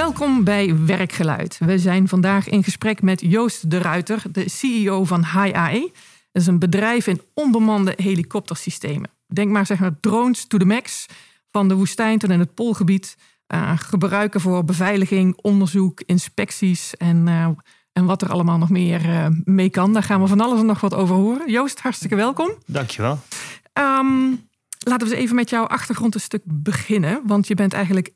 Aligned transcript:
Welkom 0.00 0.44
bij 0.44 0.76
Werkgeluid. 0.86 1.58
We 1.58 1.78
zijn 1.78 2.08
vandaag 2.08 2.48
in 2.48 2.64
gesprek 2.64 3.02
met 3.02 3.20
Joost 3.20 3.70
de 3.70 3.78
Ruiter, 3.78 4.22
de 4.32 4.48
CEO 4.48 5.04
van 5.04 5.24
HiAE. 5.24 5.80
Dat 6.32 6.42
is 6.42 6.46
een 6.46 6.58
bedrijf 6.58 7.06
in 7.06 7.20
onbemande 7.34 7.92
helikoptersystemen. 7.96 9.10
Denk 9.26 9.50
maar 9.50 9.66
zeg 9.66 9.78
maar 9.78 10.00
drones 10.00 10.46
to 10.46 10.58
the 10.58 10.64
max, 10.64 11.06
van 11.50 11.68
de 11.68 11.74
woestijn 11.74 12.18
tot 12.18 12.30
in 12.30 12.38
het 12.38 12.54
poolgebied. 12.54 13.16
Uh, 13.54 13.72
gebruiken 13.76 14.40
voor 14.40 14.64
beveiliging, 14.64 15.36
onderzoek, 15.36 16.02
inspecties 16.06 16.96
en, 16.96 17.26
uh, 17.26 17.48
en 17.92 18.04
wat 18.04 18.22
er 18.22 18.30
allemaal 18.30 18.58
nog 18.58 18.70
meer 18.70 19.04
uh, 19.08 19.26
mee 19.44 19.70
kan. 19.70 19.92
Daar 19.92 20.02
gaan 20.02 20.20
we 20.20 20.26
van 20.26 20.40
alles 20.40 20.60
en 20.60 20.66
nog 20.66 20.80
wat 20.80 20.94
over 20.94 21.14
horen. 21.14 21.50
Joost, 21.50 21.80
hartstikke 21.80 22.16
welkom. 22.16 22.50
Dankjewel. 22.66 23.18
Um, 23.72 24.48
laten 24.78 25.06
we 25.06 25.14
eens 25.14 25.22
even 25.22 25.36
met 25.36 25.50
jouw 25.50 25.64
achtergrond 25.64 26.14
een 26.14 26.20
stuk 26.20 26.42
beginnen. 26.44 27.22
Want 27.26 27.46
je 27.46 27.54
bent 27.54 27.72
eigenlijk 27.72 28.12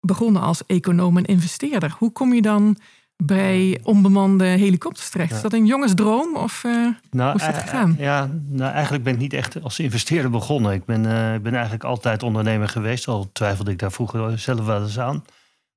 begonnen 0.00 0.42
als 0.42 0.66
econoom 0.66 1.16
en 1.16 1.24
investeerder. 1.24 1.94
Hoe 1.98 2.12
kom 2.12 2.34
je 2.34 2.42
dan 2.42 2.76
bij 3.24 3.80
onbemande 3.82 4.44
helikopters 4.44 5.10
terecht? 5.10 5.30
Ja. 5.30 5.36
Is 5.36 5.42
dat 5.42 5.52
een 5.52 5.66
jongensdroom 5.66 6.36
of 6.36 6.64
uh, 6.64 6.72
nou, 7.10 7.30
hoe 7.30 7.40
is 7.40 7.46
dat 7.46 7.62
gegaan? 7.62 7.96
ja, 7.98 8.30
nou, 8.48 8.72
eigenlijk 8.72 9.04
ben 9.04 9.12
ik 9.12 9.18
niet 9.18 9.32
echt 9.32 9.62
als 9.62 9.78
investeerder 9.78 10.30
begonnen. 10.30 10.72
Ik 10.72 10.84
ben, 10.84 11.04
uh, 11.04 11.36
ben 11.42 11.52
eigenlijk 11.52 11.84
altijd 11.84 12.22
ondernemer 12.22 12.68
geweest. 12.68 13.08
Al 13.08 13.30
twijfelde 13.32 13.70
ik 13.70 13.78
daar 13.78 13.92
vroeger 13.92 14.38
zelf 14.38 14.66
wel 14.66 14.82
eens 14.82 14.98
aan. 14.98 15.24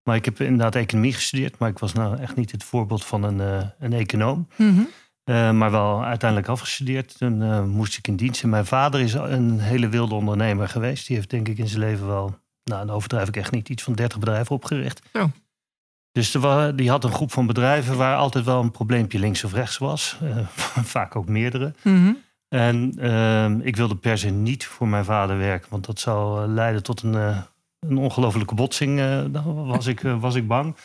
Maar 0.04 0.16
ik 0.16 0.26
heb 0.26 0.42
inderdaad 0.42 0.76
economie 0.76 1.14
gestudeerd. 1.14 1.58
Maar 1.58 1.70
ik 1.70 1.80
was 1.80 1.94
nou 1.94 2.18
echt 2.18 2.36
niet 2.36 2.52
het 2.52 2.64
voorbeeld 2.64 3.06
van 3.06 3.24
een, 3.24 3.38
uh, 3.38 3.64
een 3.80 3.94
econoom. 3.94 4.48
Mm 4.56 4.88
-hmm. 5.26 5.58
maar 5.58 5.72
wel 5.72 6.04
uiteindelijk 6.04 6.50
afgestudeerd. 6.50 7.18
Toen 7.18 7.70
moest 7.70 7.98
ik 7.98 8.08
in 8.08 8.16
dienst. 8.16 8.44
En 8.44 8.50
mijn 8.50 8.66
vader 8.66 9.00
is 9.00 9.14
een 9.14 9.60
hele 9.60 9.90
wilde 9.90 10.16
ondernemer 10.16 10.70
geweest. 10.70 11.08
Die 11.08 11.16
heeft 11.16 11.30
denk 11.30 11.48
ik 11.48 11.58
in 11.58 11.68
zijn 11.68 11.80
leven 11.80 12.08
wel 12.08 12.42
nou, 12.64 12.86
dan 12.86 12.96
overdrijf 12.96 13.28
ik 13.28 13.38
echt 13.38 13.52
niet, 13.52 13.70
iets 13.70 13.84
van 13.84 13.94
30 13.94 14.20
bedrijven 14.20 14.56
opgericht. 14.56 15.02
Oh. 15.14 15.24
Dus 16.12 16.32
die 16.76 16.90
had 16.90 17.04
een 17.04 17.12
groep 17.12 17.32
van 17.32 17.46
bedrijven 17.46 17.98
waar 17.98 18.18
altijd 18.18 18.46
wel 18.46 18.62
een 18.62 18.72
probleempje 18.72 19.20
links 19.20 19.44
of 19.44 19.54
rechts 19.54 19.78
was. 19.78 20.18
Uh, 20.24 20.48
vaak 20.96 21.16
ook 21.16 21.28
meerdere. 21.28 21.74
Mm 21.82 21.96
-hmm. 21.96 22.18
En 22.48 22.94
uh, 23.00 23.66
ik 23.66 23.76
wilde 23.76 23.96
per 23.96 24.18
se 24.18 24.30
niet 24.30 24.66
voor 24.66 24.88
mijn 24.88 25.06
vader 25.06 25.38
werken, 25.38 25.70
want 25.70 25.86
dat 25.86 26.00
zou 26.00 26.48
leiden 26.48 26.84
tot 26.84 27.02
een, 27.02 27.14
uh, 27.14 27.42
een 27.80 27.98
ongelofelijke 27.98 28.56
botsing. 28.56 28.98
dan 29.32 29.66
was 29.66 29.88
ik, 29.88 30.02
was 30.02 30.36
ik 30.36 30.48
bang. 30.48 30.76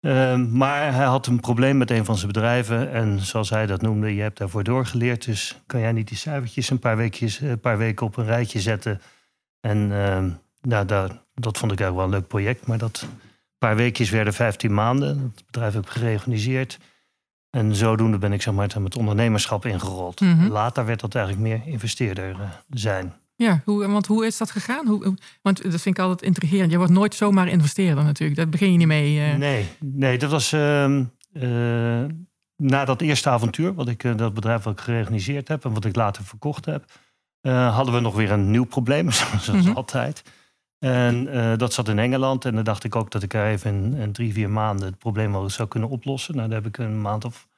Ehm, 0.00 0.56
maar 0.56 0.94
hij 0.94 1.04
had 1.04 1.26
een 1.26 1.40
probleem 1.40 1.76
met 1.76 1.90
een 1.90 2.04
van 2.04 2.16
zijn 2.16 2.32
bedrijven. 2.32 2.92
En 2.92 3.20
zoals 3.20 3.50
hij 3.50 3.66
dat 3.66 3.82
noemde, 3.82 4.14
je 4.14 4.22
hebt 4.22 4.38
daarvoor 4.38 4.64
doorgeleerd. 4.64 5.24
Dus 5.24 5.60
kan 5.66 5.80
jij 5.80 5.92
niet 5.92 6.08
die 6.08 6.16
cijfertjes 6.16 6.70
een 6.70 6.78
paar, 6.78 6.96
weekjes, 6.96 7.40
een 7.40 7.60
paar 7.60 7.78
weken 7.78 8.06
op 8.06 8.16
een 8.16 8.24
rijtje 8.24 8.60
zetten. 8.60 9.00
En 9.60 9.92
ehm, 9.92 10.30
nou, 10.68 10.86
dat, 10.86 11.10
dat 11.34 11.58
vond 11.58 11.72
ik 11.72 11.80
eigenlijk 11.80 11.94
wel 11.96 12.04
een 12.04 12.10
leuk 12.20 12.28
project. 12.28 12.66
Maar 12.66 12.78
dat 12.78 13.06
paar 13.58 13.76
weekjes 13.76 14.10
werden 14.10 14.32
15 14.34 14.74
maanden. 14.74 15.08
Het 15.36 15.46
bedrijf 15.46 15.74
heb 15.74 15.84
ik 15.84 15.90
gereorganiseerd. 15.90 16.78
En 17.50 17.74
zodoende 17.74 18.18
ben 18.18 18.32
ik 18.32 18.42
zeg 18.42 18.54
maar, 18.54 18.80
met 18.80 18.96
ondernemerschap 18.96 19.64
ingerold. 19.64 20.20
Mhm. 20.20 20.30
Mm 20.30 20.38
-hmm. 20.38 20.50
Later 20.50 20.86
werd 20.86 21.00
dat 21.00 21.14
eigenlijk 21.14 21.46
meer 21.48 21.72
investeerder 21.72 22.30
uh, 22.30 22.40
zijn. 22.70 23.14
Ja, 23.36 23.60
hoe, 23.64 23.86
want 23.86 24.06
hoe 24.06 24.26
is 24.26 24.36
dat 24.36 24.50
gegaan? 24.50 24.86
Hoe, 24.86 25.14
want 25.42 25.62
dat 25.62 25.80
vind 25.80 25.98
ik 25.98 25.98
altijd 25.98 26.22
intrigerend. 26.22 26.70
Je 26.70 26.76
wordt 26.76 26.92
nooit 26.92 27.14
zomaar 27.14 27.48
investeerder 27.48 28.04
natuurlijk. 28.04 28.38
Daar 28.38 28.48
begin 28.48 28.72
je 28.72 28.78
niet 28.78 28.86
mee. 28.86 29.30
Uh... 29.30 29.36
Nee, 29.36 29.66
nee, 29.80 30.18
dat 30.18 30.30
was 30.30 30.52
uh, 30.52 31.00
na 32.56 32.84
dat 32.84 33.00
eerste 33.00 33.28
avontuur. 33.28 33.74
Wat 33.74 33.88
ik, 33.88 34.04
eh, 34.04 34.16
dat 34.16 34.34
bedrijf 34.34 34.62
wat 34.62 34.72
ik 34.72 34.80
gereorganiseerd 34.80 35.48
heb 35.48 35.64
en 35.64 35.72
wat 35.74 35.84
ik 35.84 35.96
later 35.96 36.24
verkocht 36.24 36.64
heb. 36.64 36.84
eh, 37.40 37.74
hadden 37.74 37.94
we 37.94 38.00
nog 38.00 38.14
weer 38.14 38.30
een 38.30 38.50
nieuw 38.50 38.64
probleem, 38.64 39.10
zoals 39.40 39.48
Mhm. 39.66 39.76
altijd. 39.76 40.22
En 40.78 41.26
uh, 41.26 41.56
dat 41.56 41.72
zat 41.72 41.88
in 41.88 41.98
Engeland. 41.98 42.44
En 42.44 42.54
dan 42.54 42.64
dacht 42.64 42.84
ik 42.84 42.96
ook 42.96 43.10
dat 43.10 43.22
ik 43.22 43.34
er 43.34 43.46
even 43.46 43.74
in, 43.74 43.94
in 43.94 44.12
drie, 44.12 44.32
vier 44.32 44.50
maanden 44.50 44.86
het 44.86 44.98
probleem 44.98 45.32
wel 45.32 45.50
zou 45.50 45.68
kunnen 45.68 45.88
oplossen. 45.88 46.36
Nou, 46.36 46.48
daar 46.48 46.62
heb 46.62 46.66
ik 46.66 46.78
een 46.78 47.00
maand 47.00 47.24
of 47.24 47.48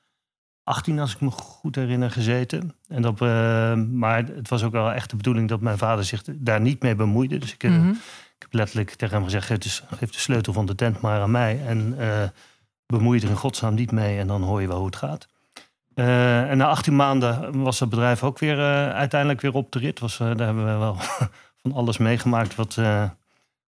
18, 0.64 0.98
als 0.98 1.14
ik 1.14 1.20
me 1.20 1.30
goed 1.30 1.74
herinner, 1.74 2.10
gezeten. 2.10 2.74
En 2.88 3.02
dat, 3.02 3.20
uh, 3.20 3.74
maar 3.74 4.24
het 4.26 4.48
was 4.48 4.62
ook 4.62 4.72
wel 4.72 4.92
echt 4.92 5.10
de 5.10 5.16
bedoeling 5.16 5.48
dat 5.48 5.60
mijn 5.60 5.78
vader 5.78 6.04
zich 6.04 6.22
daar 6.26 6.60
niet 6.60 6.82
mee 6.82 6.94
bemoeide. 6.94 7.38
Dus 7.38 7.52
ik, 7.52 7.62
uh, 7.64 7.70
Mhm. 7.70 7.80
mm 7.80 7.86
-hmm. 7.86 7.94
ik 8.36 8.42
heb 8.42 8.52
letterlijk 8.52 8.90
tegen 8.90 9.14
hem 9.14 9.24
gezegd: 9.24 9.46
geef 9.46 9.58
de, 9.58 9.96
geef 9.96 10.10
de, 10.10 10.18
sleutel 10.18 10.52
van 10.52 10.66
de 10.66 10.74
tent 10.74 11.00
maar 11.00 11.20
aan 11.20 11.30
mij. 11.30 11.60
En 11.66 11.94
uh, 11.98 12.22
bemoei 12.86 13.18
je 13.18 13.24
er 13.24 13.30
in 13.30 13.36
godsnaam 13.36 13.74
niet 13.74 13.92
mee. 13.92 14.18
En 14.18 14.26
dan 14.26 14.42
hoor 14.42 14.60
je 14.60 14.68
wel 14.68 14.76
hoe 14.76 14.86
het 14.86 14.96
gaat. 14.96 15.28
Uh, 15.94 16.50
en 16.50 16.56
na 16.56 16.66
18 16.66 16.96
maanden 16.96 17.62
was 17.62 17.80
het 17.80 17.88
bedrijf 17.88 18.22
ook 18.22 18.38
weer 18.38 18.58
uiteindelijk 18.92 19.40
weer 19.40 19.54
op 19.54 19.72
de 19.72 19.78
rit. 19.78 19.98
Was, 19.98 20.16
daar 20.16 20.38
hebben 20.38 20.64
we 20.64 20.78
wel 20.78 20.96
van 21.68 21.78
alles 21.78 21.98
meegemaakt 21.98 22.54
wat, 22.54 22.76
uh, 22.78 23.04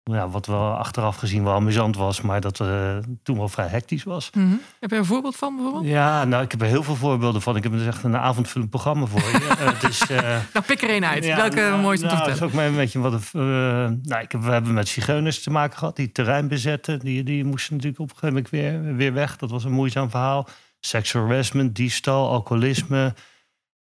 ja, 0.04 0.30
wat 0.30 0.46
wel 0.46 0.72
achteraf 0.72 1.16
gezien 1.16 1.44
wel 1.44 1.54
amusant 1.54 1.96
was, 1.96 2.22
maar 2.22 2.42
dat 2.42 2.60
uh, 2.60 2.98
toen 3.24 3.38
wel 3.38 3.50
vrij 3.50 3.68
hectisch 3.68 4.04
was. 4.04 4.30
Mm 4.34 4.50
-hmm. 4.50 4.62
Heb 4.80 4.90
je 4.90 4.96
er 4.96 5.02
een 5.02 5.08
voorbeeld 5.08 5.36
van 5.36 5.56
bijvoorbeeld? 5.56 5.86
Ja, 5.86 6.26
nou, 6.26 6.44
ik 6.44 6.52
heb 6.52 6.62
er 6.62 6.68
heel 6.68 6.84
veel 6.84 6.96
voorbeelden 6.96 7.42
van. 7.42 7.56
Ik 7.56 7.64
heb 7.64 7.72
dus 7.72 7.88
echt 7.88 8.04
een 8.04 8.18
avondvullend 8.18 8.72
programma 8.72 9.06
voor 9.06 9.22
uh, 9.22 9.80
dus, 9.86 10.08
nou, 10.54 10.66
pik 10.66 10.82
er 10.82 10.90
één 10.90 11.06
uit. 11.06 11.26
Ja, 11.26 11.36
Welke 11.36 11.56
nou, 11.56 11.82
mooiste 11.82 12.06
nou, 12.06 12.18
Dat 12.18 12.28
is 12.28 12.42
ook 12.42 12.54
een 12.54 12.76
beetje 12.76 13.00
wat. 13.00 13.34
Nou, 13.34 14.22
ik 14.22 14.32
heb, 14.32 14.42
we 14.42 14.52
hebben 14.52 14.74
met 14.74 14.88
zigeuners 14.88 15.44
te 15.44 15.50
maken 15.50 15.78
gehad, 15.78 15.96
die 15.96 16.12
terrein 16.12 16.48
bezetten. 16.48 17.00
Die, 17.00 17.24
die 17.24 17.44
moesten 17.44 17.74
natuurlijk 17.74 18.02
op 18.02 18.10
een 18.10 18.18
gegeven 18.18 18.44
moment 18.52 18.84
weer, 18.84 18.96
weer 18.96 19.14
weg. 19.14 19.38
Dat 19.38 19.50
was 19.50 19.64
een 19.64 19.72
moeizaam 19.72 20.10
verhaal. 20.10 20.48
Sexual 20.80 21.28
harassment, 21.28 21.76
diefstal, 21.76 22.30
alcoholisme. 22.30 23.14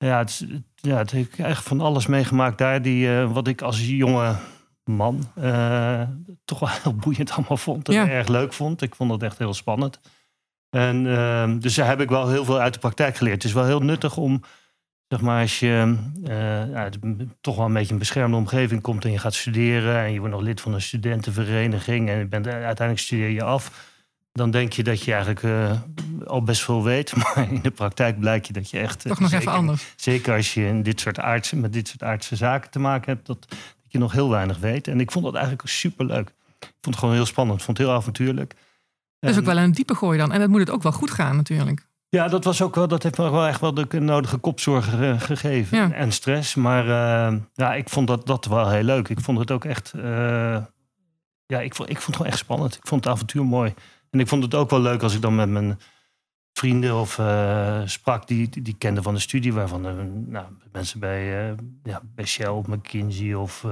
Ja, 0.04 0.18
het, 0.18 0.46
ja, 0.76 0.98
het 0.98 1.12
heeft 1.12 1.40
echt 1.40 1.64
van 1.64 1.82
alles 1.82 2.08
meegemaakt 2.08 2.58
daar. 2.58 2.82
Die, 2.82 3.08
uh, 3.08 3.32
wat 3.32 3.48
ik 3.48 3.62
als 3.62 3.88
jonge 3.88 4.36
man 4.84 5.32
uh, 5.40 6.02
toch 6.46 6.60
wel 6.60 6.70
heel 6.84 6.96
boeiend 6.96 7.32
allemaal 7.32 7.58
vond. 7.58 7.88
En 7.88 7.94
Ja. 7.94 8.08
erg 8.08 8.28
leuk 8.28 8.54
vond. 8.54 8.82
Ik 8.82 8.96
vond 8.96 9.12
het 9.12 9.24
echt 9.24 9.38
heel 9.38 9.54
spannend. 9.54 10.00
En 10.70 11.06
uh, 11.06 11.52
dus 11.60 11.76
daar 11.76 11.88
heb 11.88 12.02
ik 12.02 12.10
wel 12.10 12.30
heel 12.30 12.46
veel 12.46 12.60
uit 12.60 12.74
de 12.74 12.80
praktijk 12.80 13.16
geleerd. 13.16 13.36
Het 13.36 13.44
is 13.44 13.54
wel 13.54 13.66
heel 13.66 13.80
nuttig 13.80 14.18
om, 14.18 14.42
zeg 15.08 15.22
maar, 15.22 15.42
als 15.42 15.60
je 15.60 15.98
ja, 16.72 16.90
toch 17.42 17.56
wel 17.56 17.66
een 17.66 17.74
beetje 17.74 17.94
een 17.94 18.00
beschermde 18.00 18.38
omgeving 18.38 18.82
komt 18.82 19.06
en 19.06 19.12
je 19.12 19.20
gaat 19.20 19.34
studeren 19.34 19.98
en 19.98 20.12
je 20.12 20.20
wordt 20.20 20.34
nog 20.34 20.44
lid 20.44 20.62
van 20.62 20.74
een 20.74 20.82
studentenvereniging 20.82 22.10
en 22.10 22.18
je 22.18 22.26
bent, 22.26 22.48
uiteindelijk 22.48 23.00
studeer 23.00 23.30
je 23.30 23.44
af 23.44 23.92
dan 24.34 24.52
denk 24.52 24.74
je 24.74 24.84
dat 24.84 25.04
je 25.04 25.12
eigenlijk 25.12 25.44
uh, 25.44 25.72
al 26.26 26.44
best 26.44 26.64
veel 26.64 26.84
weet. 26.84 27.16
Maar 27.18 27.52
in 27.52 27.62
de 27.62 27.72
praktijk 27.72 28.20
blijkt 28.20 28.48
je 28.48 28.54
dat 28.54 28.70
je 28.70 28.80
echt. 28.80 29.02
Toch 29.02 29.20
nog 29.20 29.30
zeker, 29.30 29.48
even 29.48 29.60
anders. 29.60 29.94
Zeker 29.96 30.36
als 30.36 30.54
je 30.54 30.66
in 30.66 30.84
dit 30.84 31.00
soort 31.00 31.20
aardse, 31.20 31.56
met 31.56 31.74
dit 31.74 31.88
soort 31.88 32.04
aardse 32.04 32.36
zaken 32.36 32.72
te 32.72 32.80
maken 32.80 33.14
hebt, 33.14 33.28
dat, 33.28 33.46
dat 33.50 33.58
je 33.88 33.98
nog 33.98 34.12
heel 34.12 34.30
weinig 34.30 34.58
weet. 34.58 34.88
En 34.88 35.00
ik 35.00 35.12
vond 35.12 35.26
dat 35.26 35.34
eigenlijk 35.34 35.68
superleuk. 35.68 36.28
Ik 36.60 36.70
vond 36.82 36.86
het 36.86 36.98
gewoon 36.98 37.14
heel 37.14 37.26
spannend. 37.26 37.60
Ik 37.60 37.66
vond 37.66 37.78
het 37.78 37.88
heel 37.88 37.96
avontuurlijk. 37.96 38.56
Dat 39.20 39.32
is 39.32 39.38
ook 39.38 39.46
wel 39.46 39.58
een 39.58 39.72
diepe 39.72 39.96
gooi 39.96 40.18
dan. 40.18 40.32
En 40.32 40.40
dat 40.40 40.50
moet 40.50 40.60
het 40.60 40.70
ook 40.70 40.84
wel 40.84 40.92
goed 40.92 41.12
gaan, 41.12 41.36
natuurlijk. 41.36 41.88
Ja, 42.10 42.28
dat, 42.28 42.44
was 42.44 42.62
ook 42.62 42.76
wel, 42.76 42.88
dat 42.88 43.04
heeft 43.04 43.18
me 43.18 43.32
wel 43.32 43.46
echt 43.46 43.62
wel 43.62 43.74
de 43.74 44.00
nodige 44.00 44.38
kopzorg 44.38 45.00
uh, 45.00 45.20
gegeven. 45.22 45.78
Ja. 45.78 45.92
En 45.92 46.12
stress. 46.12 46.56
Maar 46.56 46.86
uh, 46.86 47.40
ja, 47.54 47.74
ik 47.74 47.90
vond 47.90 48.08
dat, 48.08 48.26
dat 48.28 48.46
wel 48.46 48.70
heel 48.70 48.84
leuk. 48.84 49.10
Ik 49.10 49.20
vond 49.20 49.40
het 49.40 49.52
ook 49.52 49.66
echt. 49.66 49.94
Uh, 49.96 50.58
ja, 51.46 51.60
ik 51.60 51.76
vond, 51.76 51.90
ik 51.90 51.96
vond 51.96 52.06
het 52.06 52.16
gewoon 52.16 52.32
echt 52.32 52.38
spannend. 52.38 52.76
Ik 52.76 52.88
vond 52.88 53.04
het 53.04 53.14
avontuur 53.14 53.46
mooi. 53.46 53.74
En 54.14 54.20
ik 54.20 54.28
vond 54.28 54.44
het 54.44 54.54
ook 54.54 54.70
wel 54.70 54.82
leuk 54.82 55.04
als 55.04 55.16
ik 55.16 55.22
dan 55.22 55.36
met 55.36 55.50
mijn 55.50 55.80
vrienden 56.54 56.96
of 57.00 57.18
uh, 57.18 57.82
sprak 57.86 58.28
die, 58.28 58.50
die, 58.50 58.62
die 58.62 58.76
kenden 58.78 59.04
van 59.04 59.14
de 59.14 59.20
studie, 59.20 59.54
waarvan 59.54 59.82
nou, 60.28 60.46
mensen 60.72 61.00
bij, 61.00 61.50
uh, 61.50 61.58
ja, 61.84 62.02
bij 62.16 62.26
Shell 62.26 62.48
of 62.48 62.68
McKinsey 62.68 63.34
of 63.34 63.66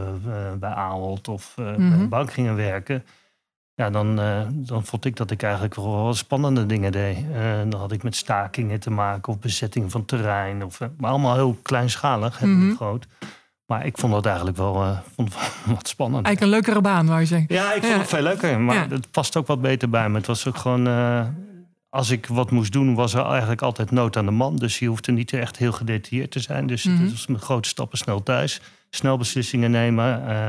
bij 0.59 0.69
Ahold 0.69 1.27
of 1.27 1.53
mm 1.57 1.65
-hmm. 1.65 1.89
bij 1.89 1.99
een 1.99 2.09
bank 2.09 2.33
gingen 2.33 2.55
werken. 2.55 3.05
Ja, 3.75 3.89
dan, 3.89 4.15
dan 4.49 4.85
vond 4.85 5.05
ik 5.05 5.15
dat 5.15 5.31
ik 5.31 5.43
eigenlijk 5.43 5.75
wel 5.75 6.13
spannende 6.13 6.65
dingen 6.65 6.91
deed. 6.91 7.17
dan 7.69 7.79
had 7.79 7.91
ik 7.91 8.03
met 8.03 8.15
stakingen 8.15 8.79
te 8.79 8.89
maken 8.91 9.33
of 9.33 9.39
bezetting 9.39 9.91
van 9.91 10.05
terrein. 10.05 10.63
Of, 10.63 10.79
maar 10.97 11.09
allemaal 11.09 11.35
heel 11.35 11.57
kleinschalig, 11.61 12.41
Mhm. 12.41 12.49
mm 12.49 12.59
-hmm. 12.59 12.75
groot. 12.75 13.07
Maar 13.71 13.85
ik 13.85 13.97
vond 13.97 14.13
dat 14.13 14.25
eigenlijk 14.25 14.57
wel 14.57 14.83
uh, 14.83 14.97
vond 15.15 15.33
wat 15.75 15.87
spannend. 15.87 16.25
Eigenlijk 16.25 16.41
een 16.41 16.59
leukere 16.61 16.81
baan, 16.81 17.07
wou 17.07 17.19
je 17.19 17.25
zeggen. 17.25 17.55
Ja, 17.55 17.73
ik 17.73 17.81
vond 17.81 17.93
Ja. 17.93 17.99
het 17.99 18.09
veel 18.09 18.21
leuker. 18.21 18.59
Maar 18.59 18.75
Ja. 18.75 18.87
het 18.89 19.11
past 19.11 19.37
ook 19.37 19.47
wat 19.47 19.61
beter 19.61 19.89
bij 19.89 20.09
me. 20.09 20.17
Het 20.17 20.27
was 20.27 20.47
ook 20.47 20.57
gewoon... 20.57 20.87
eh, 20.87 21.25
als 21.89 22.09
ik 22.09 22.25
wat 22.27 22.51
moest 22.51 22.71
doen, 22.71 22.95
was 22.95 23.13
er 23.13 23.25
eigenlijk 23.25 23.61
altijd 23.61 23.91
nood 23.91 24.17
aan 24.17 24.25
de 24.25 24.31
man. 24.31 24.55
Dus 24.55 24.79
je 24.79 24.85
hoefde 24.87 25.11
niet 25.11 25.33
echt 25.33 25.57
heel 25.57 25.71
gedetailleerd 25.71 26.31
te 26.31 26.39
zijn. 26.39 26.67
Dus 26.67 26.83
Mhm. 26.83 27.01
het 27.01 27.11
was 27.11 27.27
met 27.27 27.41
grote 27.41 27.69
stappen 27.69 27.97
snel 27.97 28.23
thuis. 28.23 28.61
Snel 28.89 29.17
beslissingen 29.17 29.71
nemen. 29.71 30.27
eh 30.27 30.47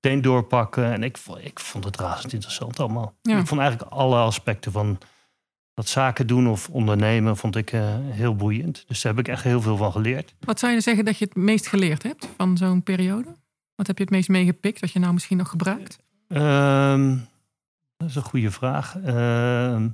meteen 0.00 0.22
doorpakken. 0.22 0.92
En 0.92 1.02
ik, 1.02 1.18
ik 1.40 1.60
vond 1.60 1.84
het 1.84 1.96
razend 2.00 2.32
interessant 2.32 2.80
allemaal. 2.80 3.14
Ja. 3.22 3.38
Ik 3.38 3.46
vond 3.46 3.60
eigenlijk 3.60 3.92
alle 3.92 4.16
aspecten 4.16 4.72
van 4.72 4.98
dat 5.74 5.88
zaken 5.88 6.26
doen 6.26 6.48
of 6.48 6.68
ondernemen 6.68 7.36
vond 7.36 7.56
ik 7.56 7.70
heel 8.10 8.36
boeiend. 8.36 8.84
Dus 8.86 9.02
daar 9.02 9.14
heb 9.14 9.26
ik 9.26 9.32
echt 9.32 9.42
heel 9.42 9.62
veel 9.62 9.76
van 9.76 9.92
geleerd. 9.92 10.34
Wat 10.40 10.58
zou 10.58 10.72
je 10.72 10.80
zeggen 10.80 11.04
dat 11.04 11.18
je 11.18 11.24
het 11.24 11.36
meest 11.36 11.66
geleerd 11.66 12.02
hebt 12.02 12.28
van 12.36 12.56
zo'n 12.56 12.82
periode? 12.82 13.34
Wat 13.74 13.86
heb 13.86 13.96
je 13.96 14.04
het 14.04 14.12
meest 14.12 14.28
meegepikt, 14.28 14.80
wat 14.80 14.90
je 14.90 14.98
nou 14.98 15.12
misschien 15.12 15.36
nog 15.36 15.48
gebruikt? 15.48 15.98
Ehm, 16.28 17.16
dat 17.96 18.08
is 18.08 18.14
een 18.14 18.22
goede 18.22 18.50
vraag. 18.50 18.96
Ehm, 18.96 19.88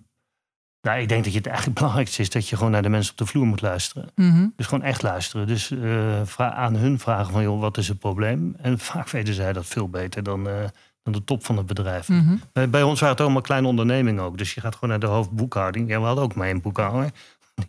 nou, 0.82 1.00
ik 1.00 1.08
denk 1.08 1.24
dat 1.24 1.32
je 1.32 1.38
het 1.38 1.46
eigenlijk 1.46 1.76
belangrijkste 1.78 2.22
is 2.22 2.30
dat 2.30 2.48
je 2.48 2.56
gewoon 2.56 2.72
naar 2.72 2.82
de 2.82 2.88
mensen 2.88 3.12
op 3.12 3.18
de 3.18 3.26
vloer 3.26 3.46
moet 3.46 3.60
luisteren. 3.60 4.10
Mhm. 4.14 4.46
Dus 4.56 4.66
gewoon 4.66 4.84
echt 4.84 5.02
luisteren. 5.02 5.46
Dus 5.46 5.70
uh, 5.70 6.22
aan 6.36 6.76
hun 6.76 6.98
vragen 6.98 7.32
van, 7.32 7.42
joh, 7.42 7.60
wat 7.60 7.76
is 7.78 7.88
het 7.88 7.98
probleem? 7.98 8.56
En 8.58 8.78
vaak 8.78 9.10
weten 9.10 9.34
zij 9.34 9.52
dat 9.52 9.66
veel 9.66 9.88
beter 9.88 10.22
dan, 10.22 10.48
uh, 10.48 10.54
dan 11.02 11.12
de 11.12 11.24
top 11.24 11.44
van 11.44 11.56
het 11.56 11.66
bedrijf. 11.66 12.08
Mhm. 12.08 12.36
bij 12.70 12.82
ons 12.82 13.00
waren 13.00 13.14
het 13.14 13.24
allemaal 13.24 13.42
kleine 13.42 13.66
ondernemingen 13.66 14.22
ook. 14.22 14.38
Dus 14.38 14.54
je 14.54 14.60
gaat 14.60 14.74
gewoon 14.74 14.90
naar 14.90 15.00
de 15.00 15.06
hoofdboekhouding. 15.06 15.88
Ja, 15.88 16.00
we 16.00 16.06
hadden 16.06 16.24
ook 16.24 16.34
maar 16.34 16.46
één 16.46 16.60
boekhouder. 16.60 17.10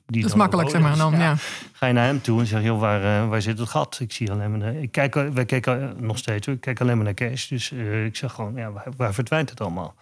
Die 0.06 0.22
dat 0.22 0.32
is 0.32 0.38
makkelijk, 0.38 0.70
zeg 0.70 0.82
maar 0.82 0.98
dan. 0.98 1.12
Ja. 1.12 1.36
Ga 1.72 1.86
je 1.86 1.94
naar 1.94 2.06
hem 2.06 2.22
toe 2.22 2.40
en 2.40 2.46
zeg: 2.46 2.64
joh, 2.64 2.80
waar, 2.80 3.24
uh, 3.24 3.30
waar 3.30 3.42
zit 3.42 3.60
het 3.60 3.70
gat? 3.70 3.98
Ik 4.00 4.12
zie 4.12 4.32
alleen 4.32 4.58
maar. 4.58 4.76
Ik 4.76 4.92
kijk, 4.92 5.14
wij 5.14 5.46
kijken 5.46 5.96
nog 6.00 6.18
steeds, 6.18 6.48
ik 6.48 6.62
kijk 6.62 6.82
alleen 6.82 6.96
maar 6.96 7.06
naar 7.06 7.14
cash. 7.14 7.48
Dus 7.48 7.72
ik 8.06 8.16
zeg 8.16 8.32
gewoon: 8.32 8.56
ja, 8.56 8.72
waar, 8.72 8.88
waar 8.98 9.14
verdwijnt 9.14 9.50
het 9.50 9.62
allemaal? 9.62 9.96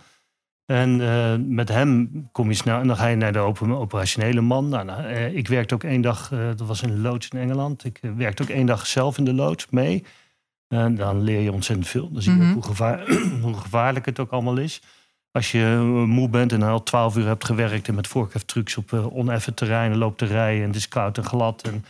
En 0.69 0.99
uh, 0.99 1.33
met 1.47 1.69
hem 1.69 2.09
kom 2.31 2.49
je 2.49 2.55
snel 2.55 2.79
en 2.79 2.87
dan 2.87 2.95
ga 2.97 3.07
je 3.07 3.15
naar 3.15 3.33
de 3.33 3.39
open, 3.39 3.77
operationele 3.77 4.41
man. 4.41 4.69
Nou, 4.69 4.85
nou, 4.85 5.03
uh, 5.03 5.35
ik 5.35 5.47
werkte 5.47 5.73
ook 5.73 5.83
één 5.83 6.01
dag, 6.01 6.31
uh, 6.31 6.47
dat 6.47 6.67
was 6.67 6.81
in 6.81 6.89
een 6.89 7.01
loods 7.01 7.27
in 7.27 7.39
Engeland. 7.39 7.85
Ik 7.85 7.99
werkte 8.15 8.43
ook 8.43 8.49
één 8.49 8.65
dag 8.65 8.87
zelf 8.87 9.17
in 9.17 9.23
de 9.23 9.33
loods 9.33 9.67
mee. 9.69 10.03
En 10.69 10.95
dan 10.95 11.21
leer 11.21 11.39
je 11.39 11.51
ontzettend 11.51 11.87
veel. 11.87 12.11
Dan 12.11 12.21
zie 12.21 12.31
je 12.33 12.37
Mhm. 12.43 12.53
hoe, 12.53 12.63
gevaar, 12.63 13.07
hoe 13.41 13.53
gevaarlijk 13.53 14.05
het 14.05 14.19
ook 14.19 14.31
allemaal 14.31 14.57
is. 14.57 14.81
Als 15.31 15.51
je 15.51 15.81
moe 16.07 16.29
bent 16.29 16.51
en 16.51 16.61
al 16.63 16.83
twaalf 16.83 17.17
uur 17.17 17.25
hebt 17.25 17.45
gewerkt 17.45 17.87
en 17.87 17.95
met 17.95 18.07
voorkeftrucs 18.07 18.77
op 18.77 18.93
oneffen 18.93 19.53
terreinen 19.53 19.97
loopt 19.97 20.17
te 20.17 20.25
rijden 20.25 20.61
en 20.61 20.67
het 20.67 20.75
is 20.77 20.87
koud 20.87 21.17
en 21.17 21.23
glad. 21.23 21.61
En 21.61 21.85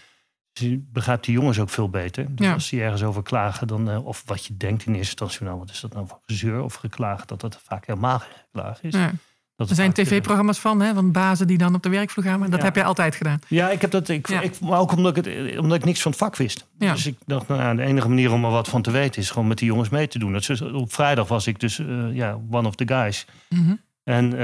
dus 0.53 0.67
je 0.69 0.77
begrijpt 0.91 1.25
die 1.25 1.33
jongens 1.33 1.59
ook 1.59 1.69
veel 1.69 1.89
beter. 1.89 2.35
Dus 2.35 2.45
Ja. 2.45 2.53
als 2.53 2.69
die 2.69 2.81
ergens 2.81 3.03
over 3.03 3.23
klagen, 3.23 3.67
dan, 3.67 3.89
eh, 3.89 4.05
of 4.05 4.23
wat 4.25 4.45
je 4.45 4.57
denkt 4.57 4.85
in 4.85 4.93
eerste 4.93 5.09
instantie, 5.09 5.43
nou, 5.45 5.57
wat 5.59 5.69
is 5.69 5.79
dat 5.79 5.93
nou 5.93 6.07
voor 6.07 6.19
gezeur 6.25 6.61
of 6.63 6.73
geklaagd, 6.73 7.27
dat 7.27 7.41
dat 7.41 7.59
vaak 7.63 7.85
helemaal 7.87 8.19
geen 8.19 8.33
geklaag 8.45 8.81
is. 8.83 8.93
Ja. 8.93 9.11
Dat 9.59 9.69
Er 9.69 9.75
zijn 9.75 9.87
het 9.87 9.97
tv-programma's 9.97 10.59
van, 10.59 10.81
hè, 10.81 10.93
van 10.93 11.11
bazen 11.11 11.47
die 11.47 11.57
dan 11.57 11.75
op 11.75 11.83
de 11.83 11.89
werkvloer 11.89 12.25
gaan. 12.25 12.39
Maar 12.39 12.49
dat 12.49 12.59
Ja. 12.59 12.65
heb 12.65 12.75
jij 12.75 12.83
altijd 12.83 13.15
gedaan. 13.15 13.39
Ja, 13.47 13.69
ik 13.69 13.81
heb 13.81 13.91
dat. 13.91 14.07
Ik, 14.09 14.29
Ja. 14.29 14.41
ik, 14.41 14.59
maar 14.59 14.79
ook 14.79 14.91
omdat 14.91 15.17
ik, 15.17 15.25
het, 15.25 15.57
omdat 15.57 15.77
ik 15.77 15.85
niks 15.85 16.01
van 16.01 16.11
het 16.11 16.19
vak 16.19 16.35
wist. 16.35 16.67
Ja. 16.77 16.93
Dus 16.93 17.05
ik 17.05 17.17
dacht, 17.25 17.47
nou, 17.47 17.75
de 17.75 17.81
enige 17.83 18.07
manier 18.07 18.31
om 18.31 18.45
er 18.45 18.51
wat 18.51 18.67
van 18.67 18.81
te 18.81 18.91
weten 18.91 19.21
is 19.21 19.29
gewoon 19.29 19.47
met 19.47 19.57
die 19.57 19.67
jongens 19.67 19.89
mee 19.89 20.07
te 20.07 20.19
doen. 20.19 20.31
Dat 20.33 20.49
is, 20.49 20.61
op 20.61 20.93
vrijdag 20.93 21.27
was 21.27 21.47
ik 21.47 21.59
dus 21.59 21.79
eh, 21.79 22.15
ja, 22.15 22.39
one 22.51 22.67
of 22.67 22.75
the 22.75 22.87
guys. 22.87 23.25
Mhm. 23.49 23.73
En 24.03 24.33
eh, 24.33 24.39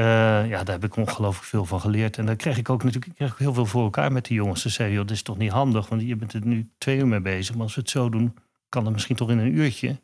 ja, 0.50 0.64
daar 0.64 0.76
heb 0.76 0.84
ik 0.84 0.96
ongelooflijk 0.96 1.46
veel 1.48 1.66
van 1.66 1.82
geleerd. 1.82 2.18
En 2.18 2.26
daar 2.26 2.36
kreeg 2.36 2.58
ik 2.58 2.70
ook 2.70 2.84
natuurlijk 2.84 3.12
ik 3.12 3.16
kreeg 3.18 3.38
heel 3.38 3.54
veel 3.54 3.66
voor 3.66 3.84
elkaar 3.84 4.12
met 4.12 4.26
die 4.26 4.36
jongens. 4.38 4.62
Ze 4.62 4.70
zeiden, 4.70 4.98
joh, 4.98 5.08
dit 5.08 5.16
is 5.16 5.24
toch 5.24 5.38
niet 5.38 5.52
handig, 5.52 5.90
want 5.90 6.02
je 6.02 6.16
bent 6.16 6.34
er 6.34 6.46
nu 6.46 6.70
twee 6.78 6.98
uur 6.98 7.08
mee 7.08 7.22
bezig. 7.22 7.56
Maar 7.56 7.64
als 7.64 7.76
we 7.76 7.82
het 7.82 7.90
zo 7.90 8.10
doen, 8.10 8.34
kan 8.70 8.84
dat 8.84 8.94
misschien 8.94 9.16
toch 9.16 9.30
in 9.30 9.38
een 9.38 9.58
uurtje. 9.58 9.88
Dan 9.88 9.98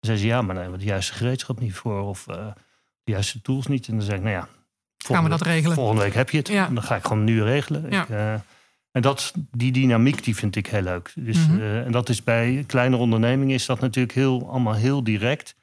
zeiden 0.00 0.26
ze, 0.26 0.32
ja, 0.32 0.42
maar 0.42 0.54
dan 0.54 0.62
hebben 0.62 0.78
we 0.78 0.84
de 0.84 0.90
juiste 0.90 1.12
gereedschap 1.12 1.60
niet 1.60 1.74
voor. 1.74 2.00
Of 2.02 2.26
eh, 2.28 2.46
de 3.08 3.14
juiste 3.14 3.40
tools 3.42 3.66
niet. 3.66 3.88
En 3.88 3.96
dan 3.96 4.02
zei 4.04 4.16
ik, 4.16 4.22
nou 4.22 4.34
ja, 4.36 4.48
Gaan 4.96 5.24
we 5.24 5.30
dat 5.30 5.40
regelen? 5.42 5.76
Volgende 5.76 6.02
week 6.02 6.14
heb 6.14 6.30
je 6.30 6.38
het. 6.38 6.48
Ja. 6.48 6.66
En 6.66 6.74
dan 6.74 6.82
ga 6.82 6.96
ik 6.96 7.02
gewoon 7.06 7.24
nu 7.24 7.42
regelen. 7.42 7.90
Ja. 7.90 8.02
Ik, 8.02 8.08
eh, 8.08 8.32
en 8.90 9.02
dat, 9.02 9.32
die 9.50 9.72
dynamiek 9.72 10.24
die 10.24 10.36
vind 10.36 10.56
ik 10.56 10.66
heel 10.66 10.82
leuk. 10.82 11.12
Dus, 11.16 11.46
Mhm. 11.46 11.58
eh, 11.58 11.84
en 11.86 11.92
dat 11.92 12.08
is 12.08 12.22
bij 12.24 12.64
kleinere 12.66 13.02
ondernemingen 13.02 13.54
is 13.54 13.66
dat 13.66 13.80
natuurlijk 13.80 14.14
heel, 14.14 14.50
allemaal 14.50 14.74
heel 14.74 15.04
direct. 15.04 15.56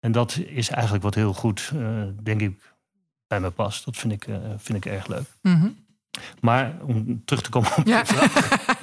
En 0.00 0.12
dat 0.12 0.40
is 0.46 0.68
eigenlijk 0.68 1.02
wat 1.02 1.14
heel 1.14 1.32
goed, 1.32 1.70
eh, 1.74 2.02
denk 2.22 2.40
ik, 2.40 2.74
bij 3.26 3.40
me 3.40 3.50
past. 3.50 3.84
Dat 3.84 3.96
vind 3.96 4.12
ik, 4.12 4.26
vind 4.56 4.84
ik 4.84 4.92
erg 4.92 5.06
leuk. 5.06 5.26
Mhm. 5.42 5.68
Maar 6.40 6.74
om 6.82 7.22
terug 7.24 7.42
te 7.42 7.50
komen 7.50 7.76
op 7.76 7.86
Ja. 7.86 7.98
je 7.98 8.06
vraag. 8.06 8.34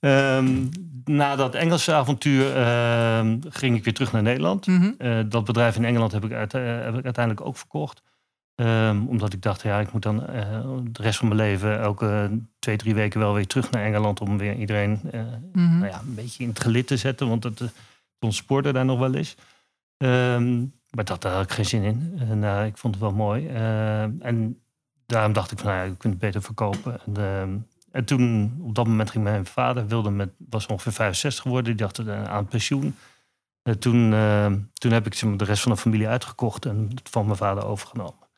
Ehm, 0.00 0.64
na 1.04 1.36
dat 1.36 1.54
Engelse 1.54 1.92
avontuur 1.92 2.56
ehm, 2.56 3.38
ging 3.48 3.76
ik 3.76 3.84
weer 3.84 3.94
terug 3.94 4.12
naar 4.12 4.22
Nederland. 4.22 4.66
Mhm. 4.66 4.90
Eh, 4.98 5.18
dat 5.28 5.44
bedrijf 5.44 5.76
in 5.76 5.84
Engeland 5.84 6.12
heb 6.12 6.24
ik, 6.24 6.32
uit- 6.32 6.54
eh, 6.54 6.62
heb 6.80 6.96
ik 6.96 7.04
uiteindelijk 7.04 7.46
ook 7.46 7.56
verkocht. 7.56 8.02
Ehm, 8.54 9.06
omdat 9.06 9.32
ik 9.32 9.42
dacht, 9.42 9.62
ja, 9.62 9.80
ik 9.80 9.92
moet 9.92 10.02
dan 10.02 10.26
eh, 10.26 10.60
de 10.84 11.02
rest 11.02 11.18
van 11.18 11.28
mijn 11.28 11.40
leven 11.40 11.78
elke 11.80 12.38
twee, 12.58 12.76
drie 12.76 12.94
weken 12.94 13.20
wel 13.20 13.34
weer 13.34 13.46
terug 13.46 13.70
naar 13.70 13.84
Engeland. 13.84 14.20
Om 14.20 14.38
weer 14.38 14.54
iedereen 14.54 15.00
Mhm. 15.52 15.78
nou 15.78 15.86
ja, 15.86 16.00
een 16.00 16.14
beetje 16.14 16.42
in 16.42 16.48
het 16.48 16.60
gelid 16.60 16.86
te 16.86 16.96
zetten. 16.96 17.28
Want 17.28 17.44
het, 17.44 17.60
eh, 17.60 17.68
ons 18.20 18.36
spoorde 18.36 18.72
daar 18.72 18.84
nog 18.84 18.98
wel 18.98 19.14
eens. 19.14 19.36
Maar 20.90 21.04
dat, 21.04 21.22
daar 21.22 21.32
had 21.32 21.42
ik 21.44 21.50
geen 21.50 21.64
zin 21.64 21.82
in. 21.82 22.14
En 22.28 22.44
eh, 22.44 22.66
ik 22.66 22.76
vond 22.76 22.94
het 22.94 23.02
wel 23.02 23.12
mooi. 23.12 23.46
En 24.20 24.58
daarom 25.06 25.32
dacht 25.32 25.50
ik 25.52 25.58
van, 25.58 25.66
nou 25.66 25.78
ja, 25.78 25.84
je 25.84 25.96
kunt 25.96 26.12
het 26.12 26.22
beter 26.22 26.42
verkopen. 26.42 27.00
En, 27.06 27.66
en 27.98 28.04
toen, 28.04 28.58
op 28.62 28.74
dat 28.74 28.86
moment 28.86 29.10
ging 29.10 29.24
mijn 29.24 29.46
vader, 29.46 29.86
wilde 29.86 30.10
met, 30.10 30.30
was 30.50 30.66
ongeveer 30.66 30.92
65 30.92 31.42
geworden. 31.42 31.76
Die 31.76 31.86
dacht 31.86 31.98
eh, 31.98 32.24
aan 32.24 32.46
pensioen. 32.46 32.96
En 33.62 33.78
toen, 33.78 34.12
ehm, 34.12 34.58
toen 34.72 34.92
heb 34.92 35.06
ik 35.06 35.38
de 35.38 35.44
rest 35.44 35.62
van 35.62 35.72
de 35.72 35.78
familie 35.78 36.08
uitgekocht 36.08 36.66
en 36.66 36.90
het 36.94 37.08
van 37.08 37.24
mijn 37.24 37.36
vader 37.36 37.66
overgenomen. 37.66 38.28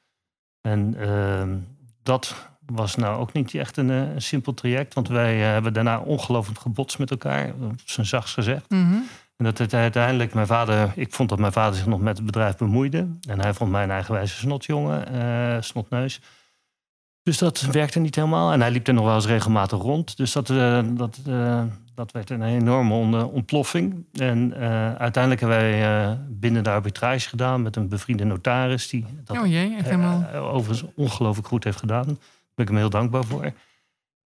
En 0.61 0.95
ehm, 0.99 1.57
dat 2.03 2.51
was 2.67 2.97
nou 2.97 3.21
ook 3.21 3.33
niet 3.33 3.55
echt 3.55 3.77
een, 3.77 3.91
eh, 3.91 4.13
een 4.13 4.23
simpel 4.23 4.55
traject. 4.55 4.95
Want 4.95 5.09
wij 5.09 5.43
eh, 5.43 5.53
hebben 5.53 5.73
daarna 5.73 5.99
ongelooflijk 5.99 6.61
gebotst 6.61 6.99
met 6.99 7.11
elkaar. 7.11 7.55
Op 7.61 7.81
zijn 7.85 8.07
zachtst 8.07 8.35
gezegd. 8.35 8.71
Mhm. 8.71 8.99
En 9.37 9.45
dat 9.45 9.59
het 9.59 9.75
uiteindelijk 9.75 10.35
mijn 10.35 10.47
vader... 10.47 10.93
Ik 10.95 11.13
vond 11.13 11.29
dat 11.29 11.39
mijn 11.39 11.53
vader 11.53 11.77
zich 11.77 11.87
nog 11.87 12.01
met 12.01 12.17
het 12.17 12.27
bedrijf 12.27 12.57
bemoeide. 12.57 13.09
En 13.29 13.41
hij 13.41 13.55
vond 13.55 13.71
mij 13.71 13.83
een 13.83 13.91
eigenwijze 13.91 14.37
snotjongen, 14.37 15.09
eh 15.09 15.63
snotneus. 15.63 16.21
Dus 17.23 17.39
dat 17.39 17.61
werkte 17.61 17.99
niet 17.99 18.15
helemaal. 18.15 18.53
En 18.53 18.61
hij 18.61 18.71
liep 18.71 18.87
er 18.87 18.95
nog 18.95 19.05
wel 19.05 19.15
eens 19.15 19.27
regelmatig 19.27 19.79
rond. 19.79 20.17
Dus 20.17 20.33
dat, 20.33 20.51
eh, 20.51 20.81
dat, 20.91 21.19
eh, 21.27 21.63
dat 21.95 22.13
werd 22.13 22.31
een 22.31 22.43
enorme 22.43 22.95
on- 22.95 23.25
ontploffing. 23.31 24.05
En 24.13 24.53
eh, 24.57 24.95
uiteindelijk 24.95 25.41
hebben 25.41 25.59
wij 25.59 26.03
eh, 26.05 26.13
binnen 26.29 26.65
de 26.65 26.71
arbitrage 26.71 27.29
gedaan... 27.29 27.63
met 27.63 27.77
een 27.77 27.89
bevriende 27.89 28.25
notaris... 28.25 28.89
die 28.89 29.05
dat 29.25 29.39
Oh 29.39 29.47
jee, 29.47 29.77
echt 29.77 29.85
helemaal. 29.85 30.25
eh, 30.33 30.55
overigens 30.55 30.91
ongelooflijk 30.97 31.49
goed 31.49 31.65
heeft 31.65 31.79
gedaan. 31.79 32.05
Daar 32.07 32.17
ben 32.55 32.65
ik 32.65 32.69
hem 32.69 32.77
heel 32.77 32.91
dankbaar 32.91 33.25
voor. 33.25 33.53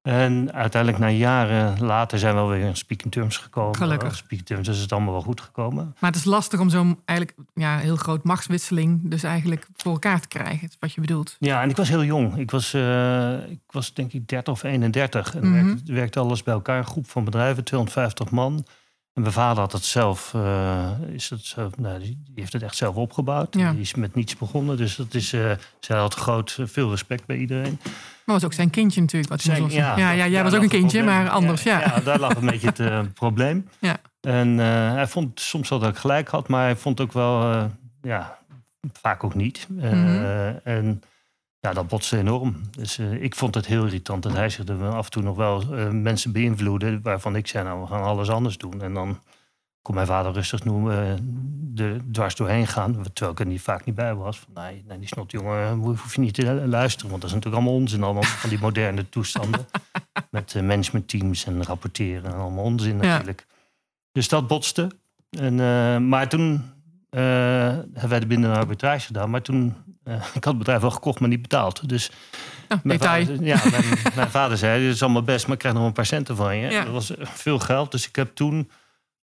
En 0.04 0.52
uiteindelijk 0.52 1.02
na 1.02 1.08
jaren 1.08 1.84
later 1.84 2.18
zijn 2.18 2.34
we 2.34 2.40
wel 2.40 2.48
weer 2.48 2.66
in 2.66 2.76
speaking 2.76 3.12
terms 3.12 3.36
gekomen. 3.36 3.76
Gelukkig. 3.76 4.16
Speaking 4.16 4.46
terms 4.46 4.68
is 4.68 4.78
het 4.78 4.92
allemaal 4.92 5.12
wel 5.12 5.22
goed 5.22 5.40
gekomen. 5.40 5.94
Maar 6.00 6.10
het 6.10 6.18
is 6.18 6.24
lastig 6.24 6.60
om 6.60 6.68
zo'n 6.70 7.00
eigenlijk 7.04 7.38
ja, 7.54 7.78
heel 7.78 7.96
groot 7.96 8.24
machtswisseling 8.24 9.00
dus 9.10 9.22
eigenlijk 9.22 9.66
voor 9.76 9.92
elkaar 9.92 10.20
te 10.20 10.28
krijgen. 10.28 10.68
is 10.68 10.76
Wat 10.80 10.92
je 10.92 11.00
bedoelt. 11.00 11.36
Ja, 11.38 11.62
en 11.62 11.68
ik 11.70 11.76
was 11.76 11.88
heel 11.88 12.04
jong. 12.04 12.36
Ik 12.38 12.50
was, 12.50 12.74
eh, 12.74 13.50
ik 13.50 13.60
was 13.70 13.94
denk 13.94 14.12
ik 14.12 14.28
30 14.28 14.52
of 14.52 14.62
31. 14.62 15.34
En 15.34 15.50
Mhm. 15.50 15.64
werkte, 15.66 15.92
werkte 15.92 16.18
alles 16.18 16.42
bij 16.42 16.54
elkaar. 16.54 16.78
Een 16.78 16.86
groep 16.86 17.10
van 17.10 17.24
bedrijven, 17.24 17.64
250 17.64 18.30
man. 18.30 18.64
En 19.14 19.22
mijn 19.22 19.32
vader 19.34 19.58
had 19.62 19.72
het 19.72 19.84
zelf, 19.84 20.34
eh, 20.34 20.90
is 21.12 21.30
het 21.30 21.44
zelf 21.44 21.76
nou, 21.78 21.98
die, 21.98 22.08
die 22.24 22.32
heeft 22.34 22.52
het 22.52 22.62
echt 22.62 22.76
zelf 22.76 22.94
opgebouwd. 22.94 23.54
Ja. 23.54 23.70
Die 23.72 23.80
is 23.80 23.94
met 23.94 24.14
niets 24.14 24.36
begonnen. 24.36 24.76
Dus 24.76 24.96
dat 24.96 25.14
is, 25.14 25.32
eh 25.32 25.50
zij 25.80 25.98
had 25.98 26.14
groot, 26.14 26.58
veel 26.62 26.90
respect 26.90 27.26
bij 27.26 27.36
iedereen. 27.36 27.78
Maar 28.24 28.34
was 28.34 28.44
ook 28.44 28.52
zijn 28.52 28.70
kindje 28.70 29.00
natuurlijk. 29.00 29.30
Wat 29.30 29.40
Zijn- 29.40 29.70
ja, 29.70 29.96
ja, 29.96 30.26
jij 30.26 30.42
was 30.42 30.54
ook 30.54 30.62
een 30.62 30.68
kindje, 30.68 30.98
probleem. 31.02 31.22
maar 31.24 31.30
anders. 31.32 31.62
Ja, 31.62 31.80
ja, 31.80 32.00
daar 32.00 32.18
lag 32.18 32.34
een 32.34 32.46
beetje 32.46 32.72
het 32.74 33.14
probleem. 33.22 33.68
Ja. 33.78 33.96
En 34.20 34.48
hij 34.58 35.06
vond 35.06 35.40
soms 35.40 35.68
wel 35.68 35.78
dat 35.78 35.88
ik 35.90 35.96
gelijk 35.96 36.28
had, 36.28 36.48
maar 36.48 36.62
hij 36.64 36.76
vond 36.76 37.00
ook 37.00 37.12
wel, 37.12 37.68
ja, 38.02 38.38
vaak 38.92 39.24
ook 39.24 39.34
niet. 39.34 39.66
Mhm. 39.70 40.54
En 40.64 41.02
ja, 41.64 41.72
dat 41.72 41.88
botste 41.88 42.18
enorm. 42.18 42.56
Dus 42.70 42.98
eh, 42.98 43.22
ik 43.22 43.34
vond 43.34 43.54
het 43.54 43.66
heel 43.66 43.84
irritant 43.84 44.22
dat 44.22 44.32
hij 44.32 44.48
zich 44.48 44.68
er 44.68 44.88
af 44.88 45.04
en 45.04 45.10
toe 45.10 45.22
nog 45.22 45.36
wel 45.36 45.62
eh, 45.62 45.88
mensen 45.90 46.32
beïnvloedde, 46.32 47.00
waarvan 47.00 47.36
ik 47.36 47.46
zei, 47.46 47.64
nou, 47.64 47.80
we 47.80 47.86
gaan 47.86 48.02
alles 48.02 48.30
anders 48.30 48.58
doen. 48.58 48.82
En 48.82 48.94
dan 48.94 49.18
kon 49.82 49.94
mijn 49.94 50.06
vader 50.06 50.32
rustig 50.32 50.64
noemen, 50.64 51.20
eh, 51.76 51.84
er 51.84 52.00
dwars 52.12 52.36
doorheen 52.36 52.66
gaan, 52.66 52.92
terwijl 52.92 53.32
ik 53.32 53.40
er 53.40 53.46
niet, 53.46 53.60
vaak 53.60 53.84
niet 53.84 53.94
bij 53.94 54.14
was. 54.14 54.38
Van, 54.38 54.62
nee, 54.62 54.84
nee, 54.88 54.98
die 54.98 55.08
snotjongen 55.08 55.78
hoef 55.78 56.14
je 56.14 56.20
niet 56.20 56.34
te 56.34 56.66
luisteren, 56.66 57.10
want 57.10 57.20
dat 57.20 57.30
is 57.30 57.36
natuurlijk 57.36 57.62
allemaal 57.62 57.80
onzin, 57.80 58.02
allemaal 58.02 58.22
van 58.22 58.50
die 58.50 58.58
moderne 58.58 59.08
toestanden. 59.08 59.66
Met 60.30 60.54
eh, 60.54 60.62
managementteams 60.62 61.44
en 61.46 61.64
rapporteren 61.64 62.32
en 62.32 62.38
allemaal 62.38 62.64
onzin 62.64 62.96
Ja. 62.96 63.02
natuurlijk. 63.02 63.46
Dus 64.12 64.28
dat 64.28 64.46
botste. 64.46 64.90
En, 65.30 65.60
eh, 65.60 65.98
maar 65.98 66.28
toen 66.28 66.72
eh, 67.14 67.22
hebben 67.22 68.08
wij 68.08 68.20
de 68.20 68.26
binnen 68.26 68.50
een 68.50 68.56
arbitrage 68.56 69.06
gedaan. 69.06 69.30
Maar 69.30 69.42
toen, 69.42 69.74
eh, 70.04 70.14
ik 70.14 70.44
had 70.44 70.44
het 70.44 70.58
bedrijf 70.58 70.80
wel 70.80 70.90
gekocht, 70.90 71.20
maar 71.20 71.28
niet 71.28 71.42
betaald. 71.42 71.88
Dus 71.88 72.10
Oh, 72.68 72.78
mijn 72.82 72.98
vader, 72.98 73.44
ja, 73.44 73.62
mijn, 73.70 73.84
mijn 74.14 74.30
vader 74.30 74.58
zei, 74.58 74.84
dit 74.84 74.94
is 74.94 75.02
allemaal 75.02 75.22
best, 75.22 75.44
maar 75.44 75.52
ik 75.52 75.58
krijg 75.58 75.74
nog 75.74 75.86
een 75.86 75.92
paar 75.92 76.06
centen 76.06 76.36
van 76.36 76.56
je. 76.56 76.70
Ja. 76.70 76.84
Dat 76.84 76.92
was 76.92 77.16
eh, 77.16 77.26
veel 77.26 77.58
geld. 77.58 77.90
Dus 77.90 78.08
ik 78.08 78.16
heb 78.16 78.34
toen 78.34 78.70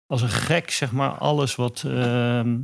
als 0.08 0.22
een 0.22 0.30
gek, 0.30 0.72
zeg 0.72 0.92
maar, 0.92 1.10
alles 1.10 1.56
wat, 1.56 1.84
ehm, 1.86 2.58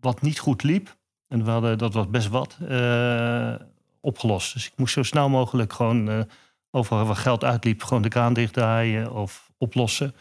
wat 0.00 0.22
niet 0.22 0.38
goed 0.38 0.62
liep. 0.62 0.96
En 1.28 1.44
we 1.44 1.50
hadden, 1.50 1.78
dat 1.78 1.94
was 1.94 2.10
best 2.10 2.28
wat, 2.28 2.56
eh, 2.68 3.54
opgelost. 4.00 4.52
Dus 4.52 4.66
ik 4.66 4.72
moest 4.76 4.94
zo 4.94 5.02
snel 5.02 5.28
mogelijk 5.28 5.72
gewoon 5.72 6.26
overal 6.70 7.04
waar 7.04 7.16
geld 7.16 7.44
uitliep, 7.44 7.82
gewoon 7.82 8.02
de 8.02 8.08
kraan 8.08 8.32
dichtdraaien 8.32 9.12
of 9.12 9.50
oplossen. 9.58 10.14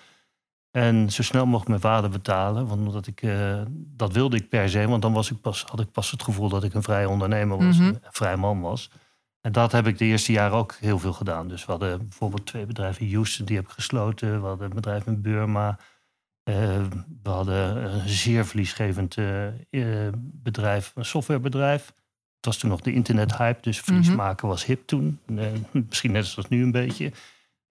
En 0.71 1.11
zo 1.11 1.23
snel 1.23 1.45
mogelijk 1.45 1.69
mijn 1.69 1.93
vader 1.93 2.09
betalen. 2.09 2.67
Want 2.67 2.87
omdat 2.87 3.07
ik, 3.07 3.21
eh, 3.21 3.61
dat 3.71 4.13
wilde 4.13 4.37
ik 4.37 4.49
per 4.49 4.69
se. 4.69 4.87
Want 4.87 5.01
dan 5.01 5.13
was 5.13 5.31
ik 5.31 5.41
pas, 5.41 5.63
had 5.63 5.79
ik 5.79 5.91
pas 5.91 6.11
het 6.11 6.23
gevoel 6.23 6.49
dat 6.49 6.63
ik 6.63 6.73
een 6.73 6.83
vrije 6.83 7.09
ondernemer 7.09 7.57
was. 7.65 7.77
Mhm. 7.77 7.87
Een 7.87 7.99
vrij 8.01 8.37
man 8.37 8.61
was. 8.61 8.89
En 9.41 9.51
dat 9.51 9.71
heb 9.71 9.87
ik 9.87 9.97
de 9.97 10.05
eerste 10.05 10.31
jaren 10.31 10.57
ook 10.57 10.75
heel 10.79 10.99
veel 10.99 11.13
gedaan. 11.13 11.47
Dus 11.47 11.65
we 11.65 11.71
hadden 11.71 11.97
bijvoorbeeld 11.97 12.45
twee 12.45 12.65
bedrijven 12.65 13.05
in 13.05 13.13
Houston, 13.13 13.45
die 13.45 13.55
heb 13.55 13.65
ik 13.65 13.71
gesloten. 13.71 14.41
We 14.41 14.47
hadden 14.47 14.69
een 14.69 14.75
bedrijf 14.75 15.05
in 15.05 15.21
Burma. 15.21 15.79
Uh, 16.49 16.55
we 17.23 17.29
hadden 17.29 17.83
een 17.83 18.09
zeer 18.09 18.45
verliesgevend 18.45 19.17
uh, 19.17 20.07
bedrijf, 20.21 20.91
een 20.95 21.05
softwarebedrijf. 21.05 21.85
Het 22.35 22.45
was 22.45 22.57
toen 22.57 22.69
nog 22.69 22.81
de 22.81 22.93
internethype, 22.93 23.61
dus 23.61 23.79
verlies 23.79 24.09
mm 24.09 24.15
maken 24.15 24.47
was 24.47 24.65
hip 24.65 24.87
toen. 24.87 25.19
misschien 25.71 26.11
net 26.11 26.25
zoals 26.25 26.49
nu 26.49 26.63
een 26.63 26.71
beetje. 26.71 27.11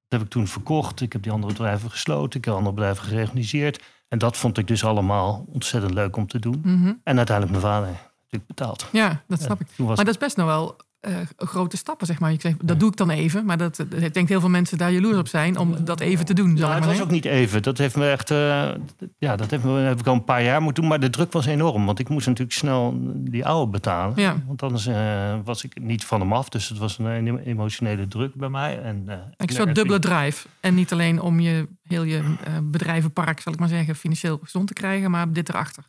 Dat 0.08 0.18
heb 0.18 0.28
ik 0.28 0.28
toen 0.28 0.46
verkocht. 0.46 1.00
Ik 1.00 1.12
heb 1.12 1.22
die 1.22 1.32
andere 1.32 1.52
bedrijven 1.52 1.90
gesloten. 1.90 2.38
Ik 2.38 2.44
heb 2.44 2.54
andere 2.54 2.74
bedrijven 2.74 3.04
gereorganiseerd. 3.04 3.82
En 4.08 4.18
dat 4.18 4.36
vond 4.36 4.58
ik 4.58 4.66
dus 4.66 4.84
allemaal 4.84 5.44
ontzettend 5.48 5.94
leuk 5.94 6.16
om 6.16 6.26
te 6.26 6.38
doen. 6.38 6.60
Mhm. 6.64 6.92
En 7.02 7.16
uiteindelijk 7.16 7.50
mijn 7.50 7.72
vader 7.72 7.88
natuurlijk 7.88 8.46
betaald. 8.46 8.86
Ja, 8.92 9.22
dat 9.26 9.42
snap 9.42 9.60
ik. 9.60 9.66
Maar 9.76 9.96
dat 9.96 10.08
is 10.08 10.18
best 10.18 10.36
nog 10.36 10.46
wel 10.46 10.76
uh, 11.00 11.16
grote 11.36 11.76
stappen, 11.76 12.06
zeg 12.06 12.20
maar. 12.20 12.32
Ik 12.32 12.40
zeg, 12.40 12.54
dat 12.62 12.80
doe 12.80 12.90
ik 12.90 12.96
dan 12.96 13.10
even. 13.10 13.44
Maar 13.44 13.58
dat, 13.58 13.78
ik 13.78 14.14
denk 14.14 14.28
heel 14.28 14.40
veel 14.40 14.48
mensen 14.48 14.78
daar 14.78 14.92
jaloers 14.92 15.16
op 15.16 15.28
zijn 15.28 15.58
om 15.58 15.84
dat 15.84 16.00
even 16.00 16.24
te 16.24 16.34
doen. 16.34 16.56
Ja, 16.56 16.74
het 16.74 16.84
was 16.84 17.00
ook 17.00 17.10
niet 17.10 17.24
even. 17.24 17.62
Dat 17.62 17.78
heeft 17.78 17.96
me 17.96 18.10
echt, 18.10 18.30
uh, 18.30 18.70
ja, 19.18 19.36
dat 19.36 19.50
heeft 19.50 19.64
me, 19.64 19.70
heb 19.70 20.00
ik 20.00 20.06
al 20.06 20.14
een 20.14 20.24
paar 20.24 20.42
jaar 20.42 20.62
moeten 20.62 20.82
doen. 20.82 20.90
Maar 20.90 21.00
de 21.00 21.10
druk 21.10 21.32
was 21.32 21.46
enorm. 21.46 21.86
Want 21.86 21.98
ik 21.98 22.08
moest 22.08 22.26
natuurlijk 22.26 22.56
snel 22.56 22.94
die 23.14 23.46
oude 23.46 23.70
betalen. 23.70 24.20
Ja. 24.20 24.42
Want 24.46 24.62
anders 24.62 24.86
uh, 24.86 25.34
was 25.44 25.64
ik 25.64 25.80
niet 25.80 26.04
van 26.04 26.20
hem 26.20 26.32
af. 26.32 26.48
Dus 26.48 26.68
het 26.68 26.78
was 26.78 26.98
een 26.98 27.38
emotionele 27.38 28.08
druk 28.08 28.34
bij 28.34 28.48
mij. 28.48 28.82
En, 28.82 29.08
ik 29.36 29.50
soort 29.50 29.74
dubbele 29.74 29.98
drive. 29.98 30.48
En 30.60 30.74
niet 30.74 30.92
alleen 30.92 31.20
om 31.20 31.40
je 31.40 31.68
heel 31.82 32.02
je 32.02 32.22
bedrijvenpark, 32.62 33.40
zal 33.40 33.52
ik 33.52 33.58
maar 33.58 33.68
zeggen, 33.68 33.96
financieel 33.96 34.38
gezond 34.42 34.66
te 34.66 34.72
krijgen. 34.72 35.10
Maar 35.10 35.32
dit 35.32 35.48
erachter. 35.48 35.84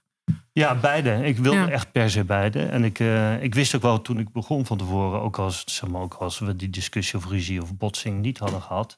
Ja, 0.51 0.75
beide. 0.75 1.25
Ik 1.25 1.37
wilde 1.37 1.71
echt 1.71 1.91
per 1.91 2.09
se 2.09 2.23
beide. 2.23 2.65
En 2.65 2.83
ik, 2.83 2.99
uh, 2.99 3.43
ik 3.43 3.55
wist 3.55 3.75
ook 3.75 3.81
wel 3.81 4.01
toen 4.01 4.19
ik 4.19 4.31
begon 4.31 4.65
van 4.65 4.77
tevoren, 4.77 5.21
ook 5.21 5.37
als, 5.37 5.63
zeg 5.65 5.89
maar, 5.89 6.01
ook 6.01 6.13
als 6.13 6.39
we 6.39 6.55
die 6.55 6.69
discussie 6.69 7.19
of 7.19 7.25
ruzie 7.25 7.61
of 7.61 7.75
botsing 7.77 8.21
niet 8.21 8.37
hadden 8.37 8.61
gehad, 8.61 8.97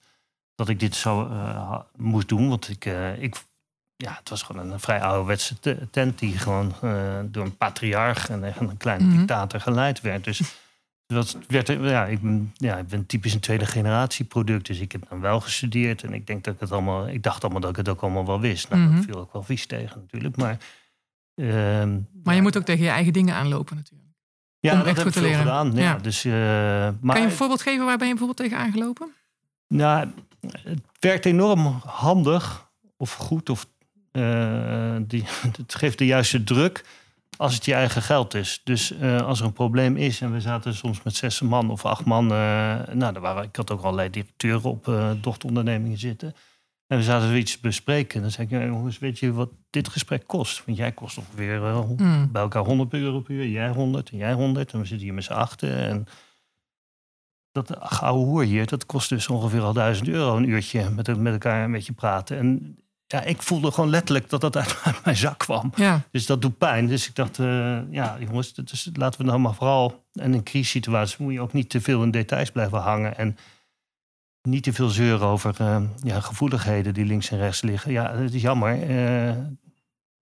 dat 0.56 0.70
ik 0.70 0.80
dit 0.80 0.96
zou 0.96 1.32
uh, 1.32 1.80
moest 1.96 2.28
doen. 2.28 2.50
Want 2.50 2.70
ik, 2.70 2.86
uh, 2.86 3.22
ik, 3.22 3.36
ja, 3.96 4.16
het 4.20 4.30
was 4.30 4.42
gewoon 4.42 4.72
een 4.72 4.80
vrij 4.80 5.02
ouderwetse 5.02 5.56
tent 5.92 6.20
die 6.20 6.38
gewoon 6.38 6.74
door 7.32 7.46
een 7.46 7.58
patriarch 7.58 8.30
en 8.30 8.44
een 8.44 8.78
kleine 8.78 9.04
mm 9.04 9.10
-hmm. 9.10 9.18
dictator 9.18 9.60
geleid 9.60 10.02
werd. 10.02 10.24
Dus 10.24 10.42
dat 11.14 11.38
werd, 11.48 11.68
ja, 11.68 12.06
ik, 12.06 12.22
ben, 12.22 12.54
ja, 12.54 12.78
ik 12.78 12.88
ben 12.88 13.06
typisch 13.06 13.34
een 13.34 13.40
tweede 13.40 13.66
generatie 13.66 14.26
product. 14.26 14.66
Dus 14.66 14.80
ik 14.80 14.92
heb 14.92 15.10
dan 15.10 15.22
wel 15.22 15.40
gestudeerd 15.40 16.04
en 16.04 16.14
ik 16.14 16.28
denk 16.28 16.44
dat 16.44 16.54
ik 16.54 16.60
het 16.60 16.72
allemaal, 16.72 17.08
ik 17.08 17.24
dacht 17.24 17.44
allemaal 17.44 17.62
dat 17.62 17.70
ik 17.70 17.76
het 17.76 17.90
ook 17.90 18.02
allemaal 18.02 18.26
wel 18.26 18.40
wist. 18.40 18.70
Nou, 18.70 18.82
mm 18.82 18.88
-hmm. 18.88 18.96
dat 18.96 19.06
viel 19.06 19.20
ook 19.20 19.34
wel 19.34 19.44
vies 19.44 19.66
tegen 19.66 20.00
natuurlijk. 20.00 20.38
Maar 20.38 20.58
maar 22.24 22.36
je 22.36 22.42
moet 22.42 22.58
ook 22.58 22.64
tegen 22.64 22.84
je 22.84 22.90
eigen 22.90 23.14
dingen 23.14 23.36
aanlopen 23.36 23.76
natuurlijk. 23.76 24.10
Ja, 24.60 24.72
Om 24.72 24.78
dat 24.78 24.98
heb 24.98 25.08
ik 25.08 25.14
veel 25.14 25.34
gedaan. 25.34 25.76
Ja, 25.76 25.96
Dus, 25.96 26.26
uh, 26.26 26.34
maar, 26.34 26.96
kan 27.02 27.20
je 27.20 27.28
een 27.28 27.32
voorbeeld 27.32 27.62
geven 27.62 27.86
waar 27.86 27.98
ben 27.98 28.08
je 28.08 28.16
bijvoorbeeld 28.16 28.50
tegen 28.50 28.66
aangelopen? 28.66 29.14
Nou, 29.68 30.08
het 30.64 30.82
werkt 31.00 31.26
enorm 31.26 31.66
handig 31.86 32.70
of 32.98 33.14
goed. 33.14 33.50
Of, 33.50 33.68
uh, 34.12 34.96
die, 35.02 35.24
het 35.58 35.76
geeft 35.76 35.98
de 35.98 36.06
juiste 36.06 36.44
druk 36.44 36.86
als 37.38 37.54
het 37.54 37.66
je 37.66 37.74
eigen 37.74 38.02
geld 38.02 38.34
is. 38.34 38.62
Dus 38.64 38.92
uh, 38.92 39.22
als 39.22 39.40
er 39.40 39.46
een 39.46 39.54
probleem 39.54 39.98
is 39.98 40.22
en 40.22 40.32
we 40.32 40.42
zaten 40.42 40.76
soms 40.76 41.04
met 41.04 41.16
zes 41.16 41.42
man 41.42 41.70
of 41.70 41.86
acht 41.86 42.06
man. 42.06 42.28
nou, 42.28 42.98
daar 42.98 43.20
waren, 43.20 43.44
ik 43.44 43.56
had 43.56 43.72
ook 43.72 43.82
allerlei 43.82 44.10
directeuren 44.10 44.70
op 44.70 44.92
dochterondernemingen 45.22 45.98
zitten. 45.98 46.36
En 46.92 46.98
we 46.98 47.04
zaten 47.04 47.28
zoiets 47.28 47.60
bespreken. 47.60 48.22
Dan 48.22 48.32
zei 48.32 48.48
ik, 48.48 48.54
ja, 48.54 48.66
jongens, 48.66 49.00
weet 49.00 49.20
je 49.20 49.34
wat 49.34 49.50
dit 49.70 49.88
gesprek 49.88 50.28
kost? 50.28 50.66
Want 50.66 50.78
jij 50.78 50.92
kost 50.92 51.18
ongeveer 51.18 51.56
uh, 51.56 51.90
mm. 51.98 52.32
bij 52.32 52.42
elkaar 52.42 52.64
100 52.64 52.94
euro 52.94 53.20
per 53.20 53.36
uur. 53.36 53.48
Jij 53.48 53.70
100 53.70 54.10
en 54.10 54.18
jij 54.18 54.34
100. 54.34 54.74
En 54.74 54.80
we 54.80 54.86
zitten 54.86 55.06
hier 55.06 55.16
met 55.16 55.24
z'n 55.24 55.34
achten. 55.34 55.76
En 55.76 56.08
dat 57.52 57.76
gouden 57.80 58.26
hoer 58.26 58.44
hier, 58.44 58.66
dat 58.68 58.86
kost 58.86 59.10
dus 59.10 59.28
ongeveer 59.28 59.62
al 59.62 59.74
1000 59.74 60.08
euro 60.08 60.36
een 60.36 60.50
uurtje 60.50 60.90
met, 60.90 61.18
met 61.18 61.34
elkaar 61.34 61.64
een 61.64 61.72
beetje 61.72 61.94
praten. 61.94 62.38
En 62.38 62.78
ja, 63.08 63.24
ik 63.24 63.42
voelde 63.42 63.72
gewoon 63.72 63.90
letterlijk 63.90 64.30
dat 64.30 64.42
dat 64.42 64.56
uit, 64.84 65.04
mijn 65.04 65.18
zak 65.18 65.40
kwam. 65.40 65.72
Ja. 65.76 66.02
Dus 66.12 66.26
dat 66.26 66.42
doet 66.42 66.58
pijn. 66.58 66.88
Dus 66.88 67.08
ik 67.08 67.16
dacht, 67.16 67.38
uh, 67.38 67.80
ja, 67.92 68.18
jongens, 68.20 68.54
dus 68.54 68.90
laten 68.94 69.22
we 69.22 69.28
nou 69.28 69.40
maar 69.40 69.56
vooral... 69.56 70.04
En 70.14 70.34
in 70.34 70.44
crisissituaties 70.44 71.18
moet 71.18 71.34
je 71.34 71.42
ook 71.42 71.54
niet 71.54 71.70
te 71.70 71.82
veel 71.82 72.04
in 72.04 72.12
details 72.12 72.52
blijven 72.52 72.80
hangen. 72.80 73.18
En 73.18 73.38
niet 74.42 74.64
te 74.64 74.74
veel 74.74 74.90
zeuren 74.90 75.28
over 75.28 75.56
uh, 75.62 75.82
ja, 76.04 76.20
gevoeligheden 76.20 76.94
die 76.94 77.06
links 77.06 77.32
en 77.32 77.38
rechts 77.38 77.62
liggen. 77.62 77.92
Ja, 77.92 78.16
het 78.16 78.34
is 78.34 78.42
jammer. 78.42 78.90
Uh, 78.90 79.38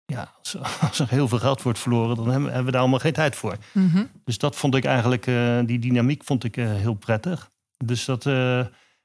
ja, 0.04 0.32
als, 0.38 0.56
als, 0.88 0.98
er 0.98 1.08
heel 1.08 1.28
veel 1.28 1.38
geld 1.38 1.62
wordt 1.62 1.78
verloren, 1.78 2.16
dan 2.16 2.28
hebben, 2.28 2.46
hebben 2.46 2.64
we 2.64 2.70
daar 2.70 2.80
allemaal 2.80 2.98
geen 2.98 3.12
tijd 3.12 3.36
voor. 3.36 3.56
Mm 3.72 3.88
-hmm. 3.88 4.08
Dus 4.24 4.38
dat 4.38 4.56
vond 4.56 4.74
ik 4.74 4.84
eigenlijk, 4.84 5.26
uh, 5.26 5.60
die 5.64 5.78
dynamiek 5.78 6.24
vond 6.24 6.44
ik 6.44 6.54
heel 6.54 6.94
prettig. 6.94 7.50
Dus 7.84 8.04
dat, 8.04 8.26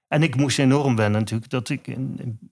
en 0.08 0.24
ik 0.24 0.36
moest 0.36 0.60
enorm 0.60 0.96
wennen 0.96 1.20
natuurlijk. 1.20 1.52
Dat 1.52 1.70
ik, 1.70 1.88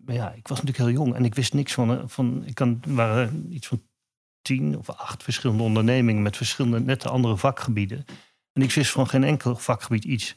ja, 0.05 0.31
ik 0.31 0.47
was 0.47 0.61
natuurlijk 0.61 0.77
heel 0.77 1.03
jong 1.03 1.15
en 1.15 1.25
ik 1.25 1.35
wist 1.35 1.53
niks 1.53 1.73
van. 1.73 2.09
van 2.09 2.43
ik 2.45 2.55
kan, 2.55 2.81
er 2.87 2.95
waren 2.95 3.47
iets 3.49 3.67
van 3.67 3.81
tien 4.41 4.77
of 4.77 4.89
acht 4.89 5.23
verschillende 5.23 5.63
ondernemingen 5.63 6.21
met 6.21 6.37
verschillende 6.37 6.79
net 6.79 7.07
andere 7.07 7.37
vakgebieden. 7.37 8.05
En 8.53 8.61
ik 8.61 8.71
wist 8.71 8.91
van 8.91 9.07
geen 9.07 9.23
enkel 9.23 9.55
vakgebied 9.55 10.03
iets. 10.03 10.35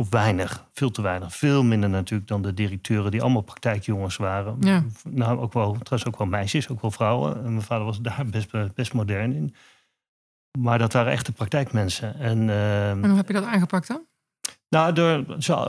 Of 0.00 0.10
weinig, 0.10 0.68
veel 0.72 0.90
te 0.90 1.02
weinig. 1.02 1.36
Veel 1.36 1.64
minder 1.64 1.88
natuurlijk 1.88 2.28
dan 2.28 2.42
de 2.42 2.54
directeuren 2.54 3.10
die 3.10 3.22
allemaal 3.22 3.42
praktijkjongens 3.42 4.16
waren. 4.16 4.56
Ja. 4.60 4.84
Nou, 5.08 5.38
ook 5.38 5.52
wel, 5.52 5.72
trouwens 5.72 6.06
ook 6.06 6.18
wel 6.18 6.26
meisjes, 6.26 6.68
ook 6.68 6.80
wel 6.80 6.90
vrouwen. 6.90 7.36
En 7.36 7.50
mijn 7.50 7.62
vader 7.62 7.84
was 7.84 8.00
daar 8.00 8.26
best, 8.26 8.74
best 8.74 8.92
modern 8.92 9.32
in. 9.32 9.54
Maar 10.58 10.78
dat 10.78 10.92
waren 10.92 11.12
echte 11.12 11.32
praktijkmensen. 11.32 12.18
En, 12.18 12.38
uh, 12.38 12.90
en 12.90 13.04
hoe 13.04 13.16
heb 13.16 13.26
je 13.26 13.32
dat 13.32 13.44
aangepakt 13.44 13.88
dan? 13.88 14.00
Nou, 14.68 14.92
door 14.92 15.24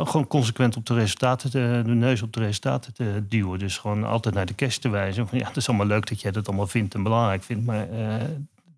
gewoon 0.08 0.28
consequent 0.28 0.76
op 0.76 0.86
de 0.86 0.94
resultaten, 0.94 1.52
te, 1.52 1.82
de 1.86 1.94
neus 1.94 2.22
op 2.22 2.34
de 2.34 2.40
resultaten 2.40 2.94
te 2.94 3.24
duwen. 3.28 3.60
Dus 3.60 3.78
gewoon 3.78 4.04
altijd 4.04 4.36
naar 4.36 4.46
de 4.46 4.56
cash 4.56 4.78
te 4.78 4.90
wijzen. 4.90 5.28
Van, 5.28 5.38
ja, 5.38 5.48
het 5.48 5.58
is 5.58 5.68
allemaal 5.68 5.86
leuk 5.86 6.08
dat 6.08 6.22
jij 6.22 6.32
dat 6.32 6.48
allemaal 6.48 6.68
vindt 6.68 6.94
en 6.94 7.04
belangrijk 7.04 7.44
vindt. 7.44 7.66
Maar 7.66 7.90
uh, 7.90 8.16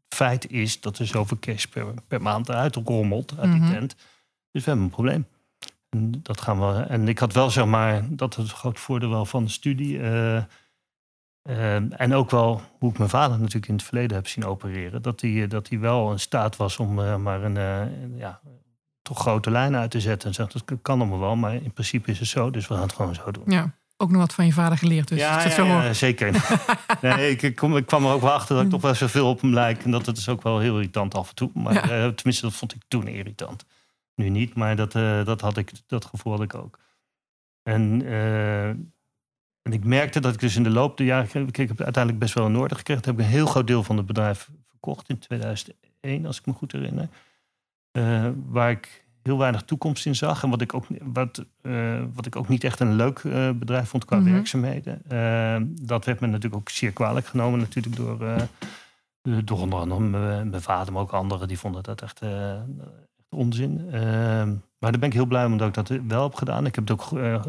feit 0.08 0.51
is 0.51 0.81
dat 0.81 0.98
er 0.98 1.08
zoveel 1.08 1.38
cash 1.39 1.65
per, 1.65 1.86
per 2.08 2.22
maand 2.22 2.51
uitrommelt 2.51 3.34
uit 3.38 3.51
die 3.51 3.60
mm 3.60 3.67
-hmm. 3.67 3.74
tent. 3.74 3.96
Dus 4.51 4.63
we 4.63 4.70
hebben 4.70 4.86
een 4.86 4.91
probleem. 4.91 5.25
En, 5.92 6.20
dat 6.24 6.42
gaan 6.42 6.60
we, 6.60 6.82
en 6.82 7.08
ik 7.08 7.20
had 7.20 7.34
wel 7.34 7.50
zeg 7.50 7.66
maar, 7.66 8.04
dat 8.10 8.38
is 8.38 8.44
een 8.44 8.58
groot 8.58 8.80
voordeel 8.80 9.10
wel 9.10 9.26
van 9.26 9.44
de 9.44 9.50
studie. 9.50 9.98
Uh, 9.98 10.42
uh, 11.50 12.02
en 12.02 12.14
ook 12.14 12.32
wel 12.32 12.62
hoe 12.80 12.92
ik 12.92 12.98
mijn 12.98 13.10
vader 13.10 13.38
natuurlijk 13.38 13.68
in 13.68 13.74
het 13.74 13.84
verleden 13.84 14.16
heb 14.16 14.28
zien 14.28 14.46
opereren. 14.46 15.02
Dat 15.02 15.22
hij, 15.22 15.48
dat 15.48 15.70
hij 15.70 15.80
wel 15.80 16.12
in 16.12 16.20
staat 16.20 16.56
was 16.56 16.78
om 16.78 17.00
uh, 17.00 17.16
maar 17.16 17.44
een, 17.44 18.18
ja, 18.18 18.40
toch 19.02 19.20
grote 19.20 19.52
lijnen 19.52 19.80
uit 19.80 19.92
te 19.92 20.00
zetten. 20.00 20.28
En 20.28 20.34
zegt, 20.34 20.52
dat 20.52 20.82
kan 20.82 21.00
allemaal 21.00 21.20
wel, 21.20 21.36
maar 21.36 21.54
in 21.54 21.74
principe 21.74 22.12
is 22.12 22.20
het 22.20 22.28
zo. 22.28 22.50
Dus 22.52 22.68
we 22.68 22.74
gaan 22.74 22.84
het 22.84 22.94
gewoon 22.94 23.16
zo 23.16 23.32
doen. 23.32 23.44
Ja, 23.46 23.74
ook 23.98 24.10
nog 24.10 24.22
wat 24.22 24.34
van 24.34 24.46
je 24.46 24.54
vader 24.54 24.78
geleerd. 24.78 25.08
Dus 25.08 25.20
ja, 25.20 25.48
ja, 25.48 25.84
ja 25.84 25.94
zeker. 25.94 26.32
nee, 27.02 27.30
ik, 27.30 27.42
ik, 27.42 27.56
kom, 27.56 27.78
ik 27.78 27.86
kwam 27.86 28.06
er 28.06 28.12
ook 28.12 28.22
wel 28.22 28.32
achter 28.32 28.56
dat 28.56 28.64
ik 28.64 28.70
toch 28.70 28.82
wel 28.82 28.96
zoveel 28.96 29.30
op 29.30 29.42
hem 29.42 29.54
lijk. 29.54 29.84
En 29.84 29.92
dat 29.92 30.06
het 30.06 30.18
is 30.18 30.30
ook 30.30 30.44
wel 30.44 30.60
heel 30.60 30.76
irritant 30.76 31.16
af 31.16 31.30
en 31.30 31.36
toe. 31.36 31.52
Maar 31.54 31.74
ja. 31.74 32.12
tenminste, 32.12 32.42
dat 32.42 32.54
vond 32.54 32.74
ik 32.74 32.82
toen 32.88 33.08
irritant. 33.08 33.66
Nu 34.22 34.30
niet, 34.30 34.56
maar 34.56 34.75
dat, 34.75 34.96
uh, 34.96 35.25
dat, 35.25 35.42
had 35.42 35.58
ik, 35.58 35.72
dat 35.88 36.06
gevoel 36.06 36.34
had 36.34 36.42
ik 36.42 36.56
ook. 36.56 36.80
En, 37.63 38.01
uh, 38.01 38.68
en 38.68 39.72
ik 39.72 39.84
merkte 39.84 40.20
dat 40.20 40.34
ik 40.34 40.40
dus 40.40 40.56
in 40.56 40.63
de 40.63 40.70
loop 40.70 40.98
der 40.98 41.06
jaren... 41.06 41.48
Ik 41.48 41.56
heb 41.56 41.82
uiteindelijk 41.82 42.20
best 42.20 42.34
wel 42.34 42.48
in 42.48 42.56
orde 42.56 42.75
gekregen. 42.75 43.04
Heb 43.06 43.13
ik 43.13 43.20
een 43.20 43.32
heel 43.32 43.46
groot 43.46 43.68
deel 43.68 43.84
van 43.84 43.98
het 43.98 44.06
bedrijf 44.06 44.50
verkocht 44.68 45.10
in 45.10 45.20
2001, 45.20 46.25
als 46.25 46.40
ik 46.40 46.46
me 46.46 46.54
goed 46.54 46.72
herinner. 46.72 47.10
Uh, 47.92 48.30
waar 48.46 48.72
ik 48.72 49.06
heel 49.22 49.38
weinig 49.38 49.62
toekomst 49.62 50.06
in 50.06 50.16
zag. 50.16 50.44
En 50.44 50.50
wat 50.50 50.62
ik 50.62 50.74
ook, 50.74 50.86
wat, 51.01 51.46
wat 52.13 52.25
ik 52.25 52.36
ook 52.36 52.48
niet 52.48 52.63
echt 52.63 52.80
een 52.80 52.96
leuk 52.96 53.22
bedrijf 53.56 53.90
vond 53.90 54.06
qua 54.06 54.18
mm 54.18 54.24
-hmm. 54.24 54.34
werkzaamheden. 54.34 55.01
dat 55.82 56.06
werd 56.06 56.20
me 56.20 56.28
natuurlijk 56.28 56.56
ook 56.56 56.70
zeer 56.70 56.92
kwalijk 56.92 57.25
genomen. 57.25 57.60
Natuurlijk 57.60 57.96
door, 57.96 58.48
door 59.46 59.60
onder 59.60 59.80
andere 59.80 60.00
mijn 60.46 60.62
vader, 60.62 60.94
maar 60.94 61.01
ook 61.01 61.12
anderen. 61.12 61.48
Die 61.48 61.60
vonden 61.60 61.84
dat 61.84 62.01
echt 62.01 62.22
onzin. 63.36 63.82
Uh, 63.86 63.94
maar 64.78 64.92
daar 64.92 65.00
ben 65.00 65.10
ik 65.10 65.14
heel 65.14 65.26
blij 65.26 65.46
om 65.46 65.58
dat 65.58 65.68
ik 65.68 65.74
dat 65.74 66.00
wel 66.08 66.24
heb 66.24 66.36
gedaan. 66.36 66.66
Ik 66.66 66.76
heb 66.76 66.88
het 66.88 67.02
ook 67.02 67.12
uh, 67.12 67.42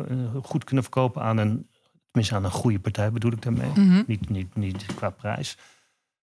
goed 0.43 0.65
kunnen 0.65 0.85
verkopen 0.85 1.23
aan 1.23 1.39
een, 1.39 1.69
tenminste 2.11 2.35
aan 2.37 2.45
een 2.45 2.51
goede 2.51 2.79
partij 2.79 3.13
bedoel 3.13 3.33
ik 3.33 3.43
daarmee. 3.43 3.69
Mm 3.69 3.75
-hmm. 3.75 4.05
niet, 4.07 4.29
niet, 4.29 4.57
niet 4.57 4.87
qua 4.95 5.11
prijs. 5.11 5.59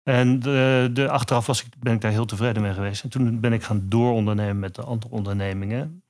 En 0.02 0.40
de, 0.40 0.90
de, 0.92 1.08
achteraf 1.08 1.46
was 1.46 1.64
ik, 1.64 1.72
ben 1.78 1.94
ik 1.94 2.00
daar 2.00 2.10
heel 2.10 2.24
tevreden 2.24 2.62
mee 2.62 2.74
geweest. 2.74 3.02
En 3.02 3.08
toen 3.08 3.40
ben 3.40 3.52
ik 3.52 3.62
gaan 3.62 3.88
doorondernemen 3.88 4.58
met 4.58 4.74
de 4.74 4.82
andere 4.82 5.12
ondernemingen. 5.12 6.02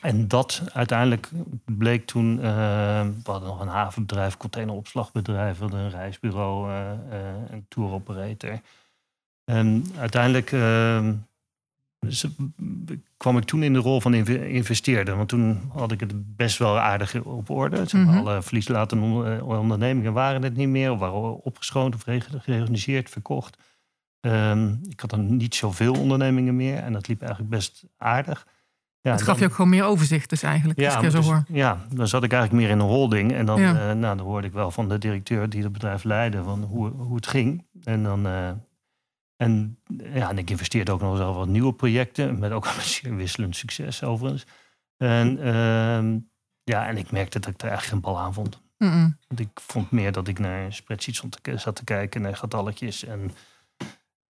En 0.00 0.28
dat 0.28 0.62
uiteindelijk 0.72 1.30
bleek 1.64 2.06
toen, 2.06 2.36
uh, 2.36 2.42
we 3.00 3.30
hadden 3.30 3.48
nog 3.48 3.60
een 3.60 3.68
havenbedrijf, 3.68 4.36
containeropslagbedrijf, 4.36 5.60
een 5.60 5.90
reisbureau, 5.90 6.70
uh, 6.70 6.90
een 7.50 7.66
tour 7.68 7.90
operator. 7.90 8.60
En 9.44 9.86
uiteindelijk 9.98 10.52
ehm, 10.52 11.14
dus 12.06 12.26
kwam 13.16 13.36
ik 13.36 13.44
toen 13.44 13.62
in 13.62 13.72
de 13.72 13.78
rol 13.78 14.00
van 14.00 14.14
investeerder. 14.14 15.16
Want 15.16 15.28
toen 15.28 15.70
had 15.72 15.92
ik 15.92 16.00
het 16.00 16.36
best 16.36 16.58
wel 16.58 16.78
aardig 16.78 17.22
op 17.22 17.50
orde. 17.50 17.84
Mm 17.92 18.06
-hmm. 18.06 18.16
Alle 18.16 18.42
verlieslatende 18.42 19.42
ondernemingen 19.44 20.12
waren 20.12 20.42
het 20.42 20.56
niet 20.56 20.68
meer. 20.68 20.90
Of 20.92 20.98
waren 20.98 21.42
opgeschoten 21.44 22.00
of 22.06 22.20
georganiseerd, 22.44 23.10
verkocht. 23.10 23.58
Um, 24.20 24.80
ik 24.88 25.00
had 25.00 25.10
dan 25.10 25.36
niet 25.36 25.54
zoveel 25.54 25.92
ondernemingen 25.94 26.56
meer. 26.56 26.76
En 26.76 26.92
dat 26.92 27.08
liep 27.08 27.20
eigenlijk 27.20 27.50
best 27.50 27.84
aardig. 27.98 28.46
Ja, 29.00 29.10
het 29.10 29.22
gaf 29.22 29.30
dan- 29.30 29.38
je 29.38 29.48
ook 29.48 29.54
gewoon 29.54 29.70
meer 29.70 29.84
overzicht 29.84 30.30
dus 30.30 30.42
eigenlijk. 30.42 30.78
als 30.78 30.88
ik 30.94 31.00
ja, 31.00 31.04
je 31.04 31.10
zo 31.10 31.16
dus- 31.16 31.26
hoor. 31.26 31.44
ja, 31.48 31.86
dan 31.94 32.08
zat 32.08 32.22
ik 32.24 32.32
eigenlijk 32.32 32.62
meer 32.62 32.72
in 32.72 32.80
een 32.80 32.86
holding. 32.90 33.32
En 33.32 33.46
dan, 33.46 33.60
Ja. 33.60 33.74
eh, 33.90 33.96
nou, 33.96 34.16
dan 34.16 34.26
hoorde 34.26 34.46
ik 34.46 34.52
wel 34.52 34.70
van 34.70 34.88
de 34.88 34.98
directeur 34.98 35.48
die 35.50 35.62
het 35.62 35.72
bedrijf 35.72 36.04
leidde 36.04 36.42
van 36.42 36.62
hoe, 36.62 36.88
hoe 36.88 37.16
het 37.16 37.26
ging. 37.26 37.64
En 37.84 38.02
dan. 38.02 38.26
eh, 38.26 38.50
en, 39.42 39.78
ja, 40.12 40.28
en 40.28 40.38
ik 40.38 40.50
investeerde 40.50 40.92
ook 40.92 41.00
nog 41.00 41.18
wel 41.18 41.34
wat 41.34 41.48
nieuwe 41.48 41.72
projecten. 41.72 42.38
Met 42.38 42.52
ook 42.52 42.66
zeer 42.80 43.16
wisselend 43.16 43.56
succes 43.56 44.02
overigens. 44.02 44.46
En, 44.96 45.38
ehm, 45.38 46.18
ja, 46.64 46.86
en 46.86 46.96
ik 46.96 47.10
merkte 47.10 47.38
dat 47.38 47.54
ik 47.54 47.62
er 47.62 47.68
eigenlijk 47.68 47.92
geen 47.92 48.12
bal 48.12 48.22
aan 48.22 48.34
vond. 48.34 48.60
Want 49.28 49.40
ik 49.40 49.60
vond 49.60 49.90
meer 49.90 50.12
dat 50.12 50.28
ik 50.28 50.38
naar 50.38 50.72
spreadsheets 50.72 51.22
zat 51.54 51.76
te 51.76 51.84
kijken, 51.84 52.22
naar 52.22 52.36
getalletjes. 52.36 53.04
En, 53.04 53.30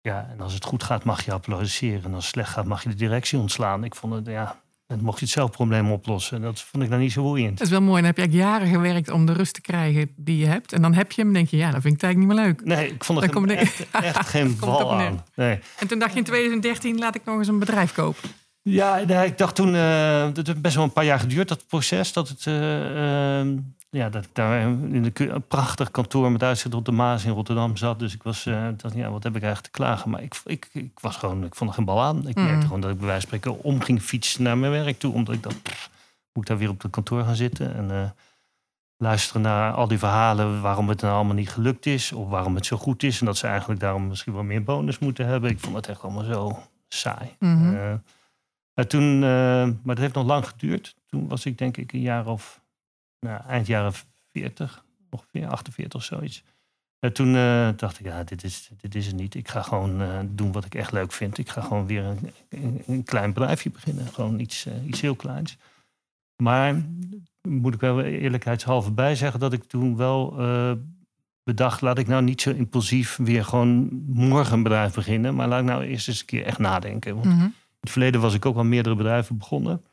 ja, 0.00 0.28
en 0.30 0.40
als 0.40 0.54
het 0.54 0.64
goed 0.64 0.82
gaat 0.82 1.04
mag 1.04 1.24
je 1.24 1.32
applaudisseren. 1.32 2.04
En 2.04 2.14
als 2.14 2.24
het 2.24 2.34
slecht 2.34 2.50
gaat 2.50 2.66
mag 2.66 2.82
je 2.82 2.88
de 2.88 2.94
directie 2.94 3.38
ontslaan. 3.38 3.84
Ik 3.84 3.94
vond 3.94 4.14
het, 4.14 4.26
ja, 4.26 4.62
dan 4.88 5.00
mocht 5.02 5.18
je 5.18 5.24
het 5.24 5.34
zelf 5.34 5.50
probleem 5.50 5.90
oplossen. 5.92 6.36
En 6.36 6.42
dat 6.42 6.60
vond 6.60 6.82
ik 6.84 6.90
dan 6.90 6.98
niet 6.98 7.12
zo 7.12 7.22
boeiend. 7.22 7.58
Dat 7.58 7.66
is 7.66 7.72
wel 7.72 7.80
mooi. 7.82 7.96
Dan 7.96 8.04
heb 8.04 8.16
je 8.16 8.22
eigenlijk 8.22 8.50
jaren 8.50 8.68
gewerkt 8.68 9.10
om 9.10 9.26
de 9.26 9.32
rust 9.32 9.54
te 9.54 9.60
krijgen 9.60 10.10
die 10.16 10.36
je 10.38 10.46
hebt. 10.46 10.72
En 10.72 10.82
dan 10.82 10.94
heb 10.94 11.12
je 11.12 11.22
hem, 11.22 11.32
denk 11.32 11.48
je, 11.48 11.56
ja, 11.56 11.70
dan 11.70 11.80
vind 11.80 11.94
ik 11.94 12.00
het 12.00 12.02
eigenlijk 12.02 12.34
niet 12.38 12.44
meer 12.46 12.54
leuk. 12.54 12.78
Nee, 12.78 12.92
ik 12.94 13.04
vond 13.04 13.20
het- 13.20 13.50
echt, 13.50 13.86
echt 14.16 14.28
geen 14.28 14.46
het 14.46 14.58
bal 14.58 14.92
aan. 14.94 15.24
Nee. 15.34 15.58
En 15.78 15.86
toen 15.88 15.98
dacht 15.98 16.12
je 16.12 16.18
in 16.18 16.24
2013, 16.24 16.98
laat 16.98 17.14
ik 17.14 17.24
nog 17.24 17.38
eens 17.38 17.48
een 17.48 17.58
bedrijf 17.58 17.92
kopen. 17.92 18.30
Ja, 18.62 19.02
nee, 19.06 19.26
ik 19.26 19.38
dacht 19.38 19.54
toen, 19.54 19.74
eh 19.74 20.22
het 20.34 20.46
heeft 20.46 20.60
best 20.60 20.74
wel 20.74 20.84
een 20.84 20.92
paar 20.92 21.04
jaar 21.04 21.18
geduurd, 21.20 21.48
dat 21.48 21.66
proces. 21.66 22.12
Dat, 22.12 22.28
het, 22.28 22.46
eh, 22.46 23.38
ehm, 23.40 23.56
ja, 23.90 24.08
dat 24.08 24.24
ik 24.24 24.30
daar 24.34 24.60
in 24.60 25.02
de, 25.02 25.10
ku- 25.10 25.28
een 25.30 25.46
prachtig 25.46 25.90
kantoor 25.90 26.32
met 26.32 26.42
uitzicht 26.42 26.74
op 26.74 26.84
de 26.84 26.92
Maas 26.92 27.24
in 27.24 27.32
Rotterdam 27.32 27.76
zat. 27.76 27.98
Dus 27.98 28.14
ik 28.14 28.22
was, 28.22 28.46
eh, 28.46 28.68
dacht, 28.76 28.94
ja, 28.94 29.10
wat 29.10 29.22
heb 29.22 29.36
ik 29.36 29.42
eigenlijk 29.42 29.72
te 29.74 29.80
klagen? 29.80 30.10
Maar 30.10 30.22
ik, 30.22 30.40
ik, 30.44 30.68
ik 30.72 31.00
was 31.00 31.16
gewoon, 31.16 31.44
ik 31.44 31.54
vond 31.54 31.70
er 31.70 31.76
geen 31.76 31.84
bal 31.84 32.00
aan. 32.02 32.28
Ik 32.28 32.36
Mm. 32.36 32.44
merkte 32.44 32.66
gewoon 32.66 32.80
dat 32.80 32.90
ik 32.90 32.98
bij 32.98 33.06
wijze 33.06 33.26
van 33.28 33.38
spreken 33.38 33.62
om 33.64 33.80
ging 33.80 34.02
fietsen 34.02 34.42
naar 34.42 34.58
mijn 34.58 34.72
werk 34.72 34.98
toe. 34.98 35.12
Omdat 35.14 35.34
ik 35.34 35.42
dacht, 35.42 35.62
pff, 35.62 35.90
moet 36.32 36.42
ik 36.42 36.48
daar 36.48 36.58
weer 36.58 36.68
op 36.68 36.82
het 36.82 36.90
kantoor 36.92 37.24
gaan 37.24 37.36
zitten? 37.36 37.74
En 37.74 37.90
eh, 37.90 38.10
luisteren 38.96 39.42
naar 39.42 39.72
al 39.72 39.88
die 39.88 39.98
verhalen 39.98 40.60
waarom 40.60 40.88
het 40.88 41.00
nou 41.00 41.14
allemaal 41.14 41.34
niet 41.34 41.50
gelukt 41.50 41.86
is. 41.86 42.12
Of 42.12 42.28
waarom 42.28 42.54
het 42.54 42.66
zo 42.66 42.76
goed 42.76 43.02
is. 43.02 43.20
En 43.20 43.26
dat 43.26 43.36
ze 43.36 43.46
eigenlijk 43.46 43.80
daarom 43.80 44.06
misschien 44.06 44.32
wel 44.32 44.42
meer 44.42 44.62
bonus 44.64 44.98
moeten 44.98 45.26
hebben. 45.26 45.50
Ik 45.50 45.60
vond 45.60 45.76
het 45.76 45.88
echt 45.88 46.02
allemaal 46.02 46.24
zo 46.24 46.62
saai. 46.88 47.36
Mhm. 47.38 47.74
Eh, 47.74 47.94
maar 48.74 48.86
toen, 48.86 49.14
eh, 49.14 49.28
maar 49.82 49.94
dat 49.94 49.98
heeft 49.98 50.14
nog 50.14 50.26
lang 50.26 50.48
geduurd. 50.48 50.94
Toen 51.06 51.28
was 51.28 51.44
ik 51.46 51.58
denk 51.58 51.76
ik 51.76 51.92
een 51.92 52.00
jaar 52.00 52.26
of 52.26 52.60
nou, 53.20 53.40
eind 53.48 53.66
jaren 53.66 53.92
40, 54.32 54.84
ongeveer 55.10 55.46
48 55.46 56.00
of 56.00 56.06
zoiets. 56.06 56.42
En 56.98 57.12
toen 57.12 57.34
eh, 57.36 57.68
dacht 57.76 57.98
ik, 57.98 58.06
ja, 58.06 58.24
dit 58.24 58.44
is, 58.44 58.70
dit 58.80 58.94
is 58.94 59.06
het 59.06 59.16
niet. 59.16 59.34
Ik 59.34 59.48
ga 59.48 59.62
gewoon 59.62 60.00
eh, 60.02 60.18
doen 60.28 60.52
wat 60.52 60.64
ik 60.64 60.74
echt 60.74 60.92
leuk 60.92 61.12
vind. 61.12 61.38
Ik 61.38 61.48
ga 61.48 61.60
gewoon 61.60 61.86
weer 61.86 62.04
een, 62.04 62.30
een, 62.48 62.82
een 62.86 63.04
klein 63.04 63.32
bedrijfje 63.32 63.70
beginnen. 63.70 64.06
Gewoon 64.06 64.38
iets, 64.38 64.66
eh, 64.66 64.86
iets 64.86 65.00
heel 65.00 65.14
kleins. 65.16 65.56
Maar 66.42 66.84
moet 67.48 67.74
ik 67.74 67.80
wel 67.80 68.02
eerlijkheidshalve 68.02 68.90
bij 68.90 69.14
zeggen 69.14 69.40
dat 69.40 69.52
ik 69.52 69.64
toen 69.64 69.96
wel 69.96 70.36
bedacht, 71.44 71.80
laat 71.80 71.98
ik 71.98 72.06
nou 72.06 72.22
niet 72.22 72.40
zo 72.40 72.50
impulsief 72.50 73.16
weer 73.16 73.44
gewoon 73.44 74.02
morgen 74.06 74.52
een 74.56 74.62
bedrijf 74.62 74.94
beginnen. 74.94 75.34
Maar 75.34 75.48
laat 75.48 75.60
ik 75.60 75.66
nou 75.66 75.84
eerst 75.84 76.08
eens 76.08 76.20
een 76.20 76.26
keer 76.26 76.44
echt 76.44 76.58
nadenken. 76.58 77.14
Want 77.14 77.26
Mhm. 77.26 77.40
in 77.44 77.54
het 77.80 77.90
verleden 77.90 78.20
was 78.20 78.34
ik 78.34 78.46
ook 78.46 78.56
al 78.56 78.64
meerdere 78.64 78.94
bedrijven 78.94 79.38
begonnen. 79.38 79.84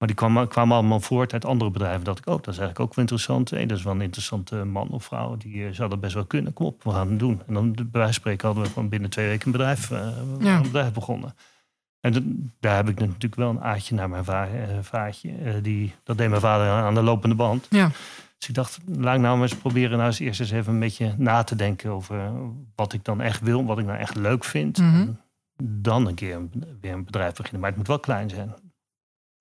Maar 0.00 0.08
die 0.08 0.18
kwamen, 0.18 0.48
kwamen 0.48 0.76
allemaal 0.76 1.00
voort 1.00 1.32
uit 1.32 1.44
andere 1.44 1.70
bedrijven. 1.70 2.04
Dat 2.04 2.18
ik 2.18 2.26
ook, 2.28 2.44
dat 2.44 2.54
is 2.54 2.60
eigenlijk 2.60 2.80
ook 2.80 2.94
wel 2.94 3.04
interessant. 3.04 3.50
Hey, 3.50 3.66
dat 3.66 3.78
is 3.78 3.84
wel 3.84 3.92
een 3.94 4.00
interessante 4.00 4.56
man 4.64 4.88
of 4.88 5.04
vrouw. 5.04 5.36
Die 5.36 5.66
eh, 5.66 5.72
zou 5.72 5.90
dat 5.90 6.00
best 6.00 6.14
wel 6.14 6.24
kunnen. 6.24 6.52
Kom 6.52 6.66
op, 6.66 6.82
we 6.82 6.90
gaan 6.90 7.08
het 7.10 7.18
doen. 7.18 7.42
En 7.46 7.54
dan 7.54 7.72
bij 7.72 7.84
wijze 7.92 8.04
van 8.06 8.14
spreken 8.14 8.46
hadden 8.46 8.64
we 8.66 8.70
gewoon 8.72 8.88
binnen 8.88 9.10
twee 9.10 9.26
weken 9.28 9.46
een 9.46 9.52
bedrijf, 9.52 9.90
eh, 9.90 10.08
Ja. 10.40 10.56
een 10.56 10.62
bedrijf 10.62 10.92
begonnen. 10.92 11.34
En 12.00 12.12
dat- 12.12 12.22
daar 12.60 12.76
heb 12.76 12.88
ik 12.88 12.98
natuurlijk 12.98 13.34
wel 13.34 13.50
een 13.50 13.60
aardje 13.60 13.94
naar 13.94 14.08
mijn 14.08 14.24
va 14.24 14.46
eh, 14.46 14.78
vaatje. 14.80 15.60
Die, 15.62 15.94
dat 16.04 16.18
deed 16.18 16.28
mijn 16.28 16.40
vader 16.40 16.66
aan 16.68 16.94
de 16.94 17.02
lopende 17.02 17.34
band. 17.36 17.66
Ja. 17.70 17.90
Dus 18.38 18.48
ik 18.48 18.54
dacht, 18.54 18.78
laat 18.86 19.14
ik 19.14 19.20
nou 19.20 19.40
eens 19.42 19.54
proberen 19.56 19.96
nou 19.96 20.06
eens 20.08 20.18
eerst 20.18 20.40
eens 20.40 20.50
even 20.50 20.72
een 20.72 20.80
beetje 20.80 21.14
na 21.16 21.42
te 21.42 21.56
denken 21.56 21.90
over 21.90 22.30
wat 22.74 22.92
ik 22.92 23.04
dan 23.04 23.20
echt 23.20 23.40
wil, 23.40 23.64
wat 23.64 23.78
ik 23.78 23.84
nou 23.86 23.98
echt 23.98 24.14
leuk 24.16 24.44
vind. 24.44 24.78
Mhm. 24.78 24.94
En 24.96 25.20
dan 25.56 26.06
een 26.06 26.14
keer 26.14 26.36
een- 26.36 26.64
weer 26.80 26.92
een 26.92 27.04
bedrijf 27.04 27.34
beginnen. 27.34 27.60
Maar 27.60 27.68
het 27.68 27.78
moet 27.78 27.88
wel 27.88 28.00
klein 28.00 28.30
zijn. 28.30 28.54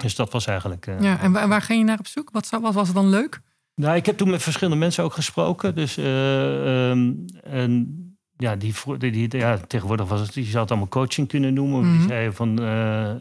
Dus 0.03 0.15
dat 0.15 0.31
was 0.31 0.45
eigenlijk. 0.45 0.87
eh, 0.87 1.01
ja. 1.01 1.19
En 1.19 1.31
waar, 1.31 1.47
waar 1.47 1.61
ging 1.61 1.79
je 1.79 1.85
naar 1.85 1.99
op 1.99 2.07
zoek? 2.07 2.29
Wat, 2.31 2.49
wat 2.49 2.73
was 2.73 2.87
het 2.87 2.95
dan 2.95 3.09
leuk? 3.09 3.41
nou, 3.75 3.95
ik 3.95 4.05
heb 4.05 4.17
toen 4.17 4.29
met 4.29 4.43
verschillende 4.43 4.79
mensen 4.79 5.03
ook 5.03 5.13
gesproken. 5.13 5.75
Dus 5.75 5.97
eh, 5.97 6.89
ehm, 6.89 7.13
en 7.43 8.03
ja, 8.37 8.55
die, 8.55 8.75
voor- 8.75 8.99
die, 8.99 9.11
die- 9.11 9.37
ja, 9.39 9.57
tegenwoordig 9.57 10.07
was 10.07 10.19
het, 10.19 10.33
je 10.33 10.43
zou 10.43 10.61
het 10.61 10.69
allemaal 10.71 10.89
coaching 10.89 11.27
kunnen 11.27 11.53
noemen. 11.53 11.81
Mhm. 11.87 11.97
Die 11.97 12.07
zeiden 12.07 12.33
van, 12.33 12.59
eh, 12.59 13.09
eh, 13.11 13.19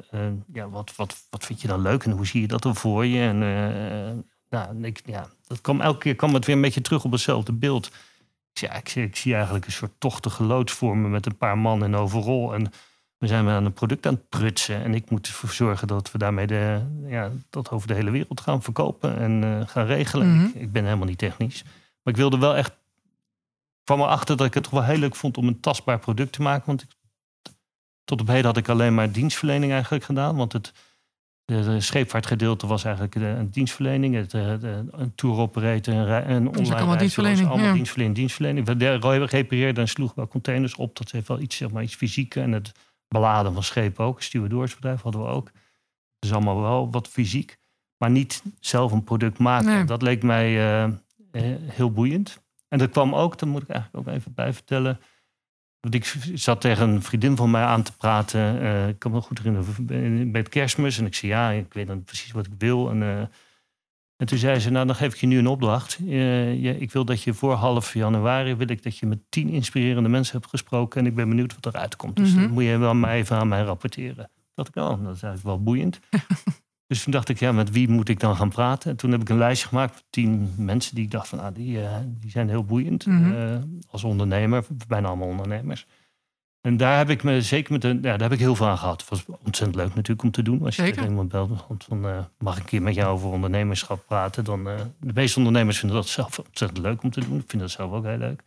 ja, 0.53 0.69
wat, 0.69 0.93
wat, 0.97 1.17
wat 1.31 1.45
vind 1.47 1.61
je 1.61 1.69
dan 1.69 1.83
leuk 1.83 2.05
en 2.05 2.11
hoe 2.11 2.27
zie 2.27 2.41
je 2.41 2.47
dat 2.49 2.63
dan 2.63 2.77
voor 2.77 3.07
je? 3.07 3.21
En 3.21 3.43
eh, 3.43 4.17
nou, 4.51 4.69
en 4.69 4.85
ik, 4.85 5.01
ja, 5.05 5.27
dat 5.47 5.61
kwam 5.61 5.81
elke 5.81 5.99
keer 5.99 6.15
kwam 6.15 6.35
het 6.35 6.47
weer 6.47 6.57
een 6.57 6.63
beetje 6.63 6.81
terug 6.81 7.05
op 7.05 7.13
hetzelfde 7.13 7.53
beeld. 7.53 7.87
Ik, 7.87 8.59
zei, 8.59 8.73
ja, 8.73 8.79
ik, 8.79 8.89
zie, 8.89 9.03
ik 9.03 9.17
zie 9.17 9.35
eigenlijk 9.35 9.67
een 9.67 9.73
soort 9.73 9.93
tochtige 9.99 10.43
loods 10.45 10.73
vormen 10.73 11.11
met 11.11 11.27
een 11.27 11.37
paar 11.37 11.59
man 11.59 11.85
in 11.85 11.95
overal. 11.95 12.55
En 12.55 12.71
we 13.19 13.27
zijn 13.27 13.45
weer 13.45 13.55
aan 13.55 13.65
een 13.65 13.73
product 13.73 14.07
aan 14.07 14.15
het 14.15 14.29
prutsen. 14.29 14.83
En 14.83 14.95
ik 14.95 15.11
moet 15.11 15.27
ervoor 15.27 15.51
zorgen 15.51 15.87
dat 15.87 16.13
we 16.13 16.19
daarmee 16.19 16.47
de, 16.47 16.81
ja, 17.07 17.31
dat 17.51 17.71
over 17.71 17.89
de 17.89 17.95
hele 17.95 18.11
wereld 18.11 18.41
gaan 18.41 18.63
verkopen 18.63 19.19
en 19.19 19.45
eh, 19.45 19.69
gaan 19.69 19.87
regelen. 19.87 20.35
Mhm. 20.35 20.45
ik, 20.45 20.55
ik 20.55 20.73
ben 20.73 20.85
helemaal 20.85 21.07
niet 21.07 21.19
technisch. 21.19 21.63
Maar 22.03 22.15
ik 22.15 22.17
wilde 22.17 22.39
wel 22.39 22.57
echt. 22.57 22.71
Ik 22.71 23.95
kwam 23.95 24.01
erachter 24.01 24.37
dat 24.37 24.47
ik 24.47 24.55
het 24.55 24.63
toch 24.63 24.73
wel 24.73 24.85
heel 24.85 24.99
leuk 24.99 25.17
vond 25.17 25.37
om 25.37 25.47
een 25.47 25.61
tastbaar 25.61 25.99
product 25.99 26.33
te 26.33 26.43
maken. 26.43 26.67
Want 26.67 26.83
ik, 26.83 26.89
tot 28.05 28.21
op 28.21 28.27
heden 28.27 28.45
had 28.45 28.57
ik 28.57 28.69
alleen 28.69 28.95
maar 28.95 29.13
dienstverlening 29.13 29.73
eigenlijk 29.73 30.05
gedaan. 30.05 30.37
Want 30.37 30.53
het 30.53 30.73
de, 31.49 31.63
de 31.65 31.81
scheepvaartgedeelte 31.81 32.67
was 32.67 32.85
eigenlijk 32.85 33.15
de, 33.15 33.25
een 33.25 33.51
dienstverlening. 33.51 34.15
Het, 34.15 34.35
eh, 34.35 34.61
de, 34.61 34.85
een 34.91 35.15
tour 35.15 35.37
operator, 35.37 35.95
een, 35.95 36.49
online 36.49 36.75
allemaal 36.75 36.97
dienstverlening, 36.97 37.49
Allemaal 37.49 37.67
ja. 37.67 37.73
dienstverlening, 37.73 38.17
dienstverlening. 38.17 38.67
We 38.67 38.77
de- 38.77 39.27
repareerden 39.27 39.83
en 39.83 39.89
sloegen 39.89 40.17
wel 40.17 40.29
containers 40.29 40.75
op. 40.75 40.97
Dat 40.97 41.11
heeft 41.11 41.29
wel 41.29 41.41
iets, 41.41 41.57
zeg 41.57 41.71
maar, 41.71 41.83
iets 41.83 41.95
fysiek. 41.95 42.35
En 42.35 42.53
het 42.53 42.73
beladen 43.09 43.53
van 43.53 43.63
schepen 43.63 44.05
ook. 44.05 44.23
Stewardoorsbedrijf 44.23 45.01
hadden 45.01 45.23
we 45.23 45.29
ook. 45.29 45.51
Dus 46.19 46.33
allemaal 46.33 46.61
wel 46.61 46.91
wat 46.91 47.09
fysiek. 47.09 47.59
Maar 47.97 48.11
niet 48.11 48.43
zelf 48.61 48.93
een 48.93 49.05
product 49.05 49.39
maken. 49.39 49.67
Nee. 49.67 49.85
Dat 49.85 50.03
leek 50.03 50.23
mij 50.23 50.47
eh, 50.57 50.85
eh, 50.85 50.93
heel 51.63 51.93
boeiend. 51.93 52.43
En 52.69 52.79
dat 52.79 52.91
kwam 52.91 53.15
ook, 53.15 53.39
dat 53.39 53.49
moet 53.49 53.63
ik 53.63 53.69
eigenlijk 53.69 54.09
ook 54.09 54.15
even 54.15 54.35
bij 54.35 54.53
vertellen. 54.53 55.01
Want 55.81 55.95
ik 55.95 56.05
zat 56.35 56.61
tegen 56.61 56.89
een 56.89 57.03
vriendin 57.03 57.37
van 57.37 57.51
mij 57.51 57.63
aan 57.63 57.83
te 57.83 57.97
praten. 57.97 58.61
eh, 58.61 58.89
ik 58.89 58.99
kan 58.99 59.11
me 59.11 59.17
nog 59.17 59.27
goed 59.27 59.39
herinneren, 59.39 59.87
bij 60.33 60.41
het 60.41 60.51
kerstmis. 60.51 60.99
En 60.99 61.07
ik 61.07 61.15
zei, 61.15 61.33
ja, 61.33 61.51
ik 61.51 61.73
weet 61.73 61.87
dan 61.87 62.05
precies 62.05 62.33
wat 62.33 62.47
ik 62.47 62.53
wil. 62.59 62.91
En, 62.91 63.31
en 64.19 64.27
toen 64.27 64.39
zei 64.39 64.59
ze, 64.59 64.71
nou, 64.71 64.87
dan 64.87 64.95
geef 64.95 65.13
ik 65.15 65.21
je 65.21 65.27
nu 65.27 65.39
een 65.39 65.47
opdracht. 65.47 65.99
Eh, 66.09 66.81
ik 66.81 66.93
wil 66.93 67.05
dat 67.05 67.23
je 67.23 67.35
voor 67.35 67.53
half 67.53 67.95
januari, 67.95 68.55
wil 68.55 68.69
ik 68.71 68.83
dat 68.83 68.97
je 68.99 69.07
met 69.07 69.19
tien 69.29 69.49
inspirerende 69.49 70.09
mensen 70.09 70.37
hebt 70.39 70.51
gesproken. 70.51 71.01
En 71.01 71.07
ik 71.07 71.15
ben 71.15 71.29
benieuwd 71.29 71.55
wat 71.61 71.75
eruit 71.75 71.97
komt. 71.97 72.17
Dus 72.17 72.33
Mhm. 72.33 72.41
dan 72.41 72.51
moet 72.51 72.65
je 72.65 72.77
wel 72.79 72.95
mij 72.95 73.19
even 73.19 73.37
aan 73.37 73.49
mij 73.49 73.63
rapporteren. 73.63 74.31
Dat 74.55 74.69
ik, 74.69 74.77
oh, 74.77 74.89
dat 74.89 74.99
is 75.17 75.23
eigenlijk 75.23 75.43
wel 75.43 75.63
boeiend. 75.63 76.01
dus 76.87 77.03
toen 77.03 77.13
dacht 77.13 77.29
ik, 77.29 77.39
ja, 77.39 77.53
met 77.53 77.71
wie 77.71 77.89
moet 77.89 78.09
ik 78.09 78.21
dan 78.21 78.37
gaan 78.37 78.49
praten? 78.49 78.91
En 78.91 78.97
toen 78.97 79.11
heb 79.11 79.21
ik 79.21 79.29
een 79.29 79.39
lijstje 79.39 79.69
gemaakt 79.69 79.93
van 79.95 80.03
tien 80.11 80.53
mensen 80.57 80.95
die 80.95 81.05
ik 81.05 81.11
dacht 81.11 81.29
van, 81.29 81.41
ah, 81.41 81.55
die, 81.55 81.81
eh, 81.83 81.97
die 82.21 82.31
zijn 82.31 82.49
heel 82.49 82.65
boeiend. 82.65 83.07
Mhm. 83.07 83.33
eh, 83.33 83.57
als 83.91 84.05
ondernemer, 84.05 84.65
bijna 84.89 85.09
allemaal 85.09 85.29
ondernemers. 85.29 85.87
En 86.69 86.77
daar 86.77 86.97
heb 86.97 87.11
ik 87.11 87.23
me 87.23 87.43
zeker 87.43 87.73
met 87.73 87.85
een, 87.85 87.97
ja, 87.97 88.01
daar 88.01 88.21
heb 88.21 88.33
ik 88.33 88.39
heel 88.39 88.55
veel 88.55 88.67
aan 88.67 88.79
gehad. 88.79 89.01
Het 89.01 89.11
was 89.11 89.25
ontzettend 89.45 89.75
leuk 89.75 89.95
natuurlijk 89.95 90.23
om 90.23 90.31
te 90.31 90.43
doen. 90.43 90.65
Als 90.65 90.77
je 90.77 90.83
Zeker. 90.83 91.05
iemand 91.05 91.29
belt 91.29 91.51
van, 91.79 92.07
eh, 92.07 92.19
mag 92.39 92.55
ik 92.57 92.61
een 92.63 92.69
keer 92.69 92.83
met 92.83 92.95
jou 92.95 93.09
over 93.13 93.29
ondernemerschap 93.31 94.05
praten? 94.07 94.45
Dan, 94.45 94.69
eh, 94.69 94.75
de 95.01 95.13
meeste 95.15 95.39
ondernemers 95.39 95.79
vinden 95.79 95.97
dat 95.97 96.09
zelf 96.09 96.39
ontzettend 96.39 96.81
leuk 96.81 97.03
om 97.03 97.11
te 97.11 97.21
doen. 97.21 97.39
Ik 97.39 97.45
vind 97.51 97.63
dat 97.63 97.71
zelf 97.71 97.93
ook 97.93 98.05
heel 98.05 98.17
leuk. 98.17 98.43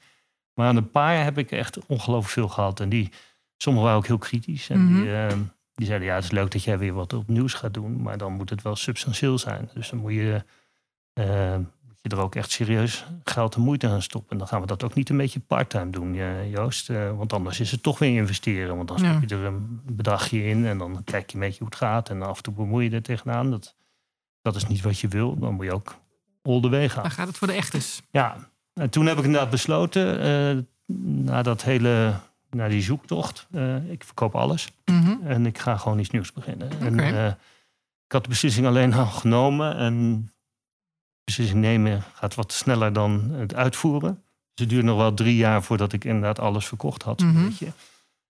Maar 0.53 0.67
aan 0.67 0.75
een 0.75 0.91
paar 0.91 1.23
heb 1.23 1.37
ik 1.37 1.51
echt 1.51 1.85
ongelooflijk 1.85 2.33
veel 2.33 2.47
gehad. 2.47 2.79
En 2.79 2.89
die, 2.89 3.09
sommigen 3.57 3.87
waren 3.87 4.01
ook 4.01 4.07
heel 4.07 4.17
kritisch. 4.17 4.69
En 4.69 4.85
Mhm. 4.85 5.01
die, 5.01 5.13
eh, 5.15 5.37
die 5.73 5.85
zeiden, 5.85 6.07
ja, 6.07 6.15
het 6.15 6.23
is 6.23 6.31
leuk 6.31 6.51
dat 6.51 6.63
jij 6.63 6.77
weer 6.77 6.93
wat 6.93 7.13
opnieuws 7.13 7.53
gaat 7.53 7.73
doen. 7.73 8.01
Maar 8.01 8.17
dan 8.17 8.33
moet 8.33 8.49
het 8.49 8.61
wel 8.61 8.75
substantieel 8.75 9.37
zijn. 9.37 9.69
Dus 9.73 9.89
dan 9.89 9.99
moet 9.99 10.13
je, 10.13 10.43
je 12.01 12.09
er 12.09 12.19
ook 12.19 12.35
echt 12.35 12.51
serieus 12.51 13.05
geld 13.23 13.55
en 13.55 13.61
moeite 13.61 13.87
aan 13.87 14.01
stoppen. 14.01 14.31
En 14.31 14.37
dan 14.37 14.47
gaan 14.47 14.61
we 14.61 14.67
dat 14.67 14.83
ook 14.83 14.93
niet 14.93 15.09
een 15.09 15.17
beetje 15.17 15.39
parttime 15.39 15.89
doen, 15.89 16.13
Joost. 16.49 16.89
Eh, 16.89 17.17
want 17.17 17.33
anders 17.33 17.59
is 17.59 17.71
het 17.71 17.83
toch 17.83 17.99
weer 17.99 18.15
investeren. 18.15 18.75
Want 18.75 18.87
dan 18.87 18.99
stop 18.99 19.21
je 19.29 19.35
er 19.35 19.43
een 19.43 19.81
bedragje 19.85 20.43
in. 20.45 20.65
En 20.65 20.77
dan 20.77 21.03
kijk 21.03 21.29
je 21.29 21.35
een 21.35 21.43
beetje 21.43 21.57
hoe 21.59 21.67
het 21.67 21.75
gaat. 21.77 22.09
En 22.09 22.21
af 22.21 22.37
en 22.37 22.43
toe 22.43 22.53
bemoei 22.53 22.89
je 22.89 22.95
er 22.95 23.01
tegenaan. 23.01 23.51
Dat, 23.51 23.75
dat 24.41 24.55
is 24.55 24.67
niet 24.67 24.81
wat 24.81 24.99
je 24.99 25.07
wil. 25.07 25.37
Dan 25.39 25.53
moet 25.53 25.65
je 25.65 25.73
ook 25.73 25.95
all 26.43 26.61
the 26.61 26.69
way 26.69 26.89
gaan. 26.89 27.03
Dan 27.03 27.11
gaat 27.11 27.27
het 27.27 27.37
voor 27.37 27.47
de 27.47 27.53
echtes. 27.53 28.01
Ja, 28.11 28.35
en 28.73 28.89
toen 28.89 29.05
heb 29.05 29.17
ik 29.17 29.23
inderdaad 29.23 29.49
besloten, 29.49 30.19
eh, 30.21 30.57
na 31.25 31.41
dat 31.41 31.63
hele, 31.63 32.13
na 32.49 32.67
die 32.67 32.81
zoektocht, 32.81 33.47
eh, 33.51 33.89
ik 33.91 34.03
verkoop 34.03 34.35
alles 34.35 34.71
Mhm. 34.85 35.13
en 35.23 35.45
ik 35.45 35.57
ga 35.57 35.77
gewoon 35.77 35.99
iets 35.99 36.09
nieuws 36.09 36.33
beginnen. 36.33 36.69
En, 36.79 36.99
ik 38.05 38.11
had 38.17 38.23
de 38.23 38.29
beslissing 38.29 38.67
alleen 38.67 38.93
al 38.93 39.05
genomen 39.05 39.75
en 39.77 40.29
beslissing 41.23 41.61
nemen 41.61 42.03
gaat 42.13 42.35
wat 42.35 42.51
sneller 42.51 42.93
dan 42.93 43.31
het 43.31 43.55
uitvoeren. 43.55 44.23
Dus 44.53 44.65
het 44.65 44.69
duurde 44.69 44.87
nog 44.87 44.97
wel 44.97 45.13
drie 45.13 45.35
jaar 45.35 45.63
voordat 45.63 45.93
ik 45.93 46.03
inderdaad 46.03 46.39
alles 46.39 46.67
verkocht 46.67 47.03
had. 47.03 47.19
Mhm. 47.19 47.43
beetje. 47.43 47.71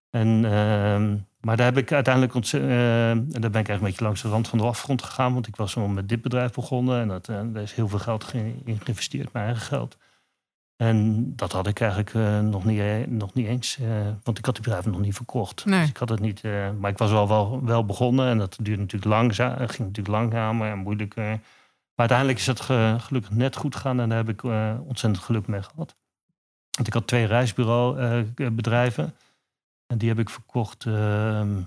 En, 0.09 0.45
ehm, 0.45 1.17
maar 1.39 1.57
daar 1.57 1.65
heb 1.65 1.77
ik 1.77 1.91
uiteindelijk 1.91 2.33
en 2.53 3.25
daar 3.29 3.51
ben 3.51 3.61
ik 3.61 3.67
eigenlijk 3.67 3.71
een 3.71 3.83
beetje 3.83 4.03
langs 4.03 4.21
de 4.21 4.29
rand 4.29 4.47
van 4.47 4.57
de 4.57 4.63
afgrond 4.63 5.03
gegaan. 5.03 5.33
Want 5.33 5.47
ik 5.47 5.55
was 5.55 5.77
al 5.77 5.87
met 5.87 6.09
dit 6.09 6.21
bedrijf 6.21 6.51
begonnen. 6.51 7.01
En 7.01 7.07
dat, 7.07 7.25
daar 7.25 7.61
is 7.61 7.73
heel 7.73 7.87
veel 7.87 7.99
geld 7.99 8.33
in 8.65 8.79
geïnvesteerd, 8.83 9.33
mijn 9.33 9.45
eigen 9.45 9.65
geld. 9.65 9.97
En 10.81 11.25
dat 11.35 11.51
had 11.51 11.67
ik 11.67 11.79
eigenlijk 11.79 12.13
uh, 12.13 12.39
nog, 12.39 12.65
niet, 12.65 13.07
nog 13.07 13.33
niet 13.33 13.47
eens, 13.47 13.77
uh, 13.81 13.87
want 14.23 14.37
ik 14.37 14.45
had 14.45 14.53
die 14.53 14.63
bedrijf 14.63 14.85
nog 14.85 14.99
niet 14.99 15.15
verkocht. 15.15 15.65
Nee. 15.65 15.79
Dus 15.79 15.89
ik 15.89 15.97
had 15.97 16.09
het 16.09 16.19
niet, 16.19 16.43
uh, 16.43 16.69
maar 16.79 16.91
ik 16.91 16.97
was 16.97 17.11
wel, 17.11 17.27
wel, 17.27 17.65
wel 17.65 17.85
begonnen 17.85 18.29
en 18.29 18.37
dat 18.37 18.57
duurde 18.61 18.81
natuurlijk 18.81 19.11
langzaam, 19.11 19.57
ging 19.57 19.87
natuurlijk 19.87 20.07
langzamer 20.07 20.71
en 20.71 20.77
moeilijker. 20.77 21.39
Maar 21.95 22.09
uiteindelijk 22.09 22.39
is 22.39 22.47
het 22.47 22.61
ge, 22.61 22.95
gelukkig 22.99 23.31
net 23.31 23.55
goed 23.55 23.75
gegaan 23.75 23.99
en 23.99 24.09
daar 24.09 24.17
heb 24.17 24.29
ik 24.29 24.43
ontzettend 24.83 25.23
geluk 25.23 25.47
mee 25.47 25.63
gehad. 25.63 25.95
Want 26.71 26.87
ik 26.87 26.93
had 26.93 27.07
twee 27.07 27.25
reisbureaubedrijven 27.25 29.15
en 29.87 29.97
die 29.97 30.09
heb 30.09 30.19
ik 30.19 30.29
verkocht 30.29 30.85
ehm, 30.85 31.61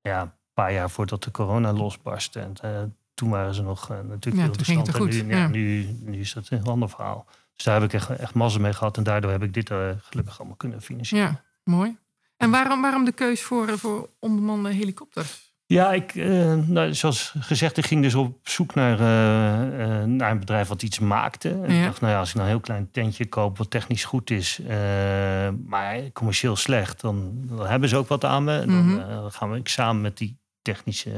ja, 0.00 0.22
een 0.22 0.32
paar 0.54 0.72
jaar 0.72 0.90
voordat 0.90 1.22
de 1.22 1.30
corona 1.30 1.72
losbarstte. 1.72 2.40
En 2.40 2.96
toen 3.14 3.30
waren 3.30 3.54
ze 3.54 3.62
nog 3.62 3.88
natuurlijk 3.88 4.56
ja, 4.56 4.72
heel 4.72 4.84
goed. 4.92 5.22
Nu, 5.22 5.36
ja, 5.36 5.48
Nu, 5.48 5.96
nu 6.00 6.20
is 6.20 6.32
dat 6.32 6.50
een 6.50 6.64
ander 6.64 6.88
verhaal. 6.88 7.26
Dus 7.54 7.64
daar 7.64 7.80
heb 7.80 7.92
ik 7.92 7.92
echt, 7.92 8.10
echt 8.10 8.34
mazzel 8.34 8.60
mee 8.60 8.72
gehad. 8.72 8.96
En 8.96 9.02
daardoor 9.02 9.30
heb 9.30 9.42
ik 9.42 9.54
dit 9.54 9.70
uh, 9.70 9.90
gelukkig 10.00 10.38
allemaal 10.38 10.56
kunnen 10.56 10.82
financieren. 10.82 11.28
Ja, 11.28 11.42
mooi. 11.64 11.96
En 12.36 12.50
waarom, 12.50 12.82
waarom 12.82 13.04
de 13.04 13.12
keus 13.12 13.42
voor, 13.42 13.78
voor 13.78 14.08
onbemande 14.18 14.72
helikopters? 14.72 15.49
Ja, 15.70 15.92
ik, 15.92 16.14
uh, 16.14 16.54
nou, 16.66 16.94
zoals 16.94 17.34
gezegd, 17.38 17.76
ik 17.76 17.86
ging 17.86 18.02
dus 18.02 18.14
op 18.14 18.38
zoek 18.42 18.74
naar, 18.74 18.92
uh, 18.92 20.04
naar 20.04 20.30
een 20.30 20.38
bedrijf 20.38 20.68
wat 20.68 20.82
iets 20.82 20.98
maakte. 20.98 21.48
En 21.50 21.72
Ja. 21.74 21.78
ik 21.78 21.84
dacht, 21.84 22.00
nou 22.00 22.12
ja, 22.12 22.18
als 22.18 22.28
ik 22.28 22.34
nou 22.34 22.46
een 22.46 22.52
heel 22.54 22.62
klein 22.62 22.88
tentje 22.90 23.26
koop 23.28 23.58
wat 23.58 23.70
technisch 23.70 24.04
goed 24.04 24.30
is, 24.30 24.60
maar 25.66 26.00
commercieel 26.12 26.56
slecht, 26.56 27.00
dan, 27.00 27.32
dan 27.34 27.66
hebben 27.66 27.88
ze 27.88 27.96
ook 27.96 28.08
wat 28.08 28.24
aan 28.24 28.44
me. 28.44 28.58
En 28.60 28.66
dan 28.66 28.86
Mhm. 28.86 29.28
gaan 29.30 29.50
we 29.50 29.60
samen 29.64 30.02
met 30.02 30.16
die 30.18 30.38
technische 30.62 31.10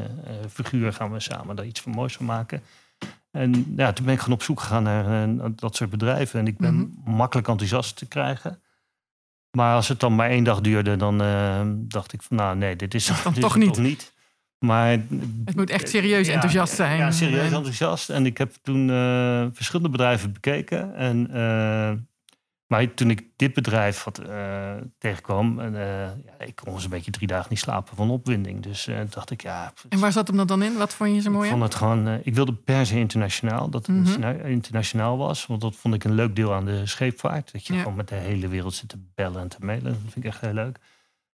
figuur 0.50 0.92
gaan 0.92 1.12
we 1.12 1.20
samen 1.20 1.56
daar 1.56 1.66
iets 1.66 1.80
van 1.80 1.92
moois 1.92 2.16
van 2.16 2.26
maken. 2.26 2.62
En 3.30 3.74
ja, 3.76 3.92
toen 3.92 4.04
ben 4.04 4.14
ik 4.14 4.20
gewoon 4.20 4.34
op 4.34 4.42
zoek 4.42 4.60
gegaan 4.60 4.82
naar 4.82 5.36
dat 5.56 5.76
soort 5.76 5.90
bedrijven. 5.90 6.40
En 6.40 6.46
ik 6.46 6.58
ben 6.58 6.74
Mhm. 6.74 7.10
makkelijk 7.16 7.48
enthousiast 7.48 7.96
te 7.96 8.06
krijgen. 8.06 8.62
Maar 9.56 9.74
als 9.74 9.88
het 9.88 10.00
dan 10.00 10.14
maar 10.14 10.28
één 10.30 10.44
dag 10.44 10.60
duurde, 10.60 10.96
dan 10.96 11.18
dacht 11.88 12.12
ik 12.12 12.22
van 12.22 12.36
nou 12.36 12.56
nee, 12.56 12.76
dit 12.76 12.94
is, 12.94 13.06
dan 13.06 13.16
dit 13.32 13.42
toch, 13.42 13.56
is 13.56 13.64
niet. 13.64 13.74
toch 13.74 13.82
niet. 13.84 14.12
Maar 14.62 14.90
Het 15.44 15.56
moet 15.56 15.70
echt 15.70 15.88
serieus 15.88 16.26
ja, 16.26 16.32
enthousiast 16.32 16.74
zijn. 16.74 16.98
Ja, 16.98 17.10
serieus 17.10 17.48
En- 17.50 17.54
enthousiast. 17.56 18.10
En 18.10 18.26
ik 18.26 18.38
heb 18.38 18.52
toen 18.62 18.88
uh, 18.88 19.46
verschillende 19.52 19.90
bedrijven 19.90 20.32
bekeken. 20.32 20.94
En, 20.94 21.26
uh, 21.30 21.92
maar 22.66 22.94
toen 22.94 23.10
ik 23.10 23.24
dit 23.36 23.52
bedrijf 23.52 24.02
had, 24.02 24.20
uh, 24.28 24.70
tegenkwam, 24.98 25.60
en, 25.60 25.72
ja, 25.72 26.44
ik 26.46 26.56
kon 26.56 26.72
eens 26.74 26.84
een 26.84 26.90
beetje 26.90 27.10
drie 27.10 27.26
dagen 27.26 27.46
niet 27.50 27.58
slapen 27.58 27.96
van 27.96 28.10
opwinding. 28.10 28.62
Dus 28.62 28.88
dacht 29.08 29.30
ik, 29.30 29.42
ja. 29.42 29.72
En 29.88 29.98
waar 29.98 30.12
zat 30.12 30.28
hem 30.28 30.46
dan 30.46 30.62
in? 30.62 30.76
Wat 30.76 30.94
vond 30.94 31.14
je 31.14 31.20
zo 31.20 31.30
mooi 31.30 31.44
Ik 31.44 31.50
vond 31.50 31.62
het 31.62 31.74
gewoon, 31.74 32.08
ik 32.22 32.34
wilde 32.34 32.54
per 32.54 32.86
se 32.86 32.98
internationaal, 32.98 33.68
dat 33.68 33.86
het 33.86 33.96
Mhm. 33.96 34.06
interna- 34.06 34.44
internationaal 34.44 35.16
was. 35.16 35.46
Want 35.46 35.60
dat 35.60 35.76
vond 35.76 35.94
ik 35.94 36.04
een 36.04 36.14
leuk 36.14 36.36
deel 36.36 36.54
aan 36.54 36.64
de 36.64 36.86
scheepvaart. 36.86 37.52
Dat 37.52 37.66
je 37.66 37.72
Ja. 37.74 37.78
gewoon 37.80 37.96
met 37.96 38.08
de 38.08 38.14
hele 38.14 38.48
wereld 38.48 38.74
zit 38.74 38.88
te 38.88 38.98
bellen 39.14 39.40
en 39.40 39.48
te 39.48 39.56
mailen. 39.60 39.92
Dat 39.92 40.00
vind 40.12 40.16
ik 40.16 40.24
echt 40.24 40.40
heel 40.40 40.52
leuk. 40.52 40.78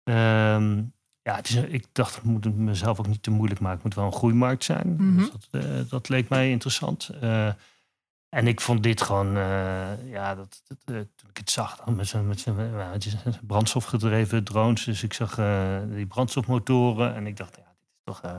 Ehm, 0.03 0.81
ja, 1.23 1.36
het 1.36 1.49
is, 1.49 1.55
ik 1.55 1.86
dacht, 1.91 2.17
ik 2.17 2.23
moet 2.23 2.43
het 2.43 2.55
mezelf 2.55 2.99
ook 2.99 3.07
niet 3.07 3.23
te 3.23 3.31
moeilijk 3.31 3.59
maken. 3.59 3.75
Het 3.75 3.83
moet 3.83 3.95
wel 3.95 4.05
een 4.05 4.17
groeimarkt 4.17 4.63
zijn. 4.63 4.95
Mhm. 4.95 5.17
Dus 5.17 5.29
dat, 5.31 5.63
eh, 5.63 5.89
dat 5.89 6.09
leek 6.09 6.29
mij 6.29 6.49
interessant. 6.49 7.09
Eh, 7.21 7.47
en 8.29 8.47
ik 8.47 8.62
vond 8.62 8.83
dit 8.83 9.01
gewoon, 9.01 9.38
eh, 9.38 10.12
ja, 10.12 10.36
dat, 10.36 10.62
dat, 10.67 10.77
toen 10.86 11.29
ik 11.29 11.38
het 11.38 11.49
zag, 11.49 11.75
dan 11.75 11.95
met 11.95 12.07
zo'n 12.07 12.27
met 12.27 12.45
brandstofgedreven 13.41 14.43
drones. 14.43 14.83
Dus 14.83 15.03
ik 15.03 15.13
zag 15.13 15.36
die 15.89 16.05
brandstofmotoren 16.05 17.15
en 17.15 17.27
ik 17.27 17.38
dacht, 17.38 17.55
ja, 17.55 17.72
toch 18.03 18.21
eh, 18.21 18.31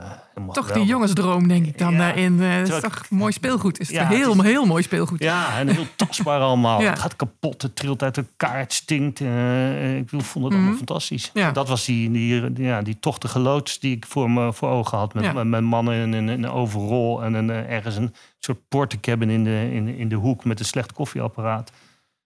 Toch 0.52 0.72
die 0.72 0.84
jongensdroom, 0.84 1.48
denk 1.48 1.66
ik 1.66 1.78
dan 1.78 1.92
Ja. 1.92 1.98
daarin. 1.98 2.40
Eh, 2.42 2.48
Het 2.48 2.62
is 2.68 2.68
Terwijl 2.70 2.92
toch 2.92 3.10
mooi 3.10 3.32
speelgoed. 3.32 3.80
Is 3.80 3.86
het 3.86 3.96
Ja, 3.96 4.02
toch 4.02 4.10
het 4.10 4.18
heel, 4.26 4.34
is- 4.34 4.42
heel 4.42 4.64
mooi 4.66 4.82
speelgoed. 4.82 5.22
Ja, 5.22 5.58
en 5.58 5.68
heel 5.68 5.86
tastbaar 5.96 6.40
allemaal. 6.40 6.80
Ja. 6.84 6.90
Het 6.90 6.98
gaat 6.98 7.16
kapot, 7.16 7.62
het 7.62 7.76
trilt 7.76 8.02
uit 8.02 8.16
elkaar, 8.16 8.58
het 8.58 8.72
stinkt. 8.72 9.20
Eh, 9.20 9.96
ik 9.96 10.08
vond 10.08 10.22
het 10.24 10.34
allemaal 10.52 10.60
Mhm. 10.60 10.76
fantastisch. 10.76 11.30
Ja. 11.34 11.50
Dat 11.50 11.68
was 11.68 11.84
die, 11.84 12.10
die, 12.10 12.62
ja, 12.62 12.82
die 12.82 12.96
tochtige 13.00 13.38
loods 13.38 13.78
die 13.78 13.96
ik 13.96 14.06
voor 14.06 14.30
me 14.30 14.52
voor 14.52 14.68
ogen 14.68 14.98
had. 14.98 15.14
Met, 15.14 15.34
met, 15.34 15.46
met 15.46 15.62
mannen 15.62 15.94
in 15.94 16.12
een, 16.12 16.28
een 16.28 16.48
overall 16.50 17.22
en 17.24 17.34
een, 17.34 17.50
eh, 17.50 17.70
ergens 17.74 17.96
een 17.96 18.14
soort 18.38 18.58
portecabin 18.68 19.30
in 19.30 19.44
de, 19.44 19.68
in, 19.72 19.88
in 19.88 20.08
de 20.08 20.14
hoek 20.16 20.44
met 20.44 20.58
een 20.58 20.64
slecht 20.66 20.92
koffieapparaat. 20.92 21.70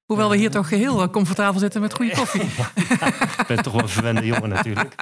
Hoewel 0.08 0.30
we 0.30 0.36
hier 0.36 0.50
toch 0.50 0.70
heel 0.70 1.02
eh, 1.02 1.08
comfortabel 1.08 1.60
zitten 1.60 1.80
met 1.80 1.94
goede 1.94 2.14
koffie. 2.14 2.42
Ik 3.38 3.44
ben 3.46 3.62
toch 3.62 3.72
wel 3.72 3.82
een 3.82 3.88
verwende 3.88 4.26
jongen 4.26 4.48
natuurlijk. 4.48 4.94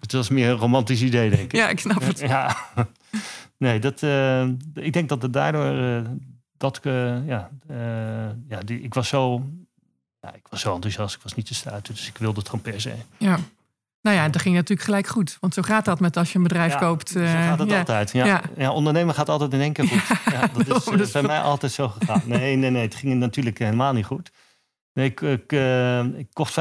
Het 0.00 0.12
was 0.12 0.28
meer 0.28 0.48
een 0.50 0.56
romantisch 0.56 1.02
idee, 1.02 1.30
denk 1.30 1.42
ik. 1.42 1.52
Ja, 1.52 1.68
ik 1.68 1.80
snap 1.80 2.02
het. 2.02 2.18
Ja, 2.18 2.56
nee, 3.58 3.78
dat, 3.78 4.02
eh, 4.02 4.44
ik 4.74 4.92
denk 4.92 5.08
dat 5.08 5.22
het 5.22 5.32
daardoor 5.32 5.78
eh, 5.78 6.02
dat 6.56 6.76
ik, 6.76 6.84
ja, 7.26 7.50
ja 8.48 8.60
die, 8.64 8.80
ik 8.80 8.94
was 8.94 9.08
zo, 9.08 9.42
ja, 10.20 10.34
ik 10.34 10.46
was 10.50 10.60
zo 10.60 10.74
enthousiast, 10.74 11.14
ik 11.14 11.22
was 11.22 11.34
niet 11.34 11.46
te 11.46 11.54
stuiten, 11.54 11.94
dus 11.94 12.08
ik 12.08 12.18
wilde 12.18 12.38
het 12.38 12.48
gewoon 12.48 12.64
per 12.64 12.80
se. 12.80 12.94
Ja. 13.18 13.38
Nou 14.00 14.16
ja, 14.16 14.28
dat 14.28 14.42
ging 14.42 14.54
natuurlijk 14.54 14.82
gelijk 14.82 15.06
goed. 15.06 15.36
Want 15.40 15.54
zo 15.54 15.62
gaat 15.62 15.84
dat 15.84 16.00
met 16.00 16.16
als 16.16 16.32
je 16.32 16.36
een 16.36 16.42
bedrijf 16.42 16.72
Ja, 16.72 16.78
koopt. 16.78 17.08
Zo 17.08 17.20
gaat 17.24 17.58
het 17.58 17.70
ja. 17.70 17.78
altijd. 17.78 18.12
Ja. 18.12 18.24
Ja. 18.24 18.42
Ja. 18.56 18.72
ondernemen 18.72 19.14
gaat 19.14 19.28
altijd 19.28 19.52
in 19.52 19.60
één 19.60 19.72
keer 19.72 19.86
goed. 19.86 20.02
Ja, 20.34 20.48
dat 20.64 20.88
is 20.88 21.00
is 21.00 21.10
bij 21.10 21.22
mij 21.22 21.40
altijd 21.40 21.72
zo 21.72 21.88
gegaan. 21.88 22.22
Nee, 22.24 22.56
nee, 22.56 22.70
nee, 22.70 22.82
het 22.82 22.94
ging 22.94 23.14
natuurlijk 23.14 23.58
helemaal 23.58 23.92
niet 23.92 24.04
goed. 24.04 24.30
Nee, 24.94 25.06
ik, 25.06 25.20
ik, 25.20 25.52
eh, 25.52 26.04
ik 26.04 26.26
kocht 26.32 26.52
55% 26.52 26.54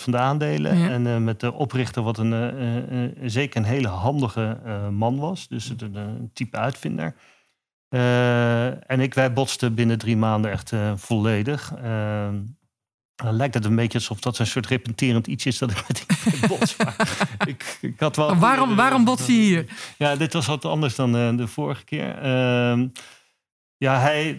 van 0.00 0.12
de 0.12 0.18
aandelen. 0.18 0.78
Ja. 0.78 0.88
En 0.88 1.06
eh, 1.06 1.16
met 1.16 1.40
de 1.40 1.52
oprichter, 1.52 2.02
wat 2.02 2.18
een, 2.18 2.32
eh, 2.32 3.28
zeker 3.28 3.60
een 3.60 3.66
hele 3.66 3.88
handige 3.88 4.58
man 4.90 5.18
was. 5.18 5.48
Dus 5.48 5.68
een, 5.68 5.94
een 5.94 6.30
type 6.32 6.56
uitvinder. 6.56 7.14
En 8.86 9.00
ik, 9.00 9.14
wij 9.14 9.32
botsten 9.32 9.74
binnen 9.74 9.98
drie 9.98 10.16
maanden 10.16 10.50
echt 10.50 10.72
volledig. 10.94 11.72
Dan 13.14 13.36
lijkt 13.36 13.54
het 13.54 13.64
een 13.64 13.76
beetje 13.76 13.98
alsof 13.98 14.20
dat 14.20 14.38
een 14.38 14.46
soort 14.46 14.66
repenterend 14.66 15.26
iets 15.26 15.46
is 15.46 15.58
dat 15.58 15.70
ik 15.70 15.84
met 15.88 16.04
die 16.24 16.48
bots. 16.58 16.76
Ik, 17.46 17.78
ik 17.80 18.00
had 18.00 18.16
wel 18.16 18.36
waarom, 18.36 18.76
waarom 18.76 19.04
bots 19.04 19.26
je 19.26 19.32
hier? 19.32 19.64
ja, 19.98 20.16
dit 20.16 20.32
was 20.32 20.46
wat 20.46 20.64
anders 20.64 20.94
dan 20.94 21.36
de 21.36 21.46
vorige 21.46 21.84
keer. 21.84 22.18
Ehm, 22.18 22.88
ja, 23.76 24.00
hij, 24.00 24.38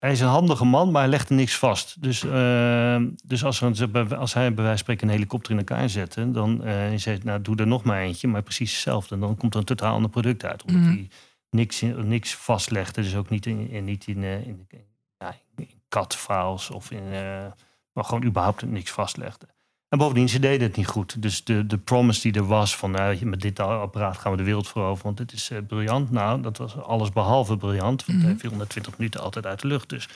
hij 0.00 0.10
is 0.12 0.20
een 0.20 0.28
handige 0.28 0.64
man, 0.64 0.90
maar 0.90 1.00
hij 1.02 1.10
legde 1.10 1.34
niks 1.34 1.56
vast. 1.58 2.02
Dus, 2.02 2.24
ehm, 2.24 3.08
dus 3.24 3.44
als, 3.44 3.60
er, 3.60 4.16
als 4.16 4.34
hij 4.34 4.44
bij 4.44 4.54
wijze 4.54 4.68
van 4.68 4.78
spreken 4.78 5.06
een 5.08 5.14
helikopter 5.14 5.52
in 5.52 5.58
elkaar 5.58 5.88
zette... 5.88 6.30
dan 6.30 6.50
uh, 6.54 6.62
zei 6.96 7.00
hij, 7.16 7.20
nou 7.24 7.40
doe 7.42 7.56
er 7.56 7.66
nog 7.66 7.82
maar 7.82 8.00
eentje, 8.00 8.28
maar 8.28 8.42
precies 8.42 8.72
hetzelfde. 8.72 9.14
En 9.14 9.20
dan 9.20 9.36
komt 9.36 9.54
er 9.54 9.60
een 9.60 9.66
totaal 9.66 9.94
ander 9.94 10.10
product 10.10 10.44
uit. 10.44 10.62
Omdat 10.64 10.82
Mhm. 10.82 10.90
hij 10.92 11.08
niks, 11.50 11.80
niks 11.96 12.34
vastlegde. 12.34 13.02
Dus 13.02 13.16
ook 13.16 13.28
niet 13.30 13.46
in, 13.46 13.70
in, 13.70 13.84
niet 13.84 14.06
in, 14.06 14.22
eh, 14.24 14.46
in, 14.46 14.66
in, 14.68 14.84
ja, 15.18 15.34
in 15.56 15.68
CAD-files 15.88 16.70
of 16.70 16.90
in... 16.90 17.12
eh, 17.12 17.46
maar 17.92 18.04
gewoon 18.04 18.24
überhaupt 18.24 18.62
niks 18.66 18.90
vastlegde. 18.90 19.46
En 19.90 19.98
bovendien, 19.98 20.28
ze 20.28 20.38
deden 20.38 20.66
het 20.66 20.76
niet 20.76 20.86
goed. 20.86 21.22
Dus 21.22 21.44
de, 21.44 21.66
de 21.66 21.78
promise 21.78 22.20
die 22.20 22.32
er 22.32 22.46
was 22.46 22.76
van 22.76 22.90
nou, 22.90 23.26
met 23.26 23.40
dit 23.40 23.60
apparaat 23.60 24.18
gaan 24.18 24.30
we 24.30 24.38
de 24.38 24.44
wereld 24.44 24.68
veroveren, 24.68 25.04
want 25.04 25.16
dit 25.16 25.32
is 25.32 25.50
eh, 25.50 25.58
briljant. 25.66 26.10
Nou, 26.10 26.42
dat 26.42 26.56
was 26.56 26.76
alles 26.76 27.12
behalve 27.12 27.56
briljant. 27.56 28.06
Want 28.06 28.22
hij 28.22 28.36
viel 28.36 28.54
na 28.54 28.64
20 28.64 28.98
minuten 28.98 29.20
altijd 29.20 29.46
uit 29.46 29.60
de 29.60 29.66
lucht. 29.66 29.88
Dus 29.88 30.08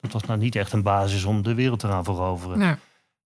dat 0.00 0.12
was 0.12 0.22
nou 0.22 0.38
niet 0.38 0.56
echt 0.56 0.72
een 0.72 0.82
basis 0.82 1.24
om 1.24 1.42
de 1.42 1.54
wereld 1.54 1.78
te 1.78 1.88
gaan 1.88 2.04
veroveren. 2.04 2.78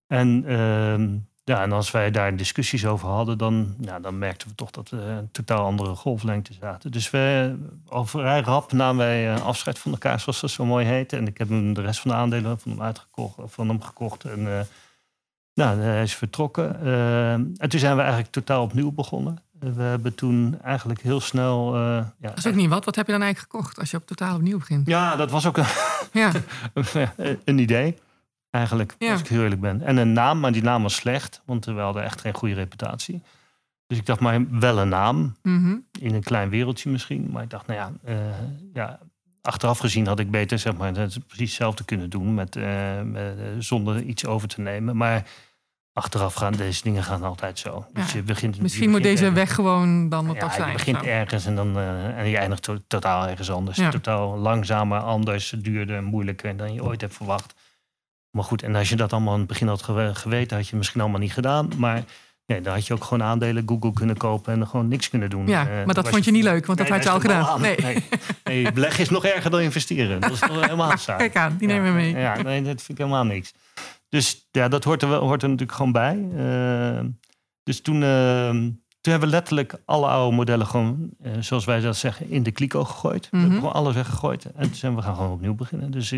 En, 0.07 0.43
ehm, 0.47 1.17
ja, 1.43 1.61
en 1.61 1.71
als 1.71 1.91
wij 1.91 2.11
daar 2.11 2.35
discussies 2.35 2.85
over 2.85 3.07
hadden, 3.07 3.37
dan, 3.37 3.75
ja, 3.79 3.99
dan 3.99 4.17
merkten 4.17 4.47
we 4.47 4.55
toch 4.55 4.71
dat 4.71 4.89
we 4.89 4.97
een 4.97 5.31
totaal 5.31 5.65
andere 5.65 5.95
golflengte 5.95 6.53
zaten. 6.53 6.91
Dus 6.91 7.09
we, 7.09 7.55
al 7.87 8.05
vrij 8.05 8.41
rap 8.41 8.71
namen 8.71 9.05
wij 9.05 9.33
eh, 9.33 9.45
afscheid 9.45 9.79
van 9.79 9.91
elkaar, 9.91 10.19
zoals 10.19 10.41
dat 10.41 10.49
zo 10.49 10.65
mooi 10.65 10.85
heette. 10.85 11.17
En 11.17 11.27
ik 11.27 11.37
heb 11.37 11.49
hem 11.49 11.73
de 11.73 11.81
rest 11.81 11.99
van 11.99 12.11
de 12.11 12.17
aandelen 12.17 12.59
van 12.59 12.71
hem, 12.71 12.81
uitgekocht, 12.81 13.35
van 13.45 13.67
hem 13.67 13.81
gekocht. 13.81 14.23
En 14.23 14.57
eh, 14.57 14.65
nou, 15.53 15.79
hij 15.79 16.01
is 16.03 16.15
vertrokken. 16.15 16.81
Eh, 16.81 17.33
en 17.33 17.69
toen 17.69 17.79
zijn 17.79 17.95
we 17.95 18.01
eigenlijk 18.01 18.31
totaal 18.31 18.63
opnieuw 18.63 18.91
begonnen. 18.91 19.37
We 19.59 19.81
hebben 19.81 20.15
toen 20.15 20.57
eigenlijk 20.63 21.01
heel 21.01 21.19
snel... 21.19 21.75
eh, 21.75 21.81
ja, 21.81 22.27
dat 22.27 22.37
is 22.37 22.47
ook 22.47 22.55
niet 22.55 22.69
wat. 22.69 22.85
Wat 22.85 22.95
heb 22.95 23.05
je 23.05 23.11
dan 23.11 23.21
eigenlijk 23.21 23.51
gekocht 23.53 23.79
als 23.79 23.91
je 23.91 23.97
op 23.97 24.07
totaal 24.07 24.35
opnieuw 24.35 24.57
begint? 24.57 24.87
ja, 24.87 25.15
dat 25.15 25.31
was 25.31 25.45
ook 25.45 25.57
een, 25.57 25.65
Ja, 26.21 26.31
een 27.45 27.57
idee, 27.57 27.97
eigenlijk, 28.49 28.95
Ja. 28.99 29.11
als 29.11 29.21
ik 29.21 29.27
heel 29.27 29.41
eerlijk 29.41 29.61
ben. 29.61 29.81
En 29.81 29.97
een 29.97 30.13
naam, 30.13 30.39
maar 30.39 30.51
die 30.51 30.63
naam 30.63 30.81
was 30.83 30.95
slecht, 30.95 31.41
want 31.45 31.65
we 31.65 31.71
hadden 31.71 32.03
echt 32.03 32.21
geen 32.21 32.33
goede 32.33 32.53
reputatie. 32.55 33.21
Dus 33.87 33.97
ik 33.97 34.05
dacht, 34.05 34.19
maar 34.19 34.59
wel 34.59 34.79
een 34.79 34.89
naam, 34.89 35.35
mhm. 35.41 35.75
in 35.99 36.13
een 36.15 36.23
klein 36.23 36.49
wereldje 36.49 36.89
misschien. 36.89 37.29
Maar 37.31 37.43
ik 37.43 37.49
dacht, 37.49 37.67
nou 37.67 37.79
ja, 37.79 37.91
eh, 38.03 38.15
ja 38.73 38.99
achteraf 39.41 39.77
gezien 39.79 40.07
had 40.07 40.19
ik 40.19 40.31
beter 40.31 40.59
zeg 40.59 40.77
maar, 40.77 40.93
het 40.95 41.27
precies 41.27 41.47
hetzelfde 41.49 41.83
kunnen 41.85 42.09
doen, 42.09 42.33
met, 42.33 42.55
eh, 42.55 43.01
met, 43.03 43.37
eh, 43.37 43.43
zonder 43.59 44.01
iets 44.01 44.25
over 44.25 44.47
te 44.47 44.61
nemen. 44.61 44.97
Maar 44.97 45.23
achteraf 45.93 46.33
gaan 46.33 46.53
deze 46.53 46.83
dingen 46.83 47.03
gaan 47.03 47.23
altijd 47.23 47.59
zo. 47.59 47.85
Dus 47.93 48.11
je 48.11 48.21
begint, 48.23 48.55
je 48.55 48.61
Misschien 48.61 48.89
moet 48.89 49.01
begint 49.01 49.19
deze 49.19 49.31
weg 49.31 49.55
gewoon 49.55 50.09
dan 50.09 50.27
wat 50.27 50.35
ja, 50.35 50.51
zijn. 50.51 50.67
je 50.67 50.73
begint 50.73 51.01
ergens 51.03 51.45
en, 51.45 51.55
dan, 51.55 51.77
eh, 51.77 52.17
en 52.19 52.27
je 52.27 52.37
eindigt 52.37 52.63
to- 52.63 52.79
totaal 52.87 53.27
ergens 53.27 53.51
anders. 53.51 53.77
Ja. 53.77 53.89
Totaal 53.89 54.37
langzamer, 54.37 54.99
anders, 54.99 55.49
duurder, 55.57 56.03
moeilijker 56.03 56.57
dan 56.57 56.73
je 56.73 56.83
ooit 56.83 57.01
hebt 57.01 57.15
verwacht. 57.15 57.53
Maar 58.31 58.43
goed, 58.43 58.63
en 58.63 58.75
als 58.75 58.89
je 58.89 58.95
dat 58.95 59.13
allemaal 59.13 59.33
aan 59.33 59.39
het 59.39 59.47
begin 59.47 59.67
had 59.67 59.83
gewe- 59.83 60.15
geweten, 60.15 60.55
had 60.55 60.65
je 60.65 60.69
het 60.69 60.77
misschien 60.79 61.01
allemaal 61.01 61.19
niet 61.19 61.33
gedaan. 61.33 61.69
Maar 61.77 62.03
Ja, 62.55 62.59
dan 62.61 62.73
had 62.73 62.87
je 62.87 62.93
ook 62.93 63.03
gewoon 63.03 63.23
aandelen 63.27 63.63
Google 63.65 63.93
kunnen 63.93 64.17
kopen 64.17 64.53
en 64.53 64.67
gewoon 64.67 64.87
niks 64.87 65.09
kunnen 65.09 65.29
doen. 65.29 65.47
Ja, 65.47 65.67
Eh, 65.69 65.85
maar 65.85 65.93
dat 65.93 66.09
vond 66.09 66.25
je 66.25 66.31
niet 66.31 66.43
leuk, 66.43 66.65
want 66.65 66.77
dat 66.77 66.87
Nee, 66.89 66.97
had 66.97 67.05
je 67.07 67.13
al 67.13 67.19
gedaan. 67.19 67.45
aan. 67.45 67.61
Nee. 67.61 67.75
Nee. 67.81 68.03
nee, 68.43 68.71
beleggen 68.71 69.01
is 69.03 69.09
nog 69.09 69.25
erger 69.25 69.51
dan 69.51 69.59
investeren. 69.61 70.21
Dat 70.21 70.31
is 70.31 70.39
helemaal 70.41 70.97
saai. 71.07 71.17
Kijk 71.17 71.35
aan, 71.35 71.55
die 71.57 71.67
nemen 71.67 71.85
we 71.85 71.99
mee. 71.99 72.15
Ja, 72.15 72.41
nee, 72.41 72.61
dat 72.61 72.75
vind 72.81 72.89
ik 72.89 72.97
helemaal 72.97 73.23
niks. 73.25 73.53
Dus 74.09 74.47
ja, 74.51 74.67
dat 74.67 74.83
hoort 74.83 75.01
er, 75.01 75.09
wel, 75.09 75.21
hoort 75.21 75.43
er 75.43 75.49
natuurlijk 75.49 75.77
gewoon 75.77 75.91
bij. 75.91 76.25
Eh, 76.37 77.05
dus 77.63 77.81
toen, 77.81 78.03
eh, 78.03 78.49
toen 78.49 79.11
hebben 79.11 79.29
we 79.29 79.35
letterlijk 79.35 79.73
alle 79.85 80.07
oude 80.07 80.35
modellen 80.35 80.67
gewoon, 80.67 81.09
zoals 81.39 81.65
wij 81.65 81.79
dat 81.79 81.95
zeggen, 81.97 82.29
in 82.29 82.43
de 82.43 82.51
kliko 82.51 82.83
gegooid. 82.83 83.21
We 83.29 83.37
Mhm. 83.37 83.39
hebben 83.41 83.59
gewoon 83.59 83.75
alles 83.75 83.95
weggegooid. 83.95 84.45
En 84.45 84.63
toen 84.63 84.75
zijn 84.75 84.95
we 84.95 85.01
gaan 85.01 85.15
gewoon 85.15 85.31
opnieuw 85.31 85.53
beginnen. 85.55 85.91
Dus 85.91 86.13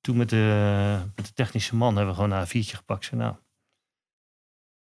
toen 0.00 0.16
met 0.16 0.28
de, 0.30 0.96
met 1.16 1.26
de 1.26 1.32
technische 1.34 1.76
man 1.76 1.96
hebben 1.96 2.14
we 2.14 2.20
gewoon 2.20 2.38
een 2.38 2.46
A4'tje 2.46 2.76
gepakt. 2.76 3.04
Zei, 3.04 3.20
nou, 3.20 3.34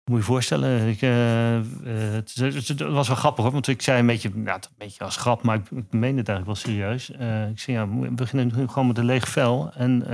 moet 0.08 0.18
je 0.18 0.24
voorstellen, 0.24 0.88
ik, 0.88 1.02
eh, 1.02 1.56
eh, 1.56 1.64
het, 2.12 2.34
het- 2.34 2.68
het 2.68 2.80
was 2.80 3.06
wel 3.08 3.16
grappig 3.16 3.44
hoor, 3.44 3.52
want 3.52 3.68
ik 3.68 3.82
zei 3.82 4.00
een 4.00 4.06
beetje, 4.06 4.30
nou, 4.34 4.58
een 4.62 4.74
beetje 4.78 5.04
als 5.04 5.16
grap, 5.16 5.42
maar 5.42 5.56
ik, 5.56 5.70
ik 5.70 5.92
meen 5.92 6.16
het 6.16 6.28
eigenlijk 6.28 6.46
wel 6.46 6.54
serieus. 6.74 7.10
Eh, 7.10 7.48
ik 7.48 7.58
zei, 7.58 7.76
ja, 7.76 7.88
we 7.88 8.10
beginnen 8.10 8.52
nu 8.56 8.68
gewoon 8.68 8.86
met 8.86 8.98
een 8.98 9.04
leeg 9.04 9.28
vel 9.28 9.72
en 9.74 10.06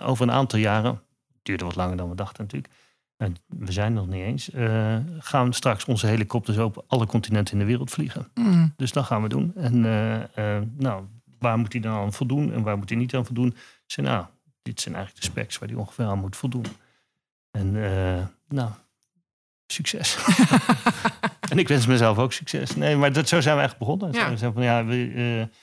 over 0.00 0.26
een 0.28 0.32
aantal 0.34 0.58
jaren, 0.58 0.90
het 0.92 1.00
duurde 1.42 1.64
wat 1.64 1.76
langer 1.76 1.96
dan 1.96 2.08
we 2.08 2.14
dachten 2.14 2.42
natuurlijk, 2.42 2.72
en 3.16 3.36
we 3.46 3.72
zijn 3.72 3.92
nog 3.92 4.06
niet 4.06 4.22
eens, 4.22 4.50
gaan 5.18 5.52
straks 5.52 5.84
onze 5.84 6.06
helikopters 6.06 6.58
op 6.58 6.84
alle 6.86 7.06
continenten 7.06 7.52
in 7.52 7.58
de 7.60 7.64
wereld 7.66 7.90
vliegen. 7.90 8.28
Mm. 8.34 8.72
Dus 8.76 8.92
dat 8.92 9.04
gaan 9.04 9.22
we 9.22 9.28
doen. 9.28 9.52
En 9.56 9.80
nou, 10.76 11.04
waar 11.38 11.58
moet 11.58 11.72
hij 11.72 11.82
dan 11.82 11.94
aan 11.98 12.12
voldoen 12.12 12.52
en 12.52 12.62
waar 12.62 12.78
moet 12.78 12.88
hij 12.88 12.98
niet 12.98 13.14
aan 13.14 13.24
voldoen? 13.26 13.48
Ik 13.48 13.54
zei, 13.86 14.06
nou, 14.06 14.24
dit 14.62 14.80
zijn 14.80 14.94
eigenlijk 14.94 15.24
de 15.24 15.30
specs 15.32 15.58
waar 15.58 15.68
hij 15.68 15.78
ongeveer 15.78 16.04
aan 16.04 16.18
moet 16.18 16.36
voldoen. 16.36 16.64
En 17.50 17.72
nou, 18.48 18.70
succes. 19.72 20.18
en 21.50 21.58
ik 21.58 21.68
wens 21.68 21.86
mezelf 21.86 22.18
ook 22.18 22.32
succes. 22.32 22.76
Nee, 22.76 22.96
maar 22.96 23.12
dat, 23.12 23.28
zo 23.28 23.40
zijn 23.40 23.56
we 23.56 23.62
echt 23.62 23.78
begonnen. 23.78 24.12
Ja. 24.12 24.36
Zijn 24.36 24.52
van, 24.52 24.62
ja, 24.62 24.84
we, 24.84 25.12
eh, 25.48 25.56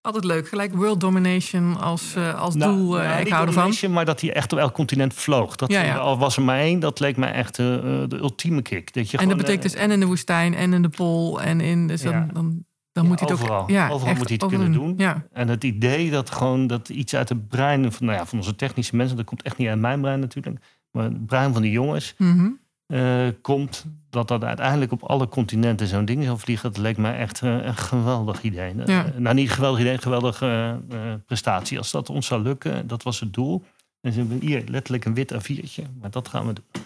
Altijd 0.00 0.24
leuk. 0.24 0.48
Gelijk 0.48 0.74
world 0.74 1.00
domination 1.00 1.80
als, 1.80 2.14
eh, 2.14 2.40
als 2.40 2.54
nou, 2.54 2.76
doel. 2.76 2.98
eh, 3.00 3.04
nou, 3.06 3.18
ik 3.18 3.24
niet 3.24 3.32
hou 3.32 3.46
ervan. 3.46 3.92
Maar 3.92 4.04
dat 4.04 4.20
hij 4.20 4.32
echt 4.32 4.52
op 4.52 4.58
elk 4.58 4.74
continent 4.74 5.14
vloog. 5.14 5.56
Dat, 5.56 5.70
Ja, 5.72 5.82
ja. 5.82 5.96
Al 5.96 6.18
was 6.18 6.36
er 6.36 6.42
maar 6.42 6.58
één, 6.58 6.80
dat 6.80 7.00
leek 7.00 7.16
mij 7.16 7.32
echt 7.32 7.58
eh, 7.58 7.74
eh, 7.74 8.08
de 8.08 8.16
ultieme 8.16 8.62
kick. 8.62 8.94
Dat 8.94 9.10
je 9.10 9.16
En 9.16 9.22
gewoon, 9.22 9.28
dat 9.28 9.46
betekent 9.46 9.64
eh, 9.64 9.70
dus 9.72 9.80
en 9.80 9.90
in 9.90 10.00
de 10.00 10.06
woestijn 10.06 10.54
en 10.54 10.72
in 10.72 10.82
de 10.82 10.88
pool 10.88 11.42
en 11.42 11.60
in. 11.60 11.86
Dus 11.86 12.02
dan, 12.02 12.30
dan, 12.32 12.64
dan 12.92 13.06
moet 13.06 13.20
hij 13.20 13.28
het 13.28 13.38
ook. 13.38 13.42
overal. 13.44 13.70
Ja, 13.70 13.88
Overal 13.88 14.08
echt 14.08 14.18
moet 14.18 14.26
hij 14.28 14.34
het 14.40 14.44
overal 14.44 14.64
kunnen 14.64 14.80
doen. 14.80 14.94
Ja. 14.96 15.26
En 15.32 15.48
het 15.48 15.64
idee 15.64 16.10
dat 16.10 16.30
gewoon 16.30 16.66
dat 16.66 16.88
iets 16.88 17.14
uit 17.14 17.28
het 17.28 17.48
brein 17.48 17.92
van, 17.92 18.06
nou 18.06 18.18
ja, 18.18 18.26
van 18.26 18.38
onze 18.38 18.54
technische 18.56 18.96
mensen, 18.96 19.16
dat 19.16 19.26
komt 19.26 19.42
echt 19.42 19.56
niet 19.58 19.68
uit 19.68 19.78
mijn 19.78 20.00
brein 20.00 20.20
natuurlijk, 20.20 20.56
maar 20.90 21.04
het 21.04 21.26
brein 21.26 21.52
van 21.52 21.62
die 21.62 21.70
jongens 21.70 22.14
Mhm. 22.18 22.48
Eh, 22.88 23.28
komt, 23.42 23.84
dat 24.10 24.28
dat 24.28 24.44
uiteindelijk 24.44 24.92
op 24.92 25.02
alle 25.02 25.28
continenten 25.28 25.86
zo'n 25.86 26.04
ding 26.04 26.24
zou 26.24 26.38
vliegen, 26.38 26.72
dat 26.72 26.82
leek 26.82 26.96
mij 26.96 27.18
echt 27.18 27.42
eh, 27.42 27.64
een 27.64 27.76
geweldig 27.76 28.42
idee. 28.42 28.74
Eh, 28.82 29.04
nou, 29.16 29.34
niet 29.34 29.50
geweldig 29.50 29.80
idee, 29.80 29.92
een 29.92 30.02
geweldige 30.02 30.80
prestatie. 31.26 31.78
Als 31.78 31.90
dat 31.90 32.10
ons 32.10 32.26
zou 32.26 32.42
lukken, 32.42 32.86
dat 32.86 33.02
was 33.02 33.20
het 33.20 33.32
doel. 33.32 33.64
En 34.00 34.12
ze 34.12 34.18
hebben 34.18 34.40
hier 34.40 34.64
letterlijk 34.66 35.04
een 35.04 35.14
wit 35.14 35.32
A4'tje, 35.32 35.82
maar 36.00 36.10
dat 36.10 36.28
gaan 36.28 36.46
we 36.46 36.52
doen. 36.52 36.82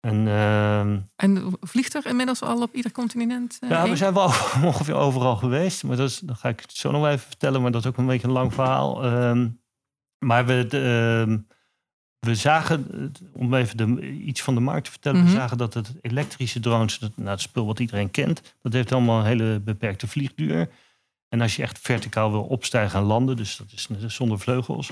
En 0.00 0.28
ehm, 0.28 0.98
En 1.16 1.56
vliegt 1.60 1.94
er 1.94 2.06
inmiddels 2.06 2.42
al 2.42 2.62
op 2.62 2.74
ieder 2.74 2.92
continent? 2.92 3.58
ja, 3.68 3.88
we 3.88 3.96
zijn 3.96 4.14
wel 4.14 4.32
ongeveer 4.68 4.94
overal 4.94 5.36
geweest. 5.36 5.84
Maar 5.84 5.96
dat, 5.96 6.08
is, 6.08 6.18
dat 6.18 6.38
ga 6.38 6.48
ik 6.48 6.64
zo 6.68 6.90
nog 6.90 7.06
even 7.06 7.18
vertellen. 7.18 7.62
Maar 7.62 7.70
dat 7.70 7.80
is 7.80 7.86
ook 7.86 7.96
een 7.96 8.06
beetje 8.06 8.26
een 8.26 8.32
lang 8.32 8.54
verhaal. 8.54 9.04
Ehm, 9.04 9.48
maar 10.18 10.46
we, 10.46 10.66
de, 10.68 11.24
ehm, 11.26 11.38
we 12.20 12.34
zagen, 12.34 13.12
om 13.32 13.54
even 13.54 13.76
de, 13.76 14.10
iets 14.12 14.42
van 14.42 14.54
de 14.54 14.60
markt 14.60 14.84
te 14.84 14.90
vertellen. 14.90 15.20
Mhm. 15.20 15.28
We 15.30 15.36
zagen 15.36 15.58
dat 15.58 15.74
het 15.74 15.92
elektrische 16.00 16.60
drones, 16.60 16.98
dat, 16.98 17.16
nou, 17.16 17.28
het 17.28 17.40
spul 17.40 17.66
wat 17.66 17.80
iedereen 17.80 18.10
kent. 18.10 18.54
Dat 18.62 18.72
heeft 18.72 18.92
allemaal 18.92 19.18
een 19.20 19.26
hele 19.26 19.60
beperkte 19.64 20.06
vliegduur. 20.06 20.68
En 21.28 21.40
als 21.40 21.56
je 21.56 21.62
echt 21.62 21.78
verticaal 21.78 22.30
wil 22.30 22.42
opstijgen 22.42 22.98
en 23.00 23.04
landen. 23.06 23.36
Dus 23.36 23.56
dat 23.56 23.72
is 23.72 24.14
zonder 24.14 24.38
vleugels. 24.38 24.90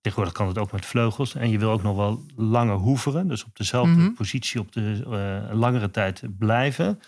Tegenwoordig 0.00 0.34
kan 0.34 0.46
het 0.48 0.58
ook 0.58 0.72
met 0.72 0.86
vleugels. 0.86 1.34
En 1.34 1.50
je 1.50 1.58
wil 1.58 1.70
ook 1.70 1.82
nog 1.82 1.96
wel 1.96 2.24
langer 2.36 2.76
hoeveren. 2.76 3.28
Dus 3.28 3.44
op 3.44 3.56
dezelfde 3.56 3.92
Mhm. 4.00 4.12
positie 4.12 4.60
op 4.60 4.72
de 4.72 5.02
eh, 5.50 5.56
langere 5.58 5.90
tijd 5.90 6.22
blijven. 6.38 7.00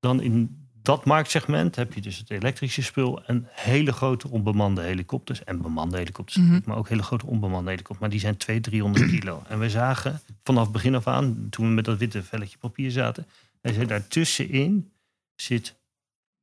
Dan 0.00 0.20
in 0.22 0.67
dat 0.88 1.04
marktsegment 1.04 1.76
heb 1.76 1.92
je 1.92 2.00
dus 2.00 2.18
het 2.18 2.30
elektrische 2.30 2.82
spul 2.82 3.24
en 3.24 3.46
hele 3.50 3.92
grote 3.92 4.28
onbemande 4.28 4.82
helikopters. 4.82 5.44
En 5.44 5.62
bemande 5.62 5.96
helikopters, 5.96 6.36
Mhm. 6.36 6.60
maar 6.64 6.76
ook 6.76 6.88
hele 6.88 7.02
grote 7.02 7.26
onbemande 7.26 7.70
helikopters. 7.70 7.98
Maar 8.00 8.10
die 8.10 8.20
zijn 8.20 8.36
200, 8.36 8.72
300 8.72 9.10
kilo. 9.20 9.42
En 9.48 9.58
we 9.58 9.70
zagen 9.70 10.20
vanaf 10.42 10.70
begin 10.70 10.94
af 10.94 11.06
aan, 11.06 11.46
toen 11.50 11.66
we 11.66 11.72
met 11.72 11.84
dat 11.84 11.98
witte 11.98 12.22
velletje 12.22 12.58
papier 12.58 12.90
zaten, 12.90 13.26
hij 13.60 13.72
zei 13.72 13.86
daartussenin 13.86 14.90
zit 15.34 15.74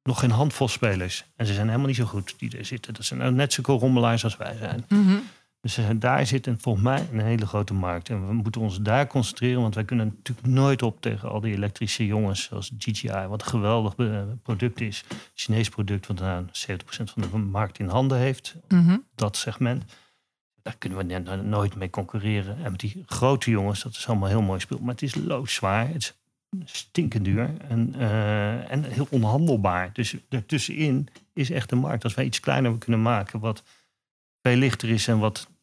nog 0.04 0.20
geen 0.20 0.32
handvol 0.32 0.68
spelers. 0.68 1.26
En 1.36 1.46
ze 1.46 1.54
zijn 1.54 1.66
helemaal 1.68 1.88
niet 1.88 1.96
zo 1.96 2.06
goed 2.06 2.36
die 2.38 2.58
er 2.58 2.66
zitten. 2.66 2.94
Dat 2.94 3.06
zijn 3.06 3.20
nou 3.20 3.32
net 3.32 3.54
zulke 3.54 3.72
rommelaars 3.72 4.24
als 4.24 4.38
wij 4.38 4.56
zijn. 4.58 4.86
Mhm. 4.90 5.16
Dus 5.66 5.78
eh, 5.78 5.90
daar 5.96 6.26
zit 6.26 6.48
een, 6.48 6.60
volgens 6.60 6.84
mij 6.84 7.08
een 7.12 7.20
hele 7.20 7.46
grote 7.46 7.74
markt. 7.74 8.10
En 8.10 8.28
we 8.28 8.34
moeten 8.34 8.62
ons 8.62 8.80
daar 8.82 9.08
concentreren, 9.08 9.62
want 9.62 9.76
wij 9.76 9.84
kunnen 9.84 10.06
natuurlijk 10.06 10.48
nooit 10.48 10.82
op 10.82 11.02
tegen 11.02 11.30
al 11.30 11.40
die 11.40 11.54
elektrische 11.54 12.06
jongens 12.06 12.44
zoals 12.44 12.70
DJI, 12.70 13.28
wat 13.28 13.42
een 13.42 13.48
geweldig 13.48 13.96
eh, 13.96 14.22
product 14.44 14.82
is. 14.82 15.04
Chinees 15.34 15.70
product, 15.70 16.08
wat 16.08 16.20
nou 16.20 16.46
70% 16.46 16.50
van 16.88 17.22
de 17.22 17.38
markt 17.38 17.80
in 17.80 17.88
handen 17.88 18.18
heeft, 18.18 18.56
Mhm. 18.68 18.98
dat 19.16 19.38
segment. 19.38 19.84
Daar 20.62 20.76
kunnen 20.78 20.98
we 21.08 21.36
nooit 21.36 21.76
mee 21.76 21.90
concurreren. 21.90 22.58
En 22.64 22.72
met 22.72 22.80
die 22.80 23.04
grote 23.06 23.50
jongens, 23.50 23.84
dat 23.84 23.92
is 23.92 24.08
allemaal 24.08 24.30
heel 24.30 24.42
mooi 24.42 24.60
speel. 24.60 24.80
Maar 24.80 24.94
het 24.94 25.02
is 25.02 25.16
loodzwaar, 25.16 25.88
het 25.88 25.96
is 25.96 26.14
stinkend 26.66 27.26
duur 27.26 27.50
en, 27.68 27.96
eh, 27.96 28.72
en 28.72 28.84
heel 28.84 29.08
onhandelbaar. 29.10 29.90
Dus 29.94 30.16
daartussenin 30.30 31.08
is 31.34 31.50
echt 31.50 31.72
een 31.72 31.78
markt. 31.78 32.04
Als 32.04 32.14
wij 32.14 32.26
iets 32.26 32.40
kleiner 32.40 32.78
kunnen 32.78 33.02
maken, 33.02 33.40
wat 33.40 33.64
veel 34.42 34.56
lichter 34.56 34.90
is 34.90 35.08
en 35.08 35.20
wat 35.20 35.54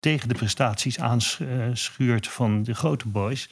tegen 0.00 0.28
de 0.28 0.34
prestaties 0.34 0.98
aanschuurt 1.00 2.28
van 2.28 2.62
de 2.62 2.74
grote 2.74 3.08
boys, 3.08 3.48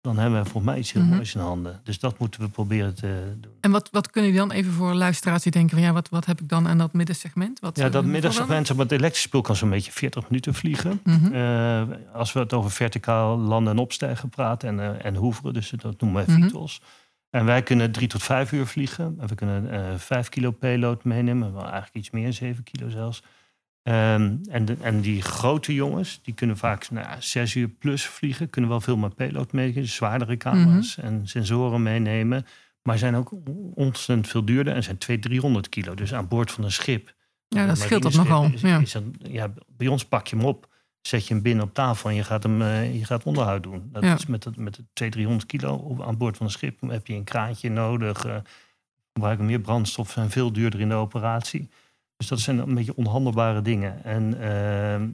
dan 0.00 0.18
hebben 0.18 0.38
we 0.42 0.44
volgens 0.50 0.64
mij 0.72 0.78
iets 0.78 0.92
heel 0.92 1.02
Mhm. 1.02 1.14
moois 1.14 1.34
in 1.34 1.40
handen. 1.40 1.80
Dus 1.84 1.98
dat 1.98 2.18
moeten 2.18 2.40
we 2.40 2.48
proberen 2.48 2.94
te 2.94 3.36
doen. 3.40 3.52
En 3.60 3.70
wat, 3.70 3.88
wat 3.90 4.10
kunnen 4.10 4.30
jullie 4.32 4.46
dan 4.48 4.56
even 4.56 4.72
voor 4.72 4.94
luisteraars 4.94 5.42
die 5.42 5.52
denken 5.52 5.76
van 5.76 5.86
ja, 5.86 5.92
wat, 5.92 6.08
wat 6.08 6.26
heb 6.26 6.40
ik 6.40 6.48
dan 6.48 6.68
aan 6.68 6.78
dat 6.78 6.92
middensegment? 6.92 7.60
Wat, 7.60 7.76
Ja, 7.76 7.84
eh, 7.86 7.92
dat 7.92 8.02
wat 8.02 8.12
middensegment, 8.12 8.68
maar, 8.68 8.78
het 8.78 8.92
elektrische 8.92 9.26
spul 9.28 9.40
kan 9.40 9.56
zo'n 9.56 9.70
beetje 9.70 9.92
40 9.92 10.28
minuten 10.28 10.54
vliegen. 10.54 11.00
Mhm. 11.04 11.32
Eh, 11.34 11.82
als 12.12 12.32
we 12.32 12.38
het 12.40 12.52
over 12.52 12.70
verticaal 12.70 13.38
landen 13.38 13.72
en 13.72 13.78
opstijgen 13.78 14.28
praten 14.28 14.68
en, 14.68 14.80
eh, 14.98 15.04
en 15.04 15.14
hoeveren, 15.14 15.52
dus 15.52 15.70
dat 15.70 16.00
noemen 16.00 16.26
wij 16.26 16.36
Mhm. 16.36 16.48
VTOLs. 16.48 16.80
En 17.30 17.44
wij 17.44 17.62
kunnen 17.62 17.92
drie 17.92 18.08
tot 18.08 18.22
vijf 18.22 18.52
uur 18.52 18.66
vliegen. 18.66 19.16
En 19.18 19.26
we 19.28 19.34
kunnen 19.34 19.70
eh 19.70 19.98
vijf 19.98 20.28
kilo 20.28 20.50
payload 20.50 21.04
meenemen. 21.04 21.52
Wel 21.52 21.62
eigenlijk 21.62 21.94
iets 21.94 22.10
meer, 22.10 22.32
zeven 22.32 22.62
kilo 22.64 22.88
zelfs. 22.88 23.22
Ehm, 23.82 24.36
en, 24.50 24.64
de- 24.64 24.76
en 24.80 25.00
die 25.00 25.22
grote 25.22 25.74
jongens, 25.74 26.20
die 26.22 26.34
kunnen 26.34 26.56
vaak 26.56 26.90
nou, 26.90 27.06
zes 27.18 27.54
uur 27.54 27.68
plus 27.68 28.06
vliegen. 28.06 28.50
Kunnen 28.50 28.70
wel 28.70 28.80
veel 28.80 28.96
meer 28.96 29.14
payload 29.14 29.52
meenemen. 29.52 29.88
Zwaardere 29.88 30.36
camera's 30.36 30.96
Mhm. 30.96 31.06
en 31.06 31.26
sensoren 31.28 31.82
meenemen. 31.82 32.46
Maar 32.82 32.98
zijn 32.98 33.14
ook 33.14 33.32
ontzettend 33.74 34.28
veel 34.28 34.44
duurder 34.44 34.74
en 34.74 34.82
zijn 34.82 34.98
200, 34.98 35.32
300 35.32 35.68
kilo. 35.68 35.94
Dus 35.94 36.14
aan 36.14 36.28
boord 36.28 36.50
van 36.50 36.64
een 36.64 36.72
schip. 36.72 37.14
Ja, 37.48 37.66
dat 37.66 37.78
scheelt 37.78 38.02
dat 38.02 38.14
nogal. 38.14 38.50
Is, 38.52 38.60
Ja. 38.60 38.78
is 38.78 38.94
een- 38.94 39.14
ja, 39.18 39.52
bij 39.76 39.86
ons 39.86 40.04
pak 40.04 40.26
je 40.26 40.36
hem 40.36 40.44
op, 40.44 40.68
zet 41.00 41.26
je 41.26 41.34
hem 41.34 41.42
binnen 41.42 41.64
op 41.64 41.74
tafel 41.74 42.08
en 42.10 42.14
je 42.16 42.24
gaat 42.24 42.42
hem 42.42 42.62
eh, 42.62 42.98
je 42.98 43.04
gaat 43.04 43.24
onderhoud 43.24 43.62
doen. 43.62 43.88
Dat 43.92 44.02
Ja. 44.02 44.14
is 44.14 44.26
met, 44.26 44.44
het, 44.44 44.56
met 44.56 44.74
de 44.74 44.82
200, 44.92 45.12
300 45.12 45.46
kilo 45.46 45.74
op, 45.74 46.02
aan 46.02 46.16
boord 46.16 46.36
van 46.36 46.46
een 46.46 46.52
schip 46.52 46.80
heb 46.80 47.06
je 47.06 47.14
een 47.14 47.24
kraantje 47.24 47.70
nodig. 47.70 48.24
eh 48.24 48.36
gebruiken 49.12 49.46
meer 49.46 49.60
brandstof, 49.60 50.10
zijn 50.10 50.30
veel 50.30 50.52
duurder 50.52 50.80
in 50.80 50.88
de 50.88 50.94
operatie. 50.94 51.68
Dus 52.22 52.30
dat 52.30 52.40
zijn 52.40 52.58
een 52.58 52.74
beetje 52.74 52.96
onhandelbare 52.96 53.62
dingen. 53.62 54.04
En, 54.04 54.40
ehm, 54.40 55.08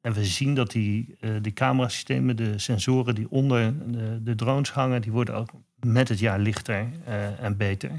en 0.00 0.12
we 0.12 0.24
zien 0.24 0.54
dat 0.54 0.70
die, 0.70 1.16
eh 1.20 1.30
die 1.40 1.52
camerasystemen, 1.52 2.36
de 2.36 2.58
sensoren 2.58 3.14
die 3.14 3.30
onder 3.30 3.74
de, 3.92 4.18
de 4.22 4.34
drones 4.34 4.70
hangen, 4.70 5.02
die 5.02 5.12
worden 5.12 5.34
ook 5.34 5.50
met 5.80 6.08
het 6.08 6.18
jaar 6.18 6.38
lichter 6.38 6.86
eh, 7.04 7.42
en 7.44 7.56
beter. 7.56 7.90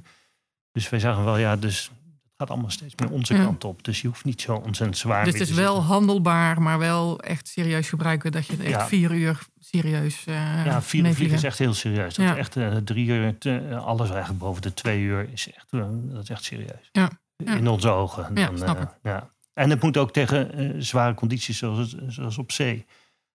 Dus 0.71 0.89
wij 0.89 0.99
zagen 0.99 1.23
wel, 1.23 1.37
ja, 1.37 1.55
dus 1.55 1.83
het 2.23 2.31
gaat 2.37 2.49
allemaal 2.49 2.69
steeds 2.69 2.93
meer 2.95 3.11
onze 3.11 3.33
Ja. 3.35 3.43
kant 3.43 3.63
op. 3.63 3.83
Dus 3.83 4.01
je 4.01 4.07
hoeft 4.07 4.25
niet 4.25 4.41
zo 4.41 4.55
ontzettend 4.55 4.97
zwaar 4.97 5.23
Dus 5.25 5.33
het 5.39 5.49
is 5.49 5.55
wel 5.55 5.81
handelbaar, 5.83 6.61
maar 6.61 6.79
wel 6.79 7.19
echt 7.19 7.47
serieus 7.47 7.89
gebruiken. 7.89 8.31
Dat 8.31 8.45
je 8.45 8.51
het 8.51 8.61
echt 8.61 8.69
Ja. 8.71 8.87
vier 8.87 9.11
uur 9.11 9.39
serieus 9.59 10.25
eh 10.25 10.65
Ja, 10.65 10.81
vier 10.81 11.05
uur 11.05 11.13
vliegen 11.13 11.37
is 11.37 11.43
echt 11.43 11.57
heel 11.57 11.73
serieus. 11.73 12.15
Dat 12.15 12.25
Ja. 12.25 12.31
is 12.31 12.37
echt 12.37 12.55
eh, 12.55 12.75
drie 12.75 13.07
uur, 13.07 13.37
te- 13.37 13.75
alles 13.83 14.09
eigenlijk 14.09 14.39
boven 14.39 14.61
de 14.61 14.73
twee 14.73 15.01
uur 15.01 15.27
is 15.31 15.51
echt, 15.53 15.67
eh, 15.69 15.85
dat 15.91 16.23
is 16.23 16.29
echt 16.29 16.43
serieus. 16.43 16.89
Ja, 16.91 17.09
ja. 17.35 17.55
In 17.55 17.67
onze 17.67 17.89
ogen. 17.89 18.35
Ja, 18.35 18.45
Dan, 18.45 18.57
snap 18.57 18.75
eh, 18.75 18.81
ik. 18.81 18.89
ja. 19.03 19.31
En 19.53 19.69
het 19.69 19.81
moet 19.81 19.97
ook 19.97 20.11
tegen 20.11 20.53
eh, 20.53 20.69
zware 20.77 21.13
condities 21.13 21.57
zoals, 21.57 21.95
zoals 22.07 22.37
op 22.37 22.51
zee. 22.51 22.85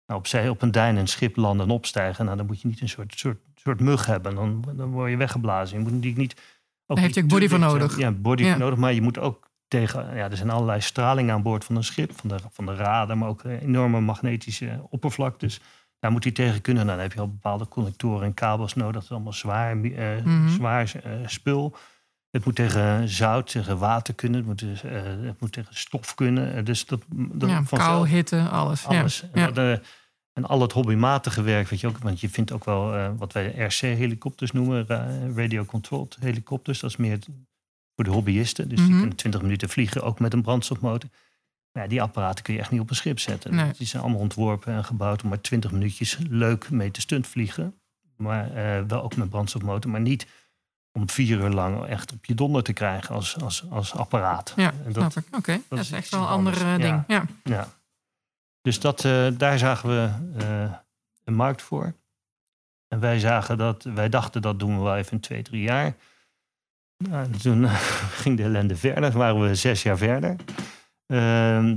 Nou, 0.07 0.21
op 0.21 0.27
zee, 0.27 0.51
op 0.51 0.63
een 0.63 0.71
duin 0.71 0.97
en 0.97 1.07
schip 1.07 1.37
landen 1.37 1.67
en 1.67 1.73
opstijgen. 1.73 2.25
Nou, 2.25 2.37
dan 2.37 2.47
moet 2.47 2.61
je 2.61 2.69
niet 2.69 2.81
een 2.81 2.89
soort, 2.89 3.19
soort, 3.19 3.39
soort 3.55 3.81
mug 3.81 4.07
hebben. 4.07 4.35
Dan, 4.35 4.65
dan 4.77 4.91
word 4.91 5.11
je 5.11 5.17
weggeblazen. 5.17 5.77
Je 5.77 5.83
moet 5.83 5.93
natuurlijk 5.93 6.21
niet... 6.21 6.33
Ook 6.87 6.97
Daar 6.97 7.05
heeft 7.05 7.15
je 7.17 7.23
ook 7.23 7.29
body 7.29 7.49
voor 7.49 7.59
nodig. 7.59 7.99
Ja, 7.99 8.11
body 8.13 8.43
Ja. 8.43 8.51
voor 8.51 8.59
nodig. 8.59 8.79
Maar 8.79 8.93
je 8.93 9.03
moet 9.03 9.19
ook 9.19 9.51
tegen... 9.69 10.15
Ja, 10.17 10.31
er 10.31 10.37
zijn 10.37 10.51
allerlei 10.51 10.81
stralingen 10.81 11.35
aan 11.35 11.43
boord 11.43 11.65
van 11.65 11.77
een 11.77 11.85
schip. 11.85 12.19
Van 12.19 12.29
de, 12.29 12.37
van 12.53 12.67
de 12.67 12.75
radar, 12.75 13.19
maar 13.19 13.29
ook 13.29 13.43
eh, 13.45 13.63
enorme 13.63 14.01
magnetische 14.01 14.87
oppervlaktes. 14.91 15.61
daar 15.99 16.11
moet 16.11 16.25
hij 16.25 16.33
tegen 16.33 16.61
kunnen. 16.61 16.85
Nou, 16.87 16.97
dan 16.97 17.07
heb 17.07 17.15
je 17.15 17.21
al 17.21 17.29
bepaalde 17.31 17.69
connectoren 17.69 18.27
en 18.27 18.35
kabels 18.35 18.75
nodig. 18.75 18.95
Dat 18.95 19.03
is 19.03 19.11
allemaal 19.11 19.33
zwaar, 19.33 19.71
eh, 19.83 20.25
Mhm. 20.25 20.49
zwaar 20.49 20.93
eh, 21.03 21.13
spul. 21.27 21.77
Het 22.31 22.45
moet 22.45 22.55
tegen 22.55 23.09
zout, 23.09 23.51
tegen 23.51 23.79
water 23.79 24.15
kunnen. 24.15 24.39
Het 24.39 24.47
moet, 24.49 24.59
dus, 24.59 24.83
eh, 24.83 25.03
het 25.05 25.41
moet 25.41 25.53
tegen 25.53 25.75
stof 25.77 26.15
kunnen. 26.15 26.55
Eh, 26.55 26.65
dus 26.65 26.87
dat, 26.87 27.01
dat 27.09 27.51
ja, 27.51 27.57
vanzelf- 27.65 27.83
kou, 27.93 28.09
hitte, 28.09 28.49
alles. 28.49 28.87
alles. 28.87 29.25
Ja. 29.35 29.47
En, 29.47 29.55
dat, 29.55 29.79
eh, 29.79 29.87
en 30.33 30.45
al 30.45 30.61
het 30.61 30.73
hobbymatige 30.73 31.43
werk, 31.43 31.69
weet 31.69 31.81
je 31.81 31.87
ook, 31.87 31.99
want 31.99 32.21
je 32.21 32.29
vindt 32.29 32.53
ook 32.53 32.65
wel 32.65 33.15
wat 33.17 33.33
wij 33.33 33.47
RC-helikopters 33.59 34.53
noemen, 34.53 34.87
ra- 34.87 35.09
radio-controlled 35.35 36.17
helikopters. 36.21 36.81
Dat 36.81 36.91
is 36.91 36.97
meer 36.97 37.19
voor 37.95 38.05
de 38.05 38.11
hobbyisten. 38.11 38.69
Dus 38.69 38.79
die 38.79 38.89
Mhm. 38.89 38.99
kunnen 38.99 39.17
20 39.17 39.43
minuten 39.43 39.69
vliegen, 39.69 40.03
ook 40.03 40.21
met 40.21 40.33
een 40.33 40.43
brandstofmotor. 40.43 41.11
Ja, 41.73 41.87
die 41.87 42.03
apparaten 42.03 42.45
kun 42.45 42.55
je 42.55 42.61
echt 42.61 42.71
niet 42.71 42.81
op 42.81 42.91
een 42.91 42.97
schip 42.97 43.19
zetten. 43.19 43.55
Nee. 43.55 43.73
Die 43.79 43.87
zijn 43.87 44.03
allemaal 44.03 44.21
ontworpen 44.21 44.75
en 44.75 44.85
gebouwd 44.85 45.23
om 45.23 45.29
maar 45.29 45.41
20 45.41 45.71
minuutjes 45.73 46.19
leuk 46.29 46.71
mee 46.71 46.91
te 46.91 47.01
stuntvliegen. 47.01 47.75
Maar 48.17 48.51
wel 48.87 49.03
ook 49.03 49.17
met 49.17 49.31
brandstofmotor, 49.31 49.91
maar 49.91 50.01
niet 50.01 50.27
om 50.93 51.11
vier 51.11 51.39
uur 51.39 51.49
lang 51.49 51.87
echt 51.87 52.13
op 52.13 52.25
je 52.25 52.35
donder 52.35 52.63
te 52.63 52.73
krijgen 52.73 53.15
als, 53.15 53.41
als, 53.41 53.65
als 53.71 53.95
apparaat. 53.95 54.53
Ja, 54.57 54.73
En 54.85 54.93
dat. 54.93 55.17
Oké, 55.33 55.61
dat, 55.69 55.79
is 55.79 55.93
echt 55.93 56.11
wel 56.11 56.21
een 56.21 56.27
ander 56.27 56.67
eh, 56.67 56.77
ding. 56.77 57.05
Ja. 57.07 57.25
ja. 57.43 57.69
Dus 58.61 58.81
dat, 58.81 59.05
eh, 59.05 59.29
daar 59.37 59.59
zagen 59.59 59.89
we 59.89 60.11
eh, 60.39 60.73
een 61.25 61.35
markt 61.35 61.63
voor. 61.63 61.95
En 62.89 63.01
wij 63.01 63.19
zagen 63.19 63.59
dat, 63.59 63.83
wij 63.83 64.09
dachten 64.09 64.43
dat 64.43 64.59
doen 64.59 64.77
we 64.77 64.83
wel 64.83 64.97
even 64.97 65.13
in 65.13 65.21
twee, 65.21 65.43
drie 65.43 65.63
jaar. 65.63 65.95
Nou, 66.97 67.25
en 67.25 67.41
toen 67.41 67.69
ging 68.23 68.37
de 68.37 68.43
ellende 68.43 68.77
verder. 68.77 69.11
Toen 69.11 69.21
waren 69.21 69.41
we 69.41 69.55
zes 69.55 69.83
jaar 69.83 69.97
verder. 69.97 70.37
Ehm, 71.07 71.77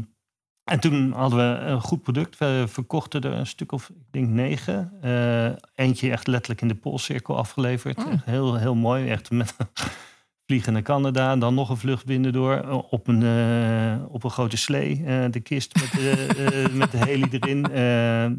en 0.63 0.79
toen 0.79 1.11
hadden 1.11 1.39
we 1.39 1.65
een 1.65 1.81
goed 1.81 2.01
product. 2.03 2.37
We 2.37 2.63
verkochten 2.67 3.21
er 3.21 3.33
een 3.33 3.47
stuk 3.47 3.71
of, 3.71 3.89
ik 3.89 3.95
denk 4.11 4.27
negen. 4.27 4.91
Eh, 5.01 5.51
eentje 5.75 6.11
echt 6.11 6.27
letterlijk 6.27 6.61
in 6.61 6.67
de 6.67 6.75
Poolcirkel 6.75 7.37
afgeleverd. 7.37 7.97
Oh. 7.97 8.05
Heel, 8.25 8.55
heel 8.55 8.75
mooi. 8.75 9.09
Echt 9.09 9.31
met 9.31 9.55
vliegen 10.45 10.73
naar 10.73 10.81
Canada. 10.81 11.35
Dan 11.35 11.53
nog 11.53 11.69
een 11.69 11.77
vlucht 11.77 12.05
binnendoor. 12.05 12.53
eh, 12.55 12.77
Op 12.89 13.07
een, 13.07 13.23
eh, 13.23 14.13
op 14.13 14.23
een 14.23 14.29
grote 14.29 14.57
slee. 14.57 15.03
de 15.29 15.39
kist 15.39 15.75
met 15.79 15.91
de, 15.91 16.69
met 16.73 16.91
de 16.91 16.97
heli 16.97 17.27
erin. 17.39 17.65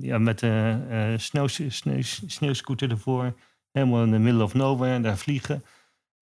ja, 0.00 0.18
met 0.18 0.38
de 0.38 1.14
sneeuw, 1.16 1.46
sneeuw, 1.46 2.02
sneeuwscooter 2.26 2.90
ervoor. 2.90 3.34
Helemaal 3.72 4.02
in 4.04 4.10
the 4.12 4.18
middle 4.18 4.42
of 4.42 4.54
nowhere. 4.54 5.00
Daar 5.00 5.18
vliegen. 5.18 5.64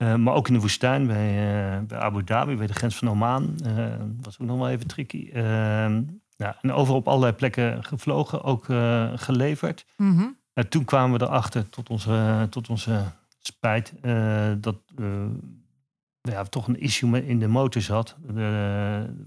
Eh, 0.00 0.14
maar 0.14 0.34
ook 0.34 0.48
in 0.48 0.54
de 0.54 0.60
woestijn 0.60 1.06
bij, 1.06 1.28
eh, 1.28 1.80
bij 1.82 1.98
Abu 1.98 2.24
Dhabi, 2.24 2.56
bij 2.56 2.66
de 2.66 2.72
grens 2.72 2.96
van 2.96 3.10
Oman. 3.10 3.58
eh 3.64 3.94
was 4.20 4.38
ook 4.40 4.46
nog 4.46 4.58
wel 4.58 4.68
even 4.68 4.86
tricky. 4.86 5.30
Eh, 5.32 5.42
ja, 6.36 6.56
en 6.60 6.72
overal 6.72 6.98
op 6.98 7.08
allerlei 7.08 7.32
plekken 7.32 7.84
gevlogen, 7.84 8.42
ook 8.44 8.64
geleverd. 9.14 9.86
Mhm. 9.96 10.26
En 10.52 10.68
toen 10.68 10.84
kwamen 10.84 11.18
we 11.18 11.24
erachter, 11.24 11.68
tot 11.68 11.90
onze, 11.90 12.46
tot 12.50 12.68
onze 12.68 13.02
spijt, 13.38 13.92
dat 14.62 14.76
ja, 16.20 16.42
toch 16.42 16.68
een 16.68 16.80
issue 16.80 17.26
in 17.26 17.38
de 17.38 17.48
motor 17.48 17.82
zat. 17.82 18.16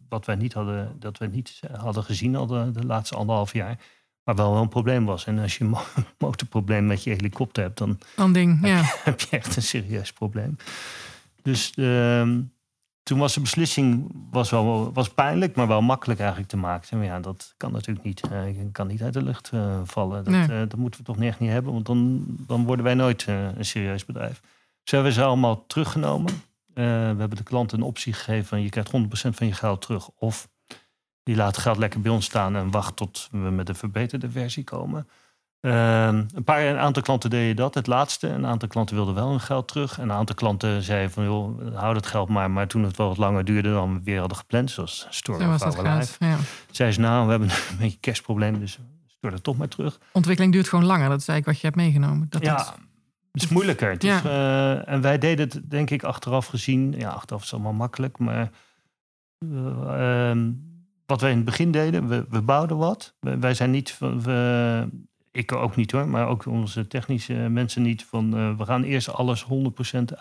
wat 0.09 0.25
wij 0.25 0.35
niet 0.35 0.53
hadden, 0.53 0.95
dat 0.99 1.17
we 1.17 1.25
niet 1.25 1.59
hadden 1.77 2.03
gezien 2.03 2.35
al 2.35 2.47
de, 2.47 2.71
de 2.71 2.85
laatste 2.85 3.15
anderhalf 3.15 3.53
jaar. 3.53 3.79
Maar 4.23 4.35
wel 4.35 4.51
wel 4.53 4.61
een 4.61 4.67
probleem 4.69 5.05
was. 5.05 5.25
En 5.25 5.39
als 5.39 5.57
je 5.57 5.63
een 5.63 5.69
mo- 5.69 5.85
motorprobleem 6.17 6.85
met 6.87 7.03
je 7.03 7.09
helikopter 7.09 7.63
hebt, 7.63 7.77
dan 8.15 8.33
ding, 8.33 8.67
ja. 8.67 8.81
heb 9.03 9.19
je 9.19 9.37
echt 9.37 9.55
een 9.55 9.61
serieus 9.61 10.13
probleem. 10.13 10.55
Dus 11.41 11.71
ehm, 11.75 12.41
toen 13.03 13.19
was 13.19 13.33
de 13.33 13.39
beslissing 13.39 14.11
was 14.31 14.49
wel, 14.49 14.93
was 14.93 15.09
pijnlijk, 15.13 15.55
maar 15.55 15.67
wel 15.67 15.81
makkelijk 15.81 16.19
eigenlijk 16.19 16.49
te 16.49 16.57
maken. 16.57 16.97
Maar 16.97 17.07
ja, 17.07 17.19
dat 17.19 17.53
kan 17.57 17.71
natuurlijk 17.71 18.05
niet. 18.05 18.21
Eh, 18.31 18.47
je 18.57 18.71
kan 18.71 18.87
niet 18.87 19.01
uit 19.01 19.13
de 19.13 19.23
lucht 19.23 19.49
eh, 19.53 19.79
vallen. 19.83 20.23
Dat, 20.23 20.33
Nee. 20.33 20.41
eh, 20.47 20.59
dat 20.69 20.75
moeten 20.75 20.99
we 20.99 21.05
toch 21.05 21.19
echt 21.21 21.39
niet 21.39 21.49
hebben, 21.51 21.73
want 21.73 21.85
dan, 21.85 22.23
dan 22.47 22.65
worden 22.65 22.85
wij 22.85 22.93
nooit 22.93 23.25
een 23.27 23.65
serieus 23.65 24.05
bedrijf. 24.05 24.41
Dus 24.83 24.91
hebben 24.91 25.11
we 25.11 25.17
ze 25.17 25.23
allemaal 25.25 25.65
teruggenomen. 25.67 26.33
We 26.73 26.81
hebben 26.81 27.35
de 27.35 27.43
klant 27.43 27.71
een 27.71 27.81
optie 27.81 28.13
gegeven 28.13 28.61
je 28.61 28.69
krijgt 28.69 28.91
100% 28.91 29.35
van 29.35 29.47
je 29.47 29.53
geld 29.53 29.81
terug. 29.81 30.09
Of 30.09 30.49
die 31.23 31.35
laat 31.35 31.57
geld 31.57 31.77
lekker 31.77 32.01
bij 32.01 32.11
ons 32.11 32.25
staan 32.25 32.55
en 32.55 32.71
wacht 32.71 32.95
tot 32.95 33.27
we 33.31 33.37
met 33.37 33.69
een 33.69 33.75
verbeterde 33.75 34.29
versie 34.29 34.63
komen. 34.63 35.07
Ehm, 35.59 36.23
een, 36.33 36.43
paar, 36.43 36.61
een 36.61 36.77
aantal 36.77 37.03
klanten 37.03 37.29
deden 37.29 37.55
dat, 37.55 37.73
het 37.73 37.87
laatste. 37.87 38.27
Een 38.27 38.45
aantal 38.45 38.67
klanten 38.67 38.95
wilden 38.95 39.13
wel 39.15 39.29
hun 39.29 39.39
geld 39.39 39.67
terug. 39.67 39.97
En 39.97 40.03
een 40.03 40.11
aantal 40.15 40.35
klanten 40.35 40.81
zeiden 40.81 41.11
van, 41.11 41.23
joh, 41.23 41.75
hou 41.75 41.93
dat 41.93 42.05
geld 42.07 42.29
maar. 42.29 42.51
Maar 42.51 42.67
toen 42.67 42.83
het 42.83 42.97
wel 42.97 43.07
wat 43.07 43.17
langer 43.17 43.45
duurde 43.45 43.69
dan 43.71 43.93
we 43.93 43.99
weer 44.03 44.19
hadden 44.19 44.37
gepland, 44.37 44.71
zoals 44.71 45.07
was 45.09 45.21
of 45.41 45.57
dat 45.59 45.77
Our 45.77 45.97
Life. 45.97 46.25
Ja. 46.25 46.37
zeiden 46.71 46.95
ze, 46.97 47.01
nou, 47.07 47.23
we 47.25 47.29
hebben 47.31 47.49
een 47.71 47.77
beetje 47.79 47.99
cashprobleem, 47.99 48.59
dus 48.59 48.79
stuur 49.07 49.31
dat 49.31 49.43
toch 49.43 49.57
maar 49.57 49.67
terug. 49.67 49.99
Ontwikkeling 50.11 50.53
duurt 50.53 50.67
gewoon 50.69 50.85
langer. 50.85 51.09
Dat 51.09 51.19
is 51.19 51.27
eigenlijk 51.27 51.45
wat 51.45 51.55
je 51.59 51.65
hebt 51.67 51.75
meegenomen. 51.75 52.27
Dat 52.29 52.43
ja, 52.45 52.75
het 53.31 53.43
is 53.43 53.47
moeilijker. 53.47 53.89
Het 53.91 54.03
Ja. 54.03 54.17
is, 54.17 54.23
eh, 54.23 54.89
en 54.93 55.01
wij 55.01 55.17
deden 55.17 55.49
het, 55.49 55.69
denk 55.69 55.89
ik, 55.89 56.03
achteraf 56.03 56.45
gezien. 56.45 56.93
Ja, 56.97 57.09
achteraf 57.09 57.43
is 57.43 57.53
allemaal 57.53 57.73
makkelijk, 57.73 58.17
maar... 58.17 58.49
eh, 59.39 60.29
ehm, 60.29 60.51
wat 61.05 61.21
wij 61.21 61.29
in 61.29 61.35
het 61.35 61.45
begin 61.45 61.71
deden, 61.71 62.07
we, 62.07 62.25
we 62.29 62.41
bouwden 62.41 62.77
wat. 62.77 63.15
We- 63.19 63.37
wij 63.37 63.53
zijn 63.53 63.71
niet 63.71 63.91
van... 63.91 64.21
We, 64.21 64.87
ik 65.31 65.51
ook 65.51 65.75
niet 65.75 65.91
hoor, 65.91 66.07
maar 66.07 66.27
ook 66.27 66.45
onze 66.45 66.87
technische 66.87 67.33
mensen 67.33 67.81
niet. 67.81 68.03
Van 68.05 68.37
eh, 68.37 68.57
we 68.57 68.65
gaan 68.65 68.83
eerst 68.83 69.13
alles 69.13 69.45
100% 69.45 69.47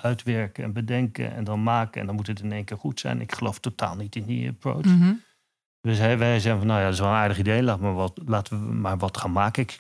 uitwerken 0.01 0.64
en 0.64 0.73
bedenken 0.73 1.35
en 1.35 1.45
dan 1.45 1.62
maken. 1.62 2.01
En 2.01 2.07
dan 2.07 2.16
moet 2.16 2.27
het 2.27 2.40
in 2.40 2.53
één 2.53 2.64
keer 2.64 2.77
goed 2.79 3.01
zijn. 3.01 3.21
Ik 3.21 3.35
geloof 3.35 3.59
totaal 3.59 3.97
niet 3.97 4.16
in 4.16 4.25
die 4.25 4.49
approach. 4.49 4.85
Mhm. 4.85 5.12
Dus 5.81 5.99
hij, 5.99 6.18
wij 6.18 6.40
zeggen 6.40 6.59
van, 6.59 6.66
nou 6.68 6.79
ja, 6.79 6.85
dat 6.85 6.95
is 6.95 7.01
wel 7.01 7.09
een 7.09 7.14
aardig 7.14 7.38
idee. 7.38 7.62
Laat 7.62 7.81
maar 7.81 7.95
wat, 7.95 8.21
laten 8.27 8.66
we 8.66 8.73
maar 8.75 8.99
wat 8.99 9.16
gaan 9.16 9.33
maken. 9.33 9.62
Ik 9.62 9.79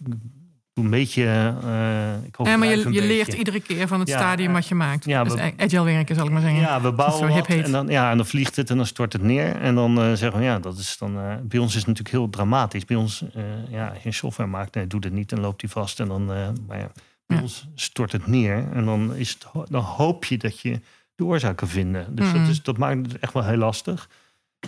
een 0.74 0.90
beetje... 0.90 1.24
eh 1.62 2.24
ik 2.26 2.46
Ja, 2.46 2.56
maar 2.56 2.68
je, 2.68 2.76
je 2.76 3.02
leert 3.02 3.24
beetje. 3.24 3.36
iedere 3.38 3.60
keer 3.60 3.88
van 3.88 4.00
het 4.00 4.08
Ja, 4.08 4.18
stadium 4.18 4.48
eh, 4.48 4.54
wat 4.54 4.66
je 4.68 4.74
maakt. 4.74 5.04
ja, 5.04 5.24
dus 5.24 5.34
we- 5.34 5.52
agile 5.56 5.84
werken 5.84 6.14
zal 6.16 6.26
ik 6.26 6.32
maar 6.32 6.40
zeggen. 6.40 6.60
Ja, 6.60 6.80
we 6.80 6.92
bouwen 6.92 7.32
hip 7.32 7.46
heet. 7.46 7.64
en 7.64 7.72
dan, 7.72 7.86
ja, 7.88 8.10
en 8.10 8.16
dan 8.16 8.26
vliegt 8.26 8.56
het 8.56 8.70
en 8.70 8.76
dan 8.76 8.86
stort 8.86 9.12
het 9.12 9.22
neer. 9.22 9.56
En 9.56 9.74
dan 9.74 9.98
eh, 10.00 10.12
zeggen 10.12 10.38
we, 10.38 10.44
ja, 10.44 10.58
dat 10.58 10.78
is 10.78 10.96
dan... 10.98 11.12
bij 11.42 11.58
ons 11.58 11.70
is 11.70 11.78
het 11.78 11.86
natuurlijk 11.86 12.14
heel 12.16 12.30
dramatisch. 12.30 12.84
Bij 12.84 12.96
ons, 12.96 13.24
ja, 13.70 13.88
als 13.88 13.98
je 13.98 14.06
een 14.06 14.14
software 14.14 14.50
maakt, 14.50 14.74
nee, 14.74 14.86
doet 14.86 15.04
het 15.04 15.12
niet. 15.12 15.28
Dan 15.28 15.40
loopt 15.40 15.60
hij 15.60 15.70
vast 15.70 16.00
en 16.00 16.08
dan... 16.08 16.24
maar 16.66 16.78
ja, 16.78 16.90
bij 17.26 17.40
ons 17.40 17.66
stort 17.74 18.12
het 18.12 18.26
neer. 18.26 18.66
En 18.72 18.84
dan, 18.84 19.14
is 19.14 19.30
het, 19.30 19.46
dan 19.70 19.82
hoop 19.82 20.24
je 20.24 20.36
dat 20.38 20.60
je 20.60 20.80
de 21.14 21.24
oorzaak 21.24 21.56
kan 21.56 21.68
vinden. 21.68 22.14
Dus 22.14 22.26
Mhm. 22.32 22.38
dat, 22.38 22.48
is, 22.48 22.62
dat 22.62 22.78
maakt 22.78 23.12
het 23.12 23.18
echt 23.20 23.32
wel 23.32 23.44
heel 23.44 23.56
lastig. 23.56 24.08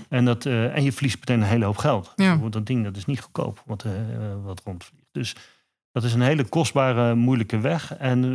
En, 0.08 0.24
dat, 0.24 0.46
en 0.46 0.82
je 0.82 0.92
verliest 0.92 1.18
meteen 1.18 1.40
een 1.40 1.46
hele 1.48 1.64
hoop 1.64 1.76
geld. 1.76 2.12
Ja. 2.16 2.36
Dat 2.50 2.66
ding 2.66 2.84
dat 2.84 2.96
is 2.96 3.04
niet 3.04 3.20
goedkoop, 3.20 3.62
wat, 3.66 3.84
wat 4.44 4.60
rondvliegt. 4.64 5.02
Dus 5.12 5.34
dat 5.94 6.04
is 6.04 6.14
een 6.14 6.20
hele 6.20 6.44
kostbare, 6.44 7.14
moeilijke 7.14 7.58
weg. 7.60 7.96
En 7.96 8.24
eh, 8.24 8.34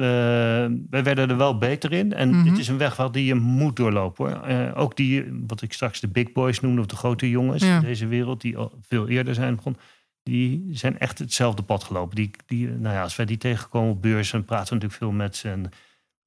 wij 0.89 1.03
werden 1.03 1.29
er 1.29 1.37
wel 1.37 1.57
beter 1.57 1.91
in. 1.93 2.13
En 2.13 2.29
Mhm. 2.29 2.43
dit 2.43 2.57
is 2.57 2.67
een 2.67 2.77
weg 2.77 2.95
waar 2.95 3.11
die 3.11 3.25
je 3.25 3.35
moet 3.35 3.75
doorlopen. 3.75 4.25
Hoor. 4.33 4.43
Eh, 4.43 4.71
ook 4.81 4.95
die, 4.95 5.25
wat 5.47 5.61
ik 5.61 5.73
straks 5.73 5.99
de 5.99 6.07
big 6.07 6.31
boys 6.31 6.59
noemde, 6.59 6.79
of 6.81 6.87
de 6.87 6.95
grote 6.95 7.29
jongens 7.29 7.63
Ja. 7.63 7.75
in 7.75 7.81
deze 7.81 8.07
wereld, 8.07 8.41
die 8.41 8.57
al 8.57 8.71
veel 8.87 9.07
eerder 9.07 9.33
zijn 9.33 9.55
begonnen. 9.55 9.81
Die 10.23 10.67
zijn 10.71 10.99
echt 10.99 11.19
hetzelfde 11.19 11.61
pad 11.63 11.83
gelopen. 11.83 12.15
Die, 12.15 12.31
die, 12.45 12.67
nou 12.67 12.95
ja, 12.95 13.01
als 13.03 13.15
wij 13.15 13.25
die 13.25 13.37
tegenkomen 13.37 13.91
op 13.91 14.01
beurs, 14.01 14.31
dan 14.31 14.45
praten 14.45 14.67
we 14.67 14.73
natuurlijk 14.73 15.01
veel 15.01 15.11
met 15.11 15.35
ze. 15.35 15.49
En 15.49 15.69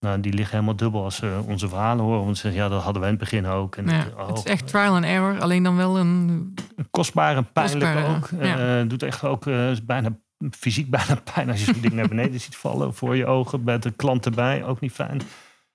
nou, 0.00 0.20
die 0.20 0.32
liggen 0.32 0.54
helemaal 0.54 0.76
dubbel 0.76 1.04
als 1.04 1.16
ze 1.16 1.40
onze 1.46 1.68
verhalen 1.68 2.04
horen. 2.04 2.24
Want 2.24 2.36
ze 2.36 2.42
zeggen, 2.42 2.62
ja, 2.62 2.68
dat 2.68 2.82
hadden 2.82 3.02
wij 3.02 3.10
in 3.10 3.16
het 3.18 3.30
begin 3.30 3.46
ook. 3.46 3.76
En 3.76 3.86
Ja, 3.88 4.06
oh, 4.18 4.28
het 4.28 4.36
is 4.38 4.44
echt 4.44 4.66
trial 4.66 4.94
and 4.94 5.04
error. 5.04 5.40
Alleen 5.40 5.62
dan 5.62 5.76
wel 5.76 5.98
een... 5.98 6.54
kostbaar 6.90 7.36
en 7.36 7.52
pijnlijk 7.52 7.94
Kostbaar, 7.94 8.16
ook. 8.16 8.44
ja. 8.44 8.80
Eh, 8.80 8.88
doet 8.88 9.02
echt 9.02 9.24
ook 9.24 9.46
eh, 9.46 9.70
bijna 9.86 10.08
fysiek 10.50 10.90
bijna 10.96 11.14
pijn 11.34 11.50
als 11.50 11.58
je 11.58 11.64
zo'n 11.72 11.80
ding 11.80 11.92
naar 11.92 12.08
beneden 12.08 12.40
ziet 12.40 12.56
vallen 12.56 12.94
voor 12.94 13.16
je 13.16 13.26
ogen 13.26 13.64
met 13.64 13.82
de 13.82 13.90
klant 13.90 14.24
erbij. 14.24 14.64
Ook 14.64 14.80
niet 14.80 14.92
fijn. 14.92 15.20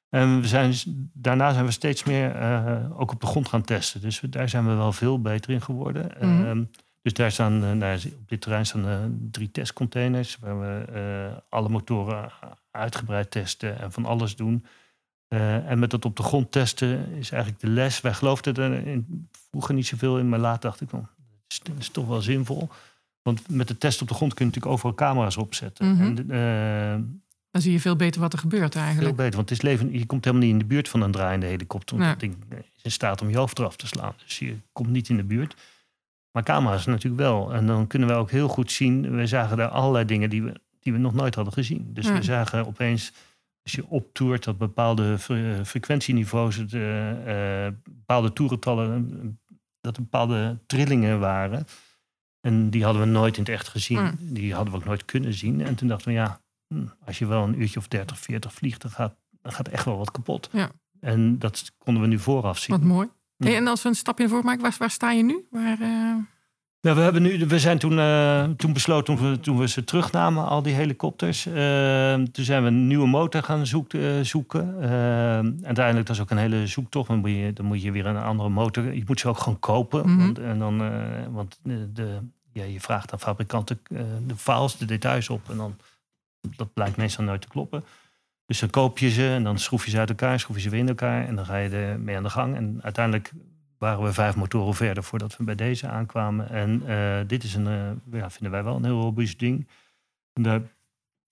En 0.10 0.42
we 0.42 0.48
zijn, 0.48 0.74
daarna 1.14 1.54
zijn 1.54 1.66
we 1.66 1.72
steeds 1.72 2.04
meer 2.04 2.36
eh, 2.36 3.00
ook 3.00 3.12
op 3.12 3.20
de 3.22 3.28
grond 3.28 3.48
gaan 3.48 3.62
testen. 3.62 4.02
Dus 4.02 4.22
we- 4.22 4.30
daar 4.30 4.50
zijn 4.50 4.68
we 4.68 4.74
wel 4.74 4.92
veel 4.92 5.22
beter 5.22 5.52
in 5.52 5.62
geworden. 5.62 6.12
Mhm. 6.20 6.46
Ehm, 6.46 6.64
dus 7.02 7.14
daar 7.14 7.32
staan, 7.32 7.64
eh, 7.64 7.72
nou, 7.72 7.98
op 8.22 8.30
dit 8.30 8.42
terrein 8.42 8.66
staan 8.66 8.88
eh, 8.88 8.98
drie 9.32 9.52
testcontainers 9.52 10.38
waar 10.40 10.60
we 10.60 11.30
alle 11.50 11.70
motoren 11.70 12.32
uitgebreid 12.72 13.32
testen 13.32 13.80
en 13.80 13.92
van 13.92 14.06
alles 14.06 14.36
doen. 14.36 14.66
En 15.28 15.80
met 15.80 15.90
dat 15.90 16.06
op 16.06 16.16
de 16.16 16.24
grond 16.24 16.52
testen 16.52 17.12
is 17.12 17.32
eigenlijk 17.32 17.62
de 17.62 17.68
les. 17.70 18.02
Wij 18.02 18.14
geloofden 18.14 18.56
er 18.56 18.88
in, 18.88 19.28
vroeger 19.50 19.74
niet 19.74 19.88
zoveel 19.88 20.18
in, 20.20 20.30
maar 20.30 20.40
later 20.40 20.62
dacht 20.62 20.82
ik 20.82 20.90
van, 20.90 21.08
is, 21.48 21.62
is 21.78 21.90
toch 21.90 22.08
wel 22.08 22.22
zinvol. 22.22 22.70
Want 23.28 23.50
met 23.50 23.68
de 23.68 23.78
test 23.78 24.02
op 24.02 24.08
de 24.08 24.14
grond 24.14 24.34
kun 24.34 24.46
je 24.46 24.52
natuurlijk 24.52 24.74
overal 24.76 24.96
camera's 24.96 25.38
opzetten. 25.38 25.86
En 26.00 26.30
eh, 26.32 27.04
Dan 27.52 27.62
zie 27.62 27.72
je 27.72 27.80
veel 27.80 27.96
beter 27.96 28.22
wat 28.22 28.34
er 28.34 28.40
gebeurt 28.40 28.74
veel 28.74 28.82
eigenlijk. 28.82 29.16
beter, 29.16 29.36
want 29.36 29.50
het 29.50 29.58
is 29.58 29.64
leven, 29.64 29.92
je 30.00 30.06
komt 30.06 30.26
helemaal 30.26 30.46
niet 30.46 30.54
in 30.56 30.60
de 30.62 30.66
buurt 30.74 30.90
van 30.90 31.02
een 31.02 31.12
draaiende 31.12 31.46
helikopter. 31.46 31.98
Want 31.98 32.22
Nee. 32.22 32.30
dat 32.30 32.40
ding 32.50 32.62
is 32.76 32.84
in 32.84 32.92
staat 32.92 33.22
om 33.22 33.30
je 33.30 33.38
hoofd 33.38 33.60
eraf 33.60 33.76
te 33.76 33.88
slaan. 33.88 34.14
Dus 34.26 34.40
je 34.40 34.56
komt 34.72 34.90
niet 34.90 35.10
in 35.10 35.16
de 35.18 35.24
buurt. 35.24 35.56
Maar 36.32 36.44
camera's 36.44 36.86
natuurlijk 36.86 37.22
wel. 37.22 37.54
En 37.54 37.68
dan 37.68 37.88
kunnen 37.88 38.08
we 38.08 38.14
ook 38.14 38.32
heel 38.32 38.48
goed 38.48 38.72
zien. 38.72 39.16
We 39.16 39.28
zagen 39.28 39.58
daar 39.58 39.68
allerlei 39.70 40.06
dingen 40.06 40.30
die 40.30 40.44
we, 40.44 40.54
die 40.80 40.94
we 40.94 41.00
nog 41.00 41.14
nooit 41.14 41.36
hadden 41.36 41.54
gezien. 41.54 41.90
Dus 41.94 42.06
Ja. 42.08 42.14
we 42.14 42.22
zagen 42.24 42.68
opeens, 42.68 43.12
als 43.64 43.72
je 43.72 43.88
optoert, 43.88 44.44
dat 44.44 44.58
bepaalde 44.58 45.18
fre- 45.20 45.62
frequentieniveaus, 45.66 46.66
eh, 46.72 47.66
eh, 47.68 47.74
bepaalde 47.84 48.34
toerentallen, 48.34 49.10
eh, 49.22 49.56
dat 49.82 49.96
er 49.96 50.02
bepaalde 50.02 50.58
trillingen 50.68 51.20
waren. 51.20 51.66
En 52.48 52.70
die 52.70 52.84
hadden 52.84 53.02
we 53.02 53.08
nooit 53.08 53.38
in 53.38 53.44
het 53.44 53.52
echt 53.52 53.68
gezien. 53.68 53.98
Hmm. 53.98 54.18
Die 54.20 54.54
hadden 54.54 54.74
we 54.74 54.80
ook 54.80 54.86
nooit 54.86 55.06
kunnen 55.06 55.34
zien. 55.34 55.62
En 55.62 55.76
toen 55.76 55.88
dachten 55.88 56.08
we, 56.08 56.14
ja, 56.14 56.40
hm, 56.68 56.86
als 57.06 57.20
je 57.20 57.26
wel 57.26 57.44
een 57.44 57.62
uurtje 57.62 57.80
of 57.80 57.88
30, 57.88 58.20
40 58.20 58.54
vliegt, 58.54 58.82
dan 58.82 58.92
gaat, 58.92 59.16
dan 59.42 59.52
gaat 59.52 59.68
echt 59.68 59.86
wel 59.86 59.98
wat 59.98 60.12
kapot. 60.12 60.50
Ja. 60.52 60.70
En 61.00 61.40
dat 61.40 61.72
konden 61.78 62.04
we 62.04 62.10
nu 62.10 62.20
vooraf 62.20 62.58
zien. 62.58 62.76
Wat 62.76 62.86
mooi. 62.86 63.08
Ja. 63.38 63.48
Hey, 63.48 63.56
en 63.56 63.68
als 63.68 63.84
we 63.84 63.90
een 63.90 63.96
stapje 63.96 64.24
naar 64.24 64.32
voren 64.32 64.46
maken, 64.46 64.62
waar, 64.62 64.76
waar 64.78 64.90
sta 64.90 65.12
je 65.12 65.24
nu? 65.24 65.46
Waar, 65.52 65.82
eh, 65.82 66.16
Nou, 66.82 66.96
we, 66.96 67.02
hebben 67.02 67.22
nu, 67.22 67.46
we 67.46 67.60
zijn 67.60 67.78
toen, 67.78 68.00
eh, 68.00 68.44
toen 68.44 68.74
besloten, 68.74 69.16
toen 69.16 69.32
we, 69.32 69.40
toen 69.40 69.58
we 69.58 69.68
ze 69.68 69.84
terugnamen, 69.84 70.48
al 70.48 70.62
die 70.62 70.74
helikopters. 70.74 71.46
eh, 71.46 72.14
toen 72.14 72.46
zijn 72.46 72.62
we 72.62 72.68
een 72.68 72.88
nieuwe 72.88 73.08
motor 73.08 73.44
gaan 73.44 73.66
zoek, 73.66 73.92
zoeken. 74.22 74.82
En 74.82 75.60
uiteindelijk, 75.64 76.08
dat 76.08 76.16
is 76.16 76.22
ook 76.22 76.30
een 76.30 76.38
hele 76.38 76.68
zoektocht. 76.68 77.08
Dan 77.08 77.20
moet, 77.20 77.30
je, 77.30 77.54
dan 77.54 77.66
moet 77.66 77.82
je 77.82 77.92
weer 77.92 78.06
een 78.06 78.18
andere 78.18 78.50
motor. 78.50 78.94
Je 78.94 79.04
moet 79.06 79.20
ze 79.20 79.28
ook 79.28 79.38
gewoon 79.38 79.60
kopen. 79.60 80.10
Mhm. 80.10 80.18
want, 80.18 80.40
en 80.40 80.60
dan, 80.60 80.78
want 81.32 81.60
de, 81.64 81.92
de, 81.94 82.20
ja, 82.58 82.64
je 82.64 82.82
vraagt 82.82 83.12
aan 83.14 83.20
fabrikanten 83.20 83.80
eh, 83.84 84.00
de 84.28 84.76
de 84.80 84.86
details 84.86 85.30
op. 85.30 85.50
En 85.50 85.58
dan, 85.58 85.78
dat 86.56 86.74
blijkt 86.74 86.98
meestal 86.98 87.24
nooit 87.24 87.42
te 87.42 87.48
kloppen. 87.48 87.84
Dus 88.46 88.60
dan 88.60 88.70
koop 88.70 88.98
je 88.98 89.10
ze 89.10 89.28
en 89.28 89.44
dan 89.44 89.60
schroef 89.60 89.86
je 89.86 89.92
ze 89.92 89.98
uit 89.98 90.10
elkaar, 90.10 90.40
schroef 90.40 90.56
je 90.56 90.62
ze 90.62 90.70
weer 90.70 90.80
in 90.80 90.88
elkaar. 90.88 91.28
En 91.28 91.36
dan 91.36 91.46
ga 91.46 91.58
je 91.58 91.70
ermee 91.70 92.16
aan 92.16 92.24
de 92.24 92.30
gang. 92.30 92.56
En 92.56 92.80
uiteindelijk 92.82 93.32
waren 93.78 94.04
we 94.04 94.14
vijf 94.14 94.36
motoren 94.36 94.74
verder 94.74 95.04
voordat 95.04 95.38
we 95.38 95.44
bij 95.44 95.56
deze 95.56 95.88
aankwamen. 95.88 96.50
En 96.50 96.88
eh, 96.88 97.28
dit 97.28 97.44
is 97.44 97.54
een, 97.54 97.68
eh, 97.68 98.20
ja, 98.20 98.30
vinden 98.30 98.52
wij 98.52 98.64
wel 98.64 98.76
een 98.76 98.84
heel 98.84 99.02
robuust 99.02 99.40
ding. 99.40 99.68
En 100.34 100.44
daar, 100.44 100.62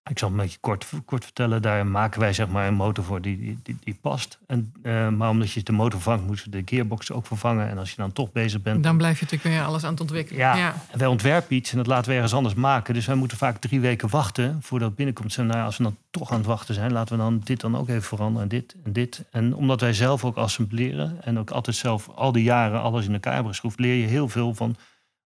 ik 0.10 0.20
zal 0.20 0.30
het 0.30 0.38
een 0.38 0.43
beetje 0.43 0.60
kort, 0.62 0.86
kort 1.06 1.24
vertellen. 1.24 1.62
Daar 1.62 1.88
maken 1.88 2.20
wij 2.20 2.34
zeg 2.34 2.47
maar 2.47 2.68
een 2.68 2.74
motor 2.74 3.03
voor 3.03 3.22
die, 3.22 3.38
die, 3.39 3.60
die, 3.64 3.78
die 3.84 3.97
past. 4.01 4.39
En, 4.47 4.74
eh, 4.82 5.10
maar 5.10 5.30
omdat 5.30 5.51
je 5.51 5.64
de 5.64 5.72
motor 5.72 6.01
vervangt, 6.01 6.28
moeten 6.28 6.51
we 6.51 6.64
de 6.64 6.76
gearbox 6.76 7.12
ook 7.12 7.26
vervangen. 7.26 7.70
En 7.70 7.78
als 7.78 7.89
je 7.89 7.95
dan 7.95 8.12
toch 8.12 8.32
bezig 8.32 8.62
bent, 8.62 8.84
dan 8.84 8.97
blijf 8.97 9.20
je 9.20 9.26
natuurlijk 9.26 9.56
weer 9.56 9.66
alles 9.66 9.84
aan 9.84 9.91
het 9.91 10.01
ontwikkelen. 10.01 10.39
Ja. 10.39 10.56
ja. 10.56 10.76
en 10.91 10.99
wij 10.99 11.08
ontwerpen 11.08 11.56
iets 11.56 11.72
en 11.72 11.78
dat 11.78 11.88
laten 11.88 12.10
we 12.10 12.16
ergens 12.16 12.34
anders 12.34 12.53
maken. 12.53 12.93
Dus 12.93 13.06
wij 13.06 13.16
moeten 13.16 13.38
vaak 13.38 13.58
drie 13.58 13.80
weken 13.80 14.10
wachten 14.10 14.58
voordat 14.62 14.88
het 14.88 14.97
binnenkomt. 14.97 15.34
Zeggen, 15.34 15.47
nou 15.47 15.60
ja, 15.60 15.66
als 15.66 15.78
we 15.78 15.84
dan 15.84 15.97
toch 16.12 16.32
aan 16.32 16.38
het 16.38 16.45
wachten 16.47 16.76
zijn, 16.76 16.91
laten 16.91 17.18
we 17.18 17.24
dan 17.24 17.41
dit 17.43 17.62
dan 17.62 17.78
ook 17.78 17.89
even 17.89 18.01
veranderen. 18.01 18.41
En 18.41 18.58
dit 18.58 18.76
en 18.84 18.93
dit. 18.93 19.24
En 19.32 19.56
omdat 19.56 19.82
wij 19.82 19.93
zelf 19.93 20.24
ook 20.26 20.38
assembleren 20.38 21.18
en 21.24 21.39
ook 21.39 21.51
altijd 21.51 21.76
zelf 21.76 22.10
al 22.16 22.32
die 22.32 22.43
jaren 22.43 22.82
alles 22.82 23.06
in 23.06 23.14
elkaar 23.14 23.34
hebben 23.34 23.51
geschroefd, 23.51 23.80
leer 23.80 23.95
je 23.95 24.08
heel 24.08 24.30
veel 24.30 24.53
van 24.53 24.76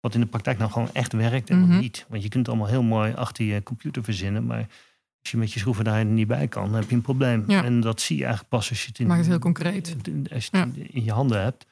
wat 0.05 0.13
in 0.13 0.19
de 0.19 0.25
praktijk 0.27 0.57
nou 0.57 0.71
gewoon 0.71 0.89
echt 0.93 1.13
werkt 1.13 1.49
en 1.49 1.59
Mhm. 1.59 1.69
wat 1.71 1.79
niet. 1.81 2.05
Want 2.09 2.23
je 2.23 2.29
kunt 2.29 2.45
het 2.45 2.55
allemaal 2.55 2.71
heel 2.73 2.83
mooi 2.83 3.13
achter 3.13 3.45
je 3.45 3.63
computer 3.63 4.03
verzinnen, 4.03 4.45
maar 4.45 4.65
als 5.21 5.31
je 5.31 5.37
met 5.37 5.53
je 5.53 5.59
schroeven 5.59 5.83
daar 5.83 6.05
niet 6.05 6.27
bij 6.27 6.47
kan, 6.47 6.65
dan 6.65 6.79
heb 6.79 6.89
je 6.89 6.95
een 6.95 7.01
probleem. 7.01 7.43
Ja. 7.47 7.63
En 7.63 7.79
dat 7.79 8.01
zie 8.01 8.15
je 8.17 8.21
eigenlijk 8.23 8.51
pas 8.51 8.69
als 8.69 8.81
je 8.81 8.87
het 8.87 8.99
in, 8.99 9.07
Maakt 9.07 9.19
het 9.19 9.29
heel 9.29 9.39
concreet. 9.39 9.95
als 10.33 10.45
je 10.51 10.57
het 10.57 10.75
in 10.77 11.03
je 11.03 11.11
handen 11.11 11.41
hebt. 11.43 11.65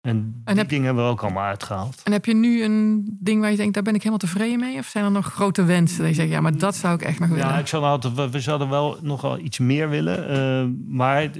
En, 0.00 0.42
die 0.44 0.64
dingen 0.64 0.84
hebben 0.84 1.04
we 1.04 1.10
ook 1.10 1.22
allemaal 1.22 1.44
uitgehaald. 1.44 2.00
En 2.04 2.12
heb 2.12 2.24
je 2.24 2.34
nu 2.34 2.62
een 2.64 3.04
ding 3.20 3.40
waar 3.40 3.50
je 3.50 3.56
denkt, 3.56 3.74
daar 3.74 3.82
ben 3.82 3.92
ik 3.94 3.98
helemaal 4.02 4.18
tevreden 4.18 4.60
mee? 4.60 4.78
Of 4.78 4.86
zijn 4.86 5.04
er 5.04 5.10
nog 5.10 5.26
grote 5.32 5.64
wensen? 5.64 5.98
Dat 5.98 6.08
je 6.08 6.14
zegt, 6.14 6.28
ja, 6.28 6.40
maar 6.40 6.58
dat 6.58 6.76
zou 6.76 6.94
ik 6.94 7.02
echt 7.02 7.18
nog 7.18 7.28
willen. 7.28 7.44
Ja, 7.46 7.58
ik 7.58 7.66
zou 7.66 7.84
altijd, 7.84 8.14
we, 8.14 8.30
we 8.30 8.40
zouden 8.40 8.68
wel 8.68 8.98
nogal 9.02 9.38
iets 9.38 9.58
meer 9.58 9.88
willen. 9.88 10.28
eh, 10.28 10.66
maar 10.88 11.30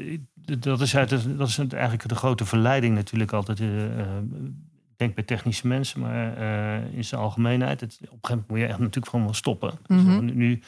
dat 0.58 0.80
is, 0.80 0.96
uit, 0.96 1.10
dat 1.38 1.48
is 1.48 1.58
eigenlijk 1.58 2.08
de 2.08 2.14
grote 2.14 2.44
verleiding 2.44 2.94
natuurlijk 2.94 3.32
altijd. 3.32 3.60
eh, 3.60 4.00
eh, 4.00 4.06
denk 4.98 5.14
bij 5.14 5.24
technische 5.24 5.66
mensen, 5.66 6.00
maar 6.00 6.36
eh, 6.36 6.94
in 6.94 7.04
zijn 7.04 7.20
algemeenheid. 7.20 7.80
Het, 7.80 7.98
op 8.00 8.00
een 8.00 8.08
gegeven 8.08 8.28
moment 8.30 8.48
moet 8.48 8.58
je 8.58 8.66
echt 8.66 8.78
natuurlijk 8.78 9.08
gewoon 9.08 9.24
wel 9.24 9.34
stoppen. 9.34 9.78
Dus 9.86 10.02
nu, 10.02 10.20
nu, 10.20 10.62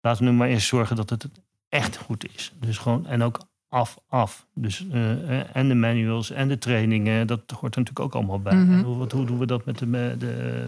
laten 0.00 0.24
we 0.24 0.30
nu 0.30 0.36
maar 0.36 0.48
eerst 0.48 0.66
zorgen 0.66 0.96
dat 0.96 1.10
het 1.10 1.28
echt 1.68 1.96
goed 1.96 2.34
is. 2.34 2.52
Dus 2.60 2.78
gewoon, 2.78 3.06
en 3.06 3.22
ook 3.22 3.38
af, 3.68 3.98
af. 4.08 4.46
Dus, 4.54 4.88
eh, 4.88 5.40
eh, 5.40 5.46
en 5.52 5.68
de 5.68 5.74
manuals 5.74 6.30
en 6.30 6.48
de 6.48 6.58
trainingen, 6.58 7.26
dat 7.26 7.40
hoort 7.50 7.74
er 7.74 7.80
natuurlijk 7.80 8.00
ook 8.00 8.14
allemaal 8.14 8.40
bij. 8.40 8.54
Mhm. 8.54 8.72
En 8.72 8.82
hoe, 8.82 8.96
wat, 8.96 9.12
hoe 9.12 9.26
doen 9.26 9.38
we 9.38 9.46
dat 9.46 9.64
met 9.64 9.78
de, 9.78 10.14
de, 10.18 10.66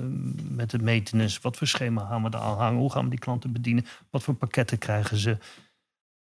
met 0.51 0.71
de 0.71 0.79
maintenance? 0.79 1.39
Wat 1.43 1.57
voor 1.57 1.67
schema 1.67 2.05
gaan 2.05 2.23
we 2.23 2.31
er 2.31 2.39
aan 2.39 2.57
hangen? 2.57 2.81
Hoe 2.81 2.93
gaan 2.93 3.05
we 3.05 3.11
die 3.11 3.19
klanten 3.19 3.53
bedienen? 3.53 3.87
Wat 4.11 4.23
voor 4.23 4.35
pakketten 4.35 4.79
krijgen 4.79 5.17
ze? 5.17 5.37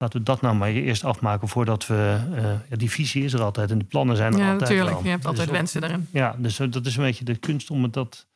Laten 0.02 0.18
we 0.18 0.24
dat 0.24 0.40
nou 0.40 0.54
maar 0.56 0.68
eerst 0.68 1.04
afmaken 1.04 1.48
voordat 1.48 1.86
we... 1.86 2.18
eh, 2.34 2.42
ja, 2.70 2.76
die 2.76 2.90
visie 2.90 3.24
is 3.24 3.32
er 3.32 3.42
altijd 3.42 3.70
en 3.70 3.78
die 3.78 3.86
plannen 3.88 4.16
zijn 4.16 4.32
er 4.32 4.38
ja, 4.38 4.44
altijd 4.52 4.60
natuurlijk. 4.70 4.90
wel. 4.94 5.02
Je 5.04 5.08
hebt 5.10 5.22
Dus 5.22 5.30
altijd 5.30 5.50
wensen 5.50 5.80
daarin. 5.80 6.08
Ja, 6.12 6.34
dus 6.38 6.56
dat 6.56 6.86
is 6.86 6.96
een 6.96 7.02
beetje 7.02 7.24
de 7.24 7.36
kunst 7.36 7.70
om 7.70 7.82
het 7.82 7.92
dat 7.92 8.26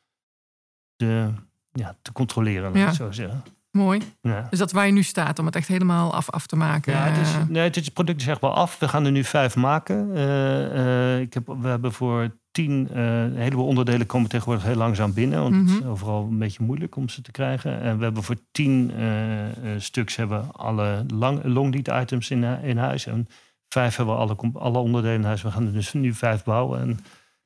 te, 0.97 1.31
ja, 1.73 1.97
te 2.03 2.13
controleren, 2.13 2.75
Ja. 2.75 2.93
zo 2.93 3.13
zeggen. 3.13 3.43
Mooi. 3.71 4.01
Ja. 4.21 4.47
Dus 4.51 4.59
dat 4.59 4.73
waar 4.73 4.87
je 4.87 4.93
nu 4.93 5.03
staat, 5.03 5.39
om 5.39 5.47
het 5.47 5.57
echt 5.57 5.69
helemaal 5.69 6.15
af, 6.15 6.31
af 6.31 6.47
te 6.47 6.57
maken. 6.57 6.93
Ja, 6.93 6.99
het, 7.05 7.27
is, 7.27 7.35
Eh, 7.35 7.43
nee, 7.49 7.63
het, 7.63 7.77
is, 7.77 7.85
het 7.85 7.95
product 7.95 8.21
is 8.21 8.27
echt 8.27 8.41
wel 8.41 8.55
af. 8.55 8.79
We 8.79 8.89
gaan 8.89 9.05
er 9.05 9.11
nu 9.13 9.25
vijf 9.25 9.57
maken. 9.57 10.15
Eh, 10.17 11.21
ik 11.21 11.35
heb, 11.35 11.47
we 11.47 11.69
hebben 11.69 11.93
voor 11.93 12.37
tien, 12.55 12.89
eh, 12.93 13.23
een 13.23 13.37
heleboel 13.37 13.67
onderdelen 13.67 14.07
komen 14.07 14.29
tegenwoordig 14.29 14.65
heel 14.65 14.75
langzaam 14.75 15.13
binnen. 15.15 15.43
Want 15.43 15.55
het 15.55 15.69
is 15.69 15.79
Mhm. 15.79 15.89
overal 15.89 16.27
een 16.31 16.39
beetje 16.39 16.65
moeilijk 16.65 16.97
om 16.97 17.09
ze 17.09 17.23
te 17.23 17.31
krijgen. 17.31 17.81
En 17.81 17.99
we 17.99 18.05
hebben 18.05 18.23
voor 18.23 18.37
tien 18.53 18.91
eh, 18.91 19.49
eh, 19.75 19.81
stuks 19.81 20.17
hebben 20.17 20.53
alle 20.53 21.05
lang, 21.15 21.45
long 21.45 21.75
lead 21.85 22.03
items 22.03 22.31
in, 22.31 22.45
in 22.45 22.77
huis. 22.77 23.07
En 23.07 23.29
vijf 23.69 23.97
hebben 23.97 24.15
we 24.15 24.21
alle, 24.21 24.37
alle 24.53 24.79
onderdelen 24.79 25.17
in 25.17 25.25
huis. 25.25 25.43
We 25.43 25.51
gaan 25.51 25.67
er 25.67 25.73
dus 25.73 25.93
nu 25.93 26.13
vijf 26.15 26.45
bouwen. 26.45 26.81
En, 26.81 26.99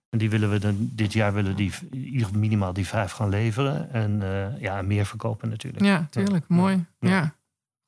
en 0.08 0.18
die 0.18 0.30
willen 0.30 0.50
we 0.50 0.58
dan, 0.58 0.76
dit 0.92 1.12
jaar 1.12 1.34
willen 1.34 1.56
die 1.56 1.72
ieder 1.90 2.38
minimaal 2.38 2.72
die 2.72 2.86
vijf 2.86 3.12
gaan 3.12 3.28
leveren. 3.28 3.92
En 3.92 4.22
ja, 4.60 4.82
meer 4.82 5.06
verkopen 5.06 5.48
natuurlijk. 5.48 5.84
ja, 5.84 6.06
tuurlijk. 6.10 6.44
Ja. 6.48 6.54
Mooi. 6.56 6.84
Ja. 7.00 7.08
Ja. 7.08 7.34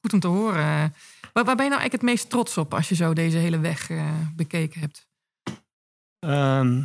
Goed 0.00 0.12
om 0.12 0.20
te 0.20 0.26
horen. 0.28 0.92
Waar, 1.32 1.44
waar 1.44 1.56
ben 1.56 1.64
je 1.64 1.70
nou 1.70 1.80
eigenlijk 1.80 1.92
het 1.92 2.02
meest 2.02 2.30
trots 2.30 2.58
op 2.58 2.74
als 2.74 2.88
je 2.88 2.94
zo 2.94 3.12
deze 3.12 3.36
hele 3.36 3.58
weg 3.58 3.90
bekeken 4.36 4.80
hebt? 4.80 5.08
Ehm, 6.18 6.82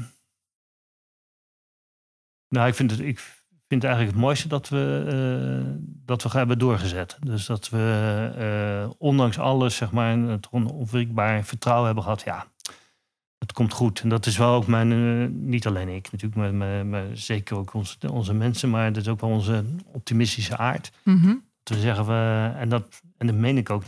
nou, 2.55 2.67
ik 2.67 2.75
vind, 2.75 2.91
het, 2.91 2.99
ik 2.99 3.19
vind 3.67 3.83
eigenlijk 3.83 4.13
het 4.13 4.23
mooiste 4.23 4.47
dat 4.47 4.69
we, 4.69 5.05
eh, 5.07 5.71
dat 6.05 6.23
we 6.23 6.37
hebben 6.37 6.59
doorgezet. 6.59 7.17
Dus 7.19 7.45
dat 7.45 7.69
we 7.69 8.31
eh, 8.37 8.89
ondanks 8.97 9.39
alles, 9.39 9.75
zeg 9.75 9.91
maar, 9.91 10.17
het 10.17 10.49
onwrikbaar 10.49 11.43
vertrouwen 11.43 11.85
hebben 11.85 12.03
gehad. 12.03 12.21
Ja, 12.21 12.45
het 13.37 13.53
komt 13.53 13.73
goed. 13.73 13.99
En 13.99 14.09
dat 14.09 14.25
is 14.25 14.37
wel 14.37 14.53
ook 14.53 14.67
mijn, 14.67 14.91
eh, 14.91 15.29
niet 15.31 15.67
alleen 15.67 15.89
ik 15.89 16.11
natuurlijk, 16.11 16.35
maar, 16.35 16.53
maar, 16.53 16.85
maar 16.85 17.05
zeker 17.13 17.57
ook 17.57 17.73
onze, 17.73 17.97
onze 18.11 18.33
mensen. 18.33 18.69
Maar 18.69 18.93
dat 18.93 19.01
is 19.01 19.09
ook 19.09 19.21
wel 19.21 19.29
onze 19.29 19.63
optimistische 19.85 20.57
aard. 20.57 20.91
Mhm. 21.03 21.33
Toen 21.63 21.77
zeggen 21.77 22.05
we, 22.05 22.51
en 22.57 22.69
dat, 22.69 23.01
en 23.17 23.27
dat 23.27 23.35
meen 23.35 23.57
ik 23.57 23.69
ook, 23.69 23.83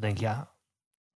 denk 0.00 0.18
ja, 0.18 0.52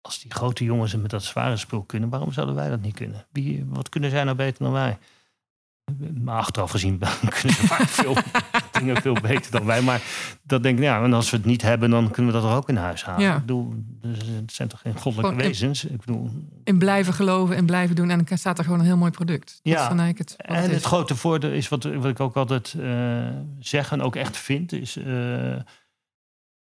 als 0.01 0.20
die 0.20 0.32
grote 0.32 0.63
jongens 0.63 0.91
het 0.91 1.01
met 1.01 1.11
dat 1.11 1.24
zware 1.24 1.57
spul 1.57 1.84
kunnen, 1.84 2.09
waarom 2.09 2.32
zouden 2.32 2.55
wij 2.55 2.70
dat 2.70 2.82
niet 2.82 2.95
kunnen? 2.95 3.26
Wie, 3.32 3.66
wat 3.68 3.89
kunnen 3.89 4.09
zij 4.09 4.24
nou 4.24 4.36
beter 4.36 4.63
dan 4.63 4.72
wij? 4.72 4.97
Maar 6.21 6.38
achteraf 6.38 6.71
gezien 6.71 6.99
kunnen 7.39 7.55
ze 7.57 7.67
vaak 7.67 7.88
veel 7.88 8.15
dingen 8.79 9.01
veel 9.01 9.13
beter 9.21 9.51
dan 9.51 9.65
wij. 9.65 9.81
Maar 9.81 10.01
dat 10.43 10.63
denk 10.63 10.77
ik, 10.77 10.83
ja, 10.83 11.03
en 11.03 11.13
als 11.13 11.29
we 11.29 11.38
het 11.38 11.45
niet 11.45 11.61
hebben, 11.61 11.89
dan 11.89 12.11
kunnen 12.11 12.33
we 12.33 12.39
dat 12.39 12.49
er 12.49 12.55
ook 12.57 12.69
in 12.69 12.75
huis 12.75 13.03
halen. 13.05 13.21
Ja. 13.23 13.33
Ik 13.36 13.39
bedoel, 13.39 13.73
dus 14.01 14.17
het 14.41 14.53
zijn 14.53 14.67
toch 14.67 14.79
geen 14.81 14.97
goddelijke 14.97 15.31
Gewoon 15.36 15.47
wezens? 15.51 15.86
Ik 15.86 15.99
bedoel, 16.05 16.29
In 16.63 16.77
blijven 16.77 17.13
geloven 17.13 17.55
en 17.55 17.65
blijven 17.65 17.95
doen. 17.95 18.09
En 18.09 18.23
dan 18.25 18.38
staat 18.38 18.57
er 18.57 18.63
gewoon 18.63 18.79
een 18.79 18.86
heel 18.86 18.97
mooi 18.97 19.11
product. 19.11 19.45
Dat 19.63 19.73
Ja. 19.73 19.91
is 20.03 20.17
het, 20.17 20.36
En 20.38 20.69
het 20.69 20.83
grote 20.83 21.15
voordeel 21.15 21.51
is, 21.51 21.67
wat, 21.69 21.83
wat 21.83 22.05
ik 22.05 22.19
ook 22.19 22.36
altijd 22.36 22.75
eh, 22.81 23.27
zeg 23.59 23.91
en 23.91 24.01
ook 24.01 24.15
echt 24.15 24.38
vind, 24.38 24.71
is... 24.71 24.97
eh, 24.97 25.55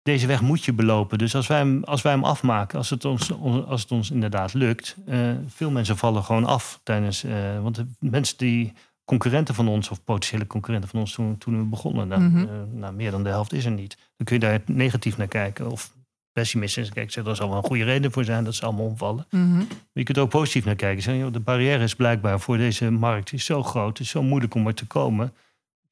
deze 0.01 0.27
weg 0.27 0.41
moet 0.41 0.63
je 0.65 0.73
belopen. 0.73 1.17
Dus 1.17 1.35
als 1.35 1.47
wij 1.47 1.57
hem, 1.57 1.83
als 1.83 2.01
wij 2.01 2.11
hem 2.11 2.23
afmaken, 2.23 2.77
als 2.77 2.89
het 2.89 3.05
ons, 3.05 3.31
on- 3.31 3.65
als 3.65 3.81
het 3.81 3.91
ons 3.91 4.11
inderdaad 4.11 4.53
lukt... 4.53 4.95
eh, 5.05 5.19
veel 5.47 5.71
mensen 5.71 5.97
vallen 5.97 6.23
gewoon 6.23 6.45
af 6.45 6.79
tijdens... 6.83 7.25
want 7.61 7.75
de 7.75 7.85
mensen 7.99 8.37
die 8.37 8.73
concurrenten 9.11 9.55
van 9.55 9.67
ons... 9.67 9.89
of 9.89 10.03
potentiële 10.03 10.47
concurrenten 10.47 10.89
van 10.89 10.99
ons 10.99 11.13
toen, 11.13 11.37
toen 11.37 11.57
we 11.57 11.63
begonnen... 11.63 12.07
Nou, 12.07 12.21
Mhm. 12.21 12.37
eh, 12.37 12.45
nou, 12.73 12.93
meer 12.93 13.11
dan 13.11 13.23
de 13.23 13.29
helft 13.29 13.53
is 13.53 13.65
er 13.65 13.71
niet. 13.71 13.97
Dan 14.17 14.25
kun 14.25 14.35
je 14.35 14.41
daar 14.41 14.61
negatief 14.65 15.17
naar 15.17 15.27
kijken 15.27 15.71
of 15.71 15.91
pessimistisch. 16.31 16.89
Kijk, 16.89 17.05
ik 17.05 17.11
zeg, 17.11 17.25
er 17.25 17.35
zal 17.35 17.47
wel 17.47 17.57
een 17.57 17.63
goede 17.63 17.83
reden 17.83 18.11
voor 18.11 18.23
zijn 18.23 18.43
dat 18.43 18.55
ze 18.55 18.65
allemaal 18.65 18.85
omvallen. 18.85 19.25
Mhm. 19.29 19.55
Maar 19.55 19.65
je 19.93 20.03
kunt 20.03 20.17
er 20.17 20.23
ook 20.23 20.29
positief 20.29 20.65
naar 20.65 20.75
kijken. 20.75 21.03
Zeggen, 21.03 21.23
joh, 21.23 21.33
de 21.33 21.39
barrière 21.39 21.83
is 21.83 21.95
blijkbaar 21.95 22.39
voor 22.39 22.57
deze 22.57 22.89
markt 22.91 23.33
is 23.33 23.45
zo 23.45 23.63
groot. 23.63 23.97
Het 23.97 23.99
is 23.99 24.09
zo 24.09 24.23
moeilijk 24.23 24.55
om 24.55 24.67
er 24.67 24.73
te 24.73 24.85
komen. 24.87 25.33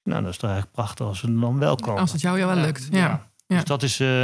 Nou, 0.03 0.21
dat 0.21 0.31
is 0.31 0.37
toch 0.37 0.49
eigenlijk 0.49 0.79
prachtig 0.81 1.05
als 1.05 1.21
we 1.21 1.27
er 1.27 1.39
dan 1.39 1.59
wel 1.59 1.75
komen. 1.75 2.01
Als 2.01 2.11
het 2.11 2.21
jou 2.21 2.37
wel 2.45 2.55
lukt. 2.55 2.87
Ja. 2.91 2.99
Ja. 3.47 3.55
Dus 3.55 3.63
dat 3.63 3.83
is... 3.83 3.99
eh, 3.99 4.23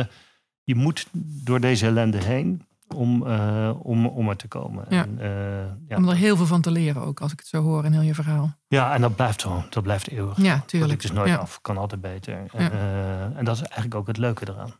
je 0.63 0.75
moet 0.75 1.07
door 1.43 1.59
deze 1.59 1.85
ellende 1.85 2.23
heen 2.23 2.61
om, 2.95 3.27
eh, 3.27 3.71
om, 3.83 4.05
om 4.05 4.29
er 4.29 4.35
te 4.35 4.47
komen. 4.47 4.85
Ja. 4.89 5.03
En, 5.03 5.19
eh, 5.19 5.29
ja. 5.87 5.97
Om 5.97 6.09
er 6.09 6.15
heel 6.15 6.37
veel 6.37 6.45
van 6.45 6.61
te 6.61 6.71
leren 6.71 7.01
ook, 7.01 7.19
als 7.21 7.31
ik 7.31 7.39
het 7.39 7.47
zo 7.47 7.61
hoor 7.61 7.85
in 7.85 7.91
heel 7.91 8.01
je 8.01 8.13
verhaal. 8.15 8.57
ja, 8.67 8.93
en 8.93 9.01
dat 9.01 9.15
blijft 9.15 9.41
gewoon. 9.41 9.65
Dat 9.69 9.83
blijft 9.83 10.09
eeuwig. 10.09 10.41
Ja, 10.41 10.63
tuurlijk. 10.65 11.03
is 11.03 11.11
nooit 11.11 11.29
Ja. 11.29 11.35
af. 11.35 11.61
Kan 11.61 11.77
altijd 11.77 12.01
beter. 12.01 12.33
Ja. 12.33 12.59
En, 12.59 12.71
eh, 12.71 13.37
en 13.37 13.45
dat 13.45 13.55
is 13.55 13.61
eigenlijk 13.61 13.95
ook 13.95 14.07
het 14.07 14.17
leuke 14.17 14.49
eraan. 14.49 14.73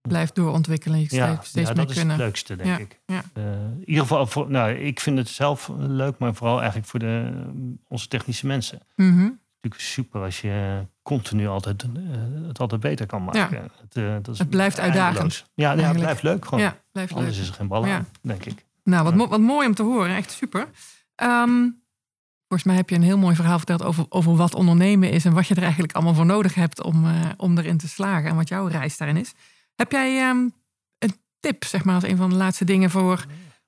Blijf 0.00 0.32
doorontwikkelen. 0.32 0.98
Je 0.98 1.06
Ja, 1.10 1.38
steeds, 1.42 1.52
ja 1.68 1.74
meer 1.74 1.74
dat 1.74 1.90
is 1.90 1.96
kunnen. 1.96 2.16
het 2.16 2.24
leukste, 2.24 2.56
denk 2.56 2.68
Ja, 2.68 2.78
ik. 2.78 3.00
ja. 3.06 3.22
In 3.34 3.82
ieder 3.84 4.02
geval, 4.02 4.26
voor, 4.26 4.50
nou, 4.50 4.70
ik 4.72 5.00
vind 5.00 5.18
het 5.18 5.28
zelf 5.28 5.70
leuk, 5.78 6.18
maar 6.18 6.34
vooral 6.34 6.56
eigenlijk 6.58 6.88
voor 6.88 7.00
de, 7.00 7.42
onze 7.88 8.08
technische 8.08 8.46
mensen. 8.46 8.80
Mhm. 8.96 9.16
Natuurlijk 9.60 9.90
super 9.92 10.22
als 10.22 10.40
je 10.40 10.86
continu 11.08 11.46
altijd 11.48 11.82
eh, 11.82 11.88
het 12.48 12.58
altijd 12.60 12.80
beter 12.80 13.06
kan 13.06 13.24
maken. 13.24 13.70
Het, 13.80 13.96
eh, 13.96 14.12
dat 14.22 14.28
is 14.28 14.38
Het 14.38 14.50
blijft 14.50 14.78
eindeloos. 14.78 15.06
uitdagend, 15.06 15.44
Ja, 15.54 15.72
ja, 15.72 15.88
het 15.88 15.96
blijft 15.98 16.22
leuk 16.22 16.44
gewoon. 16.44 16.60
Ja, 16.64 16.76
blijf 16.92 17.10
leuk. 17.10 17.18
Anders 17.18 17.38
is 17.38 17.48
er 17.48 17.54
geen 17.54 17.68
bal 17.68 17.86
Ja. 17.86 17.94
aan, 17.96 18.06
denk 18.20 18.44
ik. 18.44 18.66
Nou, 18.84 19.04
wat, 19.04 19.14
mo- 19.14 19.28
wat 19.28 19.40
mooi 19.40 19.66
om 19.66 19.74
te 19.74 19.82
horen. 19.82 20.16
Echt 20.16 20.30
super. 20.30 20.68
Ehm, 21.14 21.66
Volgens 22.48 22.68
mij 22.68 22.78
heb 22.78 22.88
je 22.90 22.96
een 22.96 23.02
heel 23.02 23.18
mooi 23.18 23.34
verhaal 23.34 23.56
verteld 23.58 23.82
over, 23.82 24.06
over 24.08 24.36
wat 24.36 24.54
ondernemen 24.54 25.10
is 25.10 25.24
en 25.24 25.32
wat 25.32 25.46
je 25.46 25.54
er 25.54 25.62
eigenlijk 25.62 25.92
allemaal 25.92 26.14
voor 26.14 26.26
nodig 26.26 26.54
hebt 26.54 26.82
om, 26.82 27.04
uh, 27.04 27.12
om 27.36 27.58
erin 27.58 27.76
te 27.78 27.88
slagen 27.88 28.30
en 28.30 28.36
wat 28.36 28.48
jouw 28.48 28.66
reis 28.66 28.96
daarin 28.96 29.16
is. 29.16 29.32
Heb 29.74 29.92
jij 29.92 30.28
um, 30.28 30.52
een 30.98 31.12
tip, 31.40 31.64
zeg 31.64 31.84
maar, 31.84 31.94
als 31.94 32.04
een 32.04 32.16
van 32.16 32.30
de 32.30 32.36
laatste 32.36 32.64
dingen 32.64 32.90
voor 32.90 33.24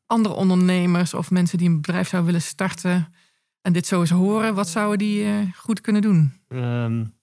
andere 0.06 0.34
ondernemers 0.34 1.14
of 1.14 1.30
mensen 1.30 1.58
die 1.58 1.68
een 1.68 1.80
bedrijf 1.80 2.08
zouden 2.08 2.32
willen 2.32 2.46
starten 2.46 3.14
en 3.62 3.72
dit 3.72 3.86
zo 3.86 4.00
eens 4.00 4.10
horen? 4.10 4.54
Wat 4.54 4.68
zouden 4.68 4.98
die 4.98 5.24
uh, 5.24 5.34
goed 5.56 5.80
kunnen 5.80 6.02
doen? 6.02 6.32
Um, 6.48 7.14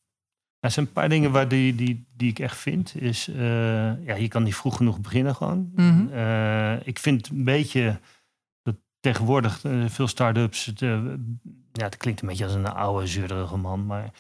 er 0.60 0.72
zijn 0.72 0.86
een 0.86 0.91
paar 0.91 1.10
dingen 1.10 1.32
waar 1.32 1.47
die, 1.47 1.76
die, 1.76 2.08
die 2.18 2.30
ik 2.30 2.39
echt 2.39 2.58
vind. 2.58 3.01
Is, 3.01 3.28
uh, 3.28 4.05
ja, 4.05 4.16
je 4.16 4.28
kan 4.28 4.43
niet 4.43 4.55
vroeg 4.55 4.78
genoeg 4.78 4.99
beginnen 4.99 5.36
gewoon. 5.36 5.72
Mhm. 5.76 6.80
ik 6.84 6.99
vind 6.99 7.30
een 7.30 7.43
beetje 7.43 7.99
tegenwoordig 8.99 9.64
uh, 9.64 9.89
veel 9.89 10.08
start-ups. 10.08 10.66
Het, 10.66 10.80
ja, 10.80 11.84
het 11.84 11.97
klinkt 11.97 12.22
een 12.22 12.28
beetje 12.28 12.43
als 12.43 12.53
een 12.53 12.68
oude, 12.68 13.08
zeurderige 13.08 13.58
man. 13.58 13.86
Maar 13.86 14.03
ik 14.05 14.14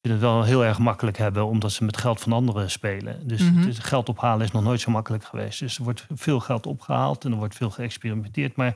vind 0.00 0.14
het 0.14 0.22
wel 0.22 0.42
heel 0.44 0.64
erg 0.64 0.78
makkelijk 0.78 1.16
hebben, 1.18 1.46
omdat 1.46 1.72
ze 1.72 1.84
met 1.84 1.96
geld 1.96 2.20
van 2.20 2.32
anderen 2.32 2.70
spelen. 2.70 3.28
Dus 3.28 3.40
Mhm. 3.42 3.66
het 3.66 3.78
geld 3.78 4.08
ophalen 4.08 4.46
is 4.46 4.50
nog 4.52 4.62
nooit 4.62 4.80
zo 4.80 4.90
makkelijk 4.90 5.24
geweest. 5.24 5.58
Dus 5.58 5.78
er 5.78 5.84
wordt 5.84 6.06
veel 6.14 6.40
geld 6.40 6.66
opgehaald 6.66 7.24
en 7.24 7.30
er 7.30 7.38
wordt 7.38 7.56
veel 7.56 7.70
geëxperimenteerd. 7.70 8.56
Maar 8.56 8.74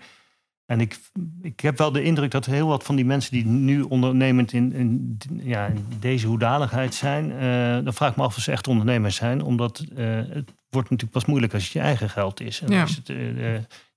en 0.70 0.80
ik, 0.80 0.98
ik 1.42 1.60
heb 1.60 1.78
wel 1.78 1.92
de 1.92 2.02
indruk 2.02 2.30
dat 2.30 2.46
heel 2.46 2.66
wat 2.66 2.82
van 2.82 2.96
die 2.96 3.04
mensen 3.04 3.32
die 3.32 3.46
nu 3.46 3.82
ondernemend 3.82 4.52
in, 4.52 4.72
in, 4.72 5.18
ja, 5.42 5.66
in 5.66 5.86
deze 6.00 6.26
hoedanigheid 6.26 6.94
zijn, 6.94 7.30
uh, 7.30 7.84
dan 7.84 7.94
vraag 7.94 8.10
ik 8.10 8.16
me 8.16 8.22
af 8.22 8.36
of 8.36 8.42
ze 8.42 8.52
echt 8.52 8.68
ondernemers 8.68 9.16
zijn. 9.16 9.42
Omdat 9.42 9.84
uh, 9.92 10.16
het 10.16 10.52
wordt 10.68 10.90
natuurlijk 10.90 11.10
pas 11.10 11.24
moeilijk 11.24 11.54
als 11.54 11.62
het 11.62 11.72
je 11.72 11.80
eigen 11.80 12.10
geld 12.10 12.40
is. 12.40 12.60
En 12.60 12.72
Ja. 12.72 12.80
als 12.80 12.96
het 12.96 13.08
uh, 13.08 13.36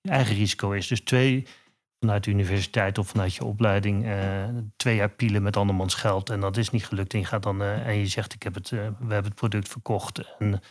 je 0.01 0.09
eigen 0.09 0.35
risico 0.35 0.71
is. 0.71 0.87
Dus 0.87 1.01
twee, 1.01 1.45
vanuit 1.99 2.23
de 2.23 2.31
universiteit 2.31 2.97
of 2.97 3.07
vanuit 3.07 3.33
je 3.35 3.43
opleiding, 3.45 4.07
twee 4.75 4.95
jaar 4.95 5.09
pielen 5.09 5.43
met 5.43 5.57
andermans 5.57 5.93
geld. 5.93 6.29
En 6.29 6.39
dat 6.39 6.57
is 6.57 6.69
niet 6.69 6.85
gelukt. 6.85 7.13
En 7.13 7.19
je 7.19 7.25
gaat 7.25 7.43
dan 7.43 7.61
en 7.61 7.97
je 7.97 8.07
zegt: 8.07 8.33
ik 8.33 8.43
heb 8.43 8.53
het, 8.53 8.69
we 8.69 8.77
hebben 8.97 9.23
het 9.23 9.35
product 9.35 9.69
verkocht. 9.69 10.35
En, 10.39 10.61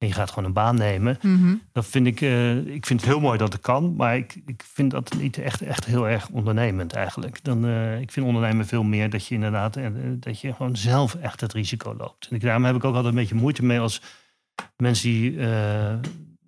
en 0.00 0.06
je 0.06 0.12
gaat 0.12 0.28
gewoon 0.28 0.44
een 0.44 0.52
baan 0.52 0.76
nemen. 0.76 1.18
Mhm. 1.22 1.54
Dat 1.72 1.86
vind 1.86 2.06
ik, 2.06 2.20
uh, 2.20 2.56
ik 2.56 2.86
vind 2.86 3.00
het 3.00 3.10
heel 3.10 3.20
mooi 3.20 3.38
dat 3.38 3.52
het 3.52 3.62
kan. 3.62 3.96
Maar 3.96 4.16
ik, 4.16 4.36
ik 4.46 4.64
vind 4.72 4.90
dat 4.90 5.14
niet 5.18 5.38
echt, 5.38 5.62
echt 5.62 5.84
heel 5.84 6.08
erg 6.08 6.28
ondernemend 6.28 6.92
eigenlijk. 6.92 7.44
Dan, 7.44 7.64
uh, 7.64 8.00
ik 8.00 8.10
vind 8.10 8.26
ondernemen 8.26 8.66
veel 8.66 8.82
meer 8.82 9.10
dat 9.10 9.26
je 9.26 9.34
inderdaad 9.34 9.76
uh, 9.76 9.86
dat 10.14 10.40
je 10.40 10.54
gewoon 10.54 10.76
zelf 10.76 11.14
echt 11.14 11.40
het 11.40 11.52
risico 11.52 11.94
loopt. 11.98 12.26
En 12.28 12.36
ik, 12.36 12.42
daarom 12.42 12.64
heb 12.64 12.74
ik 12.74 12.84
ook 12.84 12.94
altijd 12.94 13.14
een 13.14 13.20
beetje 13.20 13.34
moeite 13.34 13.64
mee 13.64 13.80
als 13.80 14.02
mensen 14.76 15.10
die, 15.10 15.40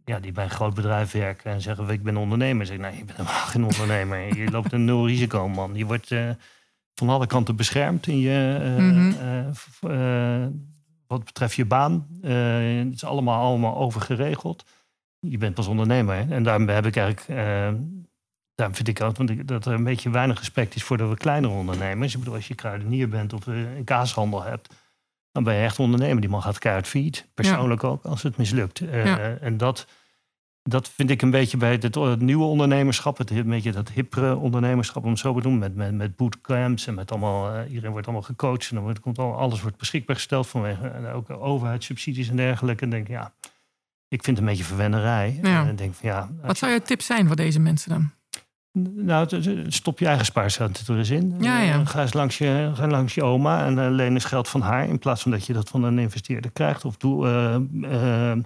ja, 0.05 0.21
die 0.21 0.33
bij 0.33 0.45
een 0.45 0.51
groot 0.51 0.75
bedrijf 0.75 1.13
werken 1.13 1.53
en 1.53 1.61
zeggen: 1.61 1.89
Ik 1.89 2.03
ben 2.03 2.17
ondernemer. 2.17 2.67
Zeg 2.67 2.75
ik: 2.75 2.81
Nee, 2.83 2.97
je 2.97 3.05
bent 3.05 3.17
helemaal 3.19 3.47
geen 3.47 3.65
ondernemer. 3.65 4.37
je 4.39 4.51
loopt 4.51 4.73
een 4.73 4.85
nul 4.85 5.07
risico, 5.07 5.49
man. 5.49 5.75
Je 5.75 5.87
wordt 5.87 6.15
van 6.95 7.09
alle 7.09 7.27
kanten 7.27 7.57
beschermd 7.57 8.07
in 8.07 8.19
je. 8.19 8.59
Mhm. 8.79 9.13
Wat 11.13 11.25
betreft 11.25 11.55
je 11.55 11.65
baan. 11.65 12.07
Uh, 12.23 12.85
het 12.85 12.95
is 12.95 13.05
allemaal, 13.05 13.43
allemaal 13.43 13.77
overgeregeld. 13.77 14.65
Je 15.19 15.39
bent 15.39 15.55
pas 15.55 15.67
ondernemer. 15.67 16.15
Hè? 16.15 16.35
En 16.35 16.43
daarom 16.43 16.69
heb 16.69 16.87
ik 16.87 16.97
eigenlijk. 16.97 17.29
Uh, 17.29 17.81
daarom 18.55 18.77
vind 18.77 18.89
ik 18.89 19.01
ook 19.01 19.17
want 19.17 19.31
ik, 19.31 19.49
dat 19.49 19.67
er 19.67 19.73
een 19.73 19.85
beetje 19.85 20.11
weinig 20.11 20.39
respect 20.39 20.75
is 20.75 20.83
voor 20.83 20.97
de 20.97 21.15
kleinere 21.17 21.55
ondernemers. 21.55 22.13
Ik 22.13 22.19
bedoel, 22.19 22.35
als 22.35 22.49
je 22.49 22.55
kruidenier 22.55 23.09
bent 23.09 23.33
of 23.33 23.47
een 23.47 23.85
kaashandel 23.85 24.43
hebt. 24.43 24.75
Dan 25.33 25.45
ben 25.45 25.55
je 25.55 25.63
echt 25.63 25.79
ondernemer. 25.79 26.21
Die 26.21 26.31
man 26.31 26.43
gaat 26.43 26.59
keihard 26.59 26.89
failliet. 26.89 27.29
Persoonlijk 27.35 27.83
ja. 27.83 27.89
ook, 27.89 28.05
als 28.05 28.23
het 28.23 28.37
mislukt. 28.37 28.79
Ja. 28.79 29.37
En 29.41 29.57
dat, 29.57 29.87
dat 30.63 30.89
vind 30.89 31.11
ik 31.11 31.23
een 31.23 31.31
beetje 31.31 31.57
bij 31.57 31.73
het, 31.73 31.95
het 31.95 32.21
nieuwe 32.21 32.45
ondernemerschap. 32.45 33.19
Het 33.19 33.31
een 33.31 33.49
beetje 33.49 33.73
dat 33.73 33.89
hippere 33.89 34.37
ondernemerschap, 34.37 35.05
om 35.05 35.11
het 35.11 35.19
zo 35.19 35.35
te 35.35 35.41
doen. 35.41 35.59
Met, 35.59 35.75
met, 35.75 35.95
met 35.95 36.17
bootcamps 36.17 36.87
en 36.87 36.95
met 36.95 37.11
allemaal... 37.11 37.55
Uh, 37.55 37.69
iedereen 37.69 37.91
wordt 37.91 38.07
allemaal 38.07 38.25
gecoacht. 38.25 38.71
En 38.71 38.77
dan 38.77 38.97
komt 39.01 39.19
al, 39.19 39.37
alles 39.37 39.61
wordt 39.63 39.77
beschikbaar 39.77 40.17
gesteld 40.17 40.47
vanwege 40.47 40.89
en 40.89 41.07
ook 41.07 41.31
overheidssubsidies 41.31 42.29
en 42.29 42.37
dergelijke. 42.37 42.85
En 42.85 42.91
denk 42.91 43.09
ja, 43.09 43.33
ik 44.09 44.25
vind 44.25 44.37
het 44.37 44.39
een 44.39 44.53
beetje 44.53 44.65
verwennerij. 44.65 45.39
Ja. 45.43 45.67
En 45.67 45.77
denk 45.77 45.95
van, 45.95 46.09
ja, 46.09 46.31
Wat 46.43 46.59
zou 46.59 46.73
je 46.73 46.83
tip 46.83 47.01
zijn 47.01 47.27
voor 47.27 47.37
deze 47.37 47.61
mensen 47.61 47.91
dan? 47.91 48.11
nou, 48.95 49.29
stop 49.69 49.99
je 49.99 50.07
eigen 50.07 50.25
spaarcenten 50.25 50.87
er 50.87 50.99
eens 50.99 51.11
in. 51.11 51.35
Ja, 51.41 51.61
ja. 51.61 51.85
Ga 51.85 52.01
eens 52.01 52.13
langs 52.13 52.39
je, 52.39 52.71
ga 52.75 52.87
langs 52.87 53.15
je 53.15 53.23
oma 53.23 53.65
en 53.65 53.79
uh, 53.79 53.87
leen 53.91 54.13
eens 54.13 54.25
geld 54.25 54.49
van 54.49 54.61
haar... 54.61 54.89
in 54.89 54.99
plaats 54.99 55.23
van 55.23 55.31
dat 55.31 55.47
je 55.47 55.53
dat 55.53 55.69
van 55.69 55.83
een 55.83 55.99
investeerder 55.99 56.51
krijgt. 56.51 56.85
Of, 56.85 56.97
doe, 56.97 57.27
uh, 57.73 58.37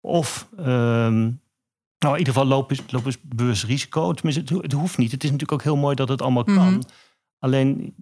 of 0.00 0.48
um, 0.58 1.40
nou, 1.98 2.12
in 2.12 2.18
ieder 2.18 2.34
geval 2.34 2.48
loop 2.48 2.70
eens, 2.70 2.82
loop 2.86 3.06
eens 3.06 3.18
bewust 3.22 3.64
risico. 3.64 4.12
Tenminste, 4.12 4.54
het, 4.54 4.62
het, 4.62 4.72
hoeft 4.72 4.98
niet. 4.98 5.10
Het 5.10 5.24
is 5.24 5.30
natuurlijk 5.30 5.60
ook 5.60 5.66
heel 5.66 5.76
mooi 5.76 5.94
dat 5.94 6.08
het 6.08 6.22
allemaal 6.22 6.44
kan. 6.44 6.54
Mhm. 6.54 6.66
Mm 6.66 6.72
-hmm. 6.72 6.82
Alleen, 7.38 7.94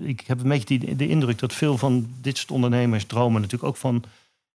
ik 0.00 0.20
heb 0.26 0.40
een 0.40 0.48
beetje 0.48 0.78
die, 0.78 0.96
de 0.96 1.08
indruk 1.08 1.38
dat 1.38 1.52
veel 1.52 1.78
van 1.78 2.06
dit 2.20 2.36
soort 2.36 2.50
ondernemers 2.50 3.04
dromen 3.04 3.40
natuurlijk 3.40 3.68
ook 3.68 3.76
van 3.76 4.04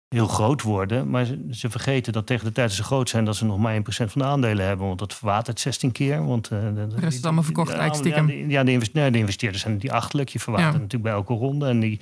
heel 0.08 0.28
groot 0.28 0.62
worden. 0.62 1.10
Maar 1.10 1.26
ze, 1.26 1.48
ze, 1.52 1.70
vergeten 1.70 2.14
dat 2.14 2.26
tegen 2.26 2.46
de 2.46 2.52
tijd 2.52 2.68
dat 2.68 2.78
ze 2.78 2.84
groot 2.84 3.10
zijn... 3.10 3.26
dat 3.26 3.36
ze 3.36 3.46
nog 3.46 3.58
maar 3.58 3.76
1% 3.76 3.80
van 3.88 4.22
de 4.22 4.24
aandelen 4.24 4.66
hebben. 4.66 4.88
Want 4.88 5.00
dat 5.00 5.14
verwatert 5.14 5.60
16 5.60 5.92
keer. 5.92 6.26
Want, 6.26 6.52
uh, 6.52 6.60
de 6.60 6.88
rest 6.96 7.18
is 7.18 7.24
allemaal 7.24 7.44
verkocht 7.44 7.96
stiekem. 7.96 8.30
Ja, 8.30 8.36
de, 8.36 8.48
ja, 8.48 8.60
investeerders, 8.60 8.92
nee, 8.92 9.12
de 9.12 9.18
investeerders 9.18 9.64
zijn 9.64 9.78
die 9.78 9.94
achterlijk. 9.94 10.30
Je 10.30 10.40
verwatert 10.40 10.74
ja. 10.74 10.80
natuurlijk 10.80 11.04
bij 11.04 11.14
elke 11.14 11.34
ronde. 11.34 11.68
En 11.68 11.80
die 11.80 12.02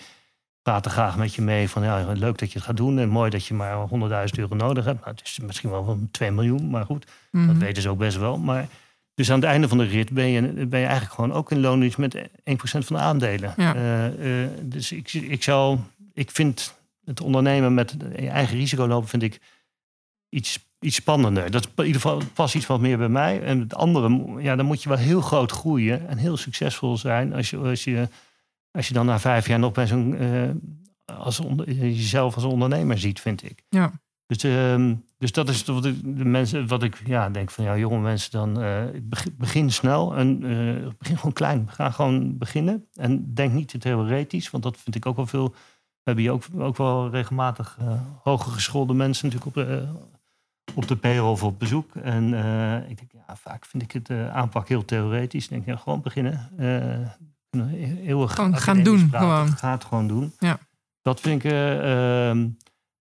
praten 0.66 0.92
graag 0.92 1.18
met 1.18 1.36
je 1.36 1.42
mee 1.42 1.70
van... 1.70 1.84
ja, 1.84 2.12
leuk 2.14 2.38
dat 2.38 2.52
je 2.52 2.58
het 2.58 2.68
gaat 2.68 2.78
doen. 2.78 3.00
En 3.00 3.10
mooi 3.10 3.30
dat 3.30 3.46
je 3.46 3.54
maar 3.54 3.88
100.000 3.90 3.96
euro 4.36 4.56
nodig 4.56 4.86
hebt. 4.86 5.00
Nou, 5.00 5.16
het 5.16 5.26
is 5.26 5.40
misschien 5.40 5.70
wel 5.70 5.84
van 5.84 6.08
2 6.12 6.32
miljoen, 6.32 6.70
maar 6.70 6.86
goed. 6.86 7.06
Mm 7.06 7.12
Mhm. 7.32 7.50
-hmm. 7.50 7.54
Dat 7.54 7.68
weten 7.68 7.82
ze 7.82 7.90
ook 7.90 7.98
best 7.98 8.18
wel. 8.18 8.38
Maar... 8.38 8.68
Dus 9.16 9.32
aan 9.32 9.40
het 9.40 9.50
einde 9.50 9.68
van 9.68 9.78
de 9.78 9.84
rit 9.84 10.12
ben 10.12 10.28
je, 10.28 10.42
ben 10.42 10.80
je 10.80 10.86
eigenlijk 10.86 11.14
gewoon 11.14 11.34
ook 11.34 11.52
in 11.52 11.60
loondienst 11.60 11.98
met 11.98 12.18
1% 12.18 12.24
van 12.64 12.96
de 12.96 12.98
aandelen. 12.98 13.54
Ja. 13.58 13.76
Uh, 13.76 14.42
uh, 14.44 14.48
dus 14.62 14.92
ik, 14.92 15.14
ik 15.14 15.44
zou, 15.44 15.78
ik 16.14 16.32
vind 16.32 16.76
het 17.06 17.22
ondernemen 17.22 17.74
met 17.74 17.96
je 18.16 18.30
eigen 18.30 18.58
risico 18.58 18.88
lopen, 18.88 19.10
vind 19.10 19.24
ik 19.24 19.40
iets, 20.30 20.60
iets 20.80 20.96
spannender. 20.96 21.52
Dat 21.52 21.64
is 21.64 21.72
in 21.76 21.86
ieder 21.86 22.02
geval 22.02 22.22
past 22.34 22.56
iets 22.56 22.66
wat 22.66 22.80
meer 22.80 22.98
bij 22.98 23.10
mij. 23.10 23.42
En 23.42 23.60
het 23.60 23.76
andere, 23.76 24.42
ja, 24.42 24.56
dan 24.56 24.66
moet 24.66 24.84
je 24.84 24.90
wel 24.90 24.98
heel 24.98 25.22
groot 25.22 25.52
groeien 25.52 26.08
en 26.08 26.18
heel 26.18 26.38
succesvol 26.38 26.98
zijn 26.98 27.34
als 27.34 27.50
je, 27.50 27.58
als 27.58 27.84
je, 27.84 28.10
als 28.76 28.88
je 28.88 28.94
dan 28.94 29.06
na 29.06 29.20
vijf 29.20 29.48
jaar 29.48 29.60
nog 29.60 29.72
bij 29.72 29.88
zo'n, 29.88 30.22
uh, 30.22 30.50
als 31.18 31.42
jezelf 31.66 32.36
als 32.36 32.44
ondernemer 32.44 33.00
ziet, 33.00 33.20
vind 33.20 33.44
ik. 33.44 33.64
Ja. 33.70 33.92
Dus, 34.28 34.44
uh, 34.44 34.92
dus 35.18 35.32
dat 35.32 35.50
is 35.50 35.64
wat 35.64 35.86
ik, 35.86 36.18
de 36.18 36.26
mensen, 36.26 36.68
wat 36.68 36.84
ik 36.84 37.02
ja, 37.06 37.30
denk 37.30 37.52
van 37.52 37.64
ja, 37.64 37.78
jonge 37.78 38.00
mensen, 38.00 38.32
dan 38.32 38.62
uh, 38.62 38.84
begin, 39.38 39.72
snel 39.72 40.16
en 40.16 40.44
uh, 40.44 40.88
begin 40.98 41.18
gewoon 41.18 41.34
klein. 41.34 41.70
Ga 41.70 41.92
gewoon 41.92 42.38
beginnen. 42.38 42.86
En 42.94 43.34
denk 43.34 43.54
niet 43.54 43.68
te 43.68 43.78
theoretisch, 43.78 44.50
want 44.50 44.64
dat 44.64 44.78
vind 44.78 44.96
ik 44.96 45.06
ook 45.06 45.16
wel 45.16 45.28
veel. 45.28 45.50
We 45.50 46.12
hebben 46.12 46.24
hier 46.24 46.34
ook, 46.34 46.44
ook 46.58 46.78
wel 46.78 47.10
regelmatig 47.10 47.78
hoger 48.24 48.52
geschoolde 48.52 48.94
mensen 48.94 49.30
natuurlijk 49.30 49.58
op 49.58 49.64
de, 49.64 49.88
op 50.74 50.88
de 50.88 50.96
payroll 50.96 51.32
of 51.32 51.44
op 51.44 51.60
bezoek. 51.60 51.96
En 51.96 52.24
ik 52.90 52.98
denk, 52.98 53.12
ja, 53.12 53.36
vaak 53.36 53.66
vind 53.66 53.84
ik 53.84 53.92
het 53.92 54.10
aanpak 54.12 54.68
heel 54.68 54.86
theoretisch. 54.86 55.44
Ik 55.44 55.50
denk, 55.50 55.66
ja, 55.66 55.76
gewoon 55.76 56.02
beginnen. 56.02 56.50
Heel 57.62 58.28
gewoon 58.28 58.58
gaan 58.58 58.84
doen. 58.84 59.10
Praten. 59.10 59.28
Gewoon. 59.28 59.58
Ga 59.58 59.72
het 59.72 59.84
gewoon 59.84 60.08
doen. 60.08 60.34
Ja. 60.40 60.60
Dat 61.02 61.20
vind 61.20 61.44
ik. 61.44 61.52
ehm, 61.52 62.48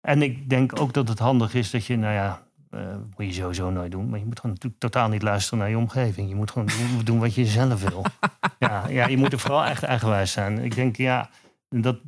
en 0.01 0.23
ik 0.23 0.51
denk 0.51 0.81
ook 0.81 0.93
dat 0.93 1.09
het 1.09 1.19
handig 1.19 1.55
is 1.55 1.71
dat 1.71 1.87
je, 1.87 1.97
nou 1.97 2.15
ja, 2.15 2.43
uh, 2.71 2.81
moet 3.17 3.27
je 3.27 3.33
sowieso 3.33 3.71
nooit 3.71 3.91
doen. 3.91 4.09
Maar 4.09 4.19
je 4.19 4.25
moet 4.25 4.41
gewoon 4.41 4.55
natuurlijk 4.55 4.83
totaal 4.83 5.09
niet 5.09 5.23
luisteren 5.23 5.59
naar 5.59 5.71
je 5.71 5.77
omgeving. 5.77 6.29
Je 6.29 6.35
moet 6.35 6.51
gewoon 6.51 6.69
doen, 6.69 7.05
doen 7.05 7.19
wat 7.19 7.35
je 7.35 7.47
zelf 7.47 7.83
wil. 7.83 8.05
ja, 8.59 8.89
ja, 8.89 9.07
je 9.07 9.17
moet 9.17 9.33
er 9.33 9.39
vooral 9.39 9.65
echt 9.65 9.83
eigenwijs 9.83 10.33
zijn. 10.33 10.59
Ik 10.59 10.75
denk, 10.75 10.97
ja, 10.97 11.31
dat, 11.69 11.99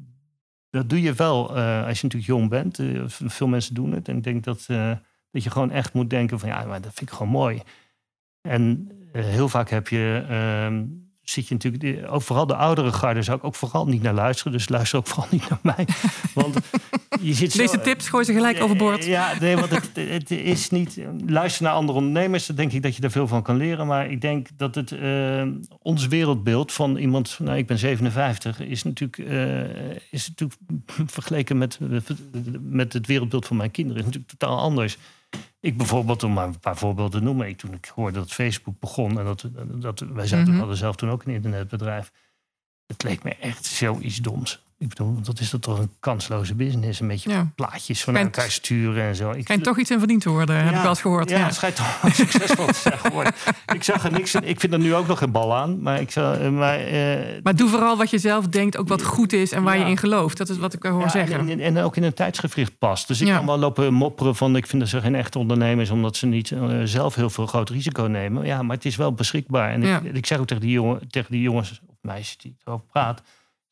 dat 0.70 0.89
doe 0.89 1.03
je 1.03 1.12
wel 1.12 1.57
uh, 1.57 1.87
als 1.87 2.01
je 2.01 2.07
natuurlijk 2.07 2.33
jong 2.33 2.49
bent. 2.49 2.78
Uh, 2.78 3.03
veel 3.07 3.49
mensen 3.49 3.74
doen 3.74 3.93
het. 3.93 4.09
En 4.09 4.16
ik 4.16 4.22
denk 4.22 4.45
dat, 4.45 4.66
dat 5.31 5.43
je 5.43 5.51
gewoon 5.51 5.70
echt 5.70 5.93
moet 5.93 6.11
denken 6.11 6.39
van, 6.39 6.49
ja, 6.49 6.64
maar 6.64 6.81
dat 6.81 6.95
vind 6.95 7.11
ik 7.11 7.16
gewoon 7.16 7.33
mooi. 7.33 7.62
En 8.41 8.91
heel 9.12 9.49
vaak 9.49 9.70
heb 9.70 9.89
je... 9.89 10.24
zit 11.31 11.49
je 11.49 11.55
natuurlijk, 11.55 12.12
ook 12.12 12.22
vooral 12.22 12.47
de 12.47 12.55
oudere 12.55 12.93
garde 12.93 13.22
zou 13.22 13.39
ik 13.39 13.45
ook 13.45 13.55
vooral 13.55 13.87
niet 13.87 14.03
naar 14.03 14.14
luisteren. 14.14 14.53
Dus 14.53 14.68
luister 14.68 14.99
ook 14.99 15.07
vooral 15.07 15.28
niet 15.31 15.49
naar 15.49 15.59
mij. 15.62 15.87
Want 16.35 16.57
je 17.20 17.35
zit 17.35 17.53
zo, 17.53 17.59
Deze 17.59 17.81
tips 17.81 18.09
gooi 18.09 18.24
ze 18.24 18.33
gelijk 18.33 18.62
overboord. 18.62 19.05
Ja, 19.05 19.33
nee, 19.41 19.57
want 19.57 19.70
het, 19.70 19.91
het, 19.95 20.31
is 20.31 20.70
niet. 20.70 21.01
Luister 21.26 21.62
naar 21.62 21.72
andere 21.72 21.99
ondernemers, 21.99 22.47
dan 22.47 22.57
denk 22.57 22.72
ik 22.72 22.83
dat 22.83 22.97
je 22.97 23.03
er 23.03 23.11
veel 23.11 23.28
van 23.28 23.43
kan 23.43 23.57
leren. 23.57 23.87
Maar 23.87 24.11
ik 24.11 24.20
denk 24.20 24.49
dat 24.57 24.74
het 24.74 24.91
uh, 24.91 25.43
ons 25.83 26.07
wereldbeeld 26.07 26.72
van 26.72 26.97
iemand, 26.97 27.39
nou, 27.39 27.59
ik 27.59 27.66
ben 27.66 27.78
57, 27.78 28.61
is 28.61 28.83
natuurlijk, 28.83 29.18
uh, 29.18 29.61
is 30.11 30.28
natuurlijk 30.28 30.61
vergeleken 31.16 31.59
met, 31.59 31.78
met 32.61 32.93
het 32.93 33.07
wereldbeeld 33.07 33.47
van 33.47 33.57
mijn 33.57 33.70
kinderen, 33.70 33.99
is 33.99 34.05
natuurlijk 34.05 34.39
totaal 34.39 34.59
anders. 34.59 34.99
Ik 35.61 35.76
bijvoorbeeld, 35.76 36.22
om 36.22 36.33
maar 36.33 36.47
een 36.47 36.59
paar 36.61 36.76
voorbeelden 36.76 37.18
te 37.20 37.24
noemen. 37.26 37.49
Ik, 37.49 37.59
toen 37.59 37.72
ik 37.72 37.93
hoorde 37.95 38.18
dat 38.18 38.33
Facebook 38.33 38.78
begon 38.81 39.18
en 39.18 39.24
dat, 39.24 39.49
dat 39.81 40.01
wij 40.01 40.26
zaten, 40.26 40.49
Mhm. 40.49 40.59
hadden 40.59 40.76
zelf 40.76 40.97
toen 40.97 41.11
ook 41.11 41.24
een 41.24 41.35
internetbedrijf. 41.35 42.12
Het 42.87 43.03
leek 43.03 43.22
me 43.22 43.35
echt 43.37 43.64
zoiets 43.64 44.16
doms. 44.16 44.64
Ik 44.83 44.89
bedoel, 44.89 45.20
dat 45.22 45.41
is 45.41 45.55
toch 45.61 45.78
een 45.78 45.91
kansloze 46.01 46.55
business. 46.55 47.01
Een 47.01 47.09
beetje 47.09 47.31
Ja. 47.31 47.51
plaatjes 47.55 48.05
van 48.05 48.16
elkaar 48.16 48.51
sturen 48.51 49.05
en 49.05 49.14
zo. 49.16 49.31
Ik 49.31 49.43
Schijnt 49.45 49.64
toch 49.64 49.78
iets 49.78 49.91
in 49.91 49.99
verdiend 49.99 50.22
te 50.22 50.28
worden, 50.31 50.57
heb 50.64 50.74
ik 50.74 50.81
wel 50.81 50.89
eens 50.89 51.01
gehoord. 51.01 51.31
Ja, 51.31 51.39
Ja. 51.39 51.45
het 51.45 51.55
schijnt 51.55 51.76
toch 51.76 52.01
wel 52.03 52.11
succesvol 52.26 52.66
te 52.66 52.74
zijn 52.74 52.99
geworden. 52.99 53.33
ik 53.74 53.83
zag 53.85 54.05
er 54.05 54.12
niks 54.12 54.35
in. 54.35 54.45
Ik 54.49 54.61
vind 54.61 54.72
er 54.72 54.78
nu 54.78 54.95
ook 54.95 55.07
nog 55.07 55.18
geen 55.18 55.31
bal 55.31 55.55
aan. 55.57 55.83
Maar 55.83 56.01
ik 56.01 56.11
zou... 56.11 56.37
eh, 56.39 56.51
Maar, 56.51 56.78
eh, 56.78 57.43
Maar 57.43 57.57
doe 57.57 57.68
vooral 57.68 57.97
wat 57.97 58.11
je 58.11 58.18
zelf 58.18 58.47
denkt, 58.47 58.76
ook 58.76 58.89
wat 58.89 59.03
goed 59.05 59.33
is 59.33 59.53
en 59.53 59.62
waar 59.62 59.78
je 59.78 59.85
in 59.85 59.97
gelooft. 59.97 60.37
Dat 60.39 60.49
is 60.49 60.59
wat 60.59 60.72
ik 60.74 60.83
hoor 60.83 61.11
zeggen. 61.11 61.39
en, 61.39 61.49
en, 61.49 61.61
en 61.61 61.78
ook 61.78 61.97
in 61.97 62.03
een 62.03 62.14
tijdsgevricht 62.14 62.78
past. 62.78 63.09
Dus 63.09 63.20
ik 63.20 63.26
kan 63.28 63.47
wel 63.47 63.59
lopen 63.59 63.95
mopperen 63.95 64.37
van... 64.37 64.57
ik 64.57 64.66
vind 64.66 64.83
dat 64.83 64.91
ze 64.91 65.01
geen 65.01 65.14
echte 65.14 65.39
ondernemers... 65.39 65.91
omdat 65.91 66.16
ze 66.16 66.26
niet 66.26 66.51
eh, 66.51 66.68
zelf 66.85 67.14
heel 67.14 67.31
veel 67.31 67.47
groot 67.47 67.70
risico 67.70 68.03
nemen. 68.03 68.47
Ja, 68.47 68.62
maar 68.62 68.76
het 68.76 68.85
is 68.85 68.97
wel 68.97 69.12
beschikbaar. 69.12 69.70
En 69.70 69.83
ik, 69.83 70.03
ik 70.14 70.26
zeg 70.26 70.39
ook 70.39 70.47
tegen 70.47 70.62
die, 70.62 70.72
jongen, 70.72 71.09
tegen 71.11 71.31
die 71.33 71.43
jongens 71.43 71.70
of 71.70 71.97
meisjes 72.01 72.37
die 72.37 72.57
erover 72.64 72.85
praat... 72.93 73.22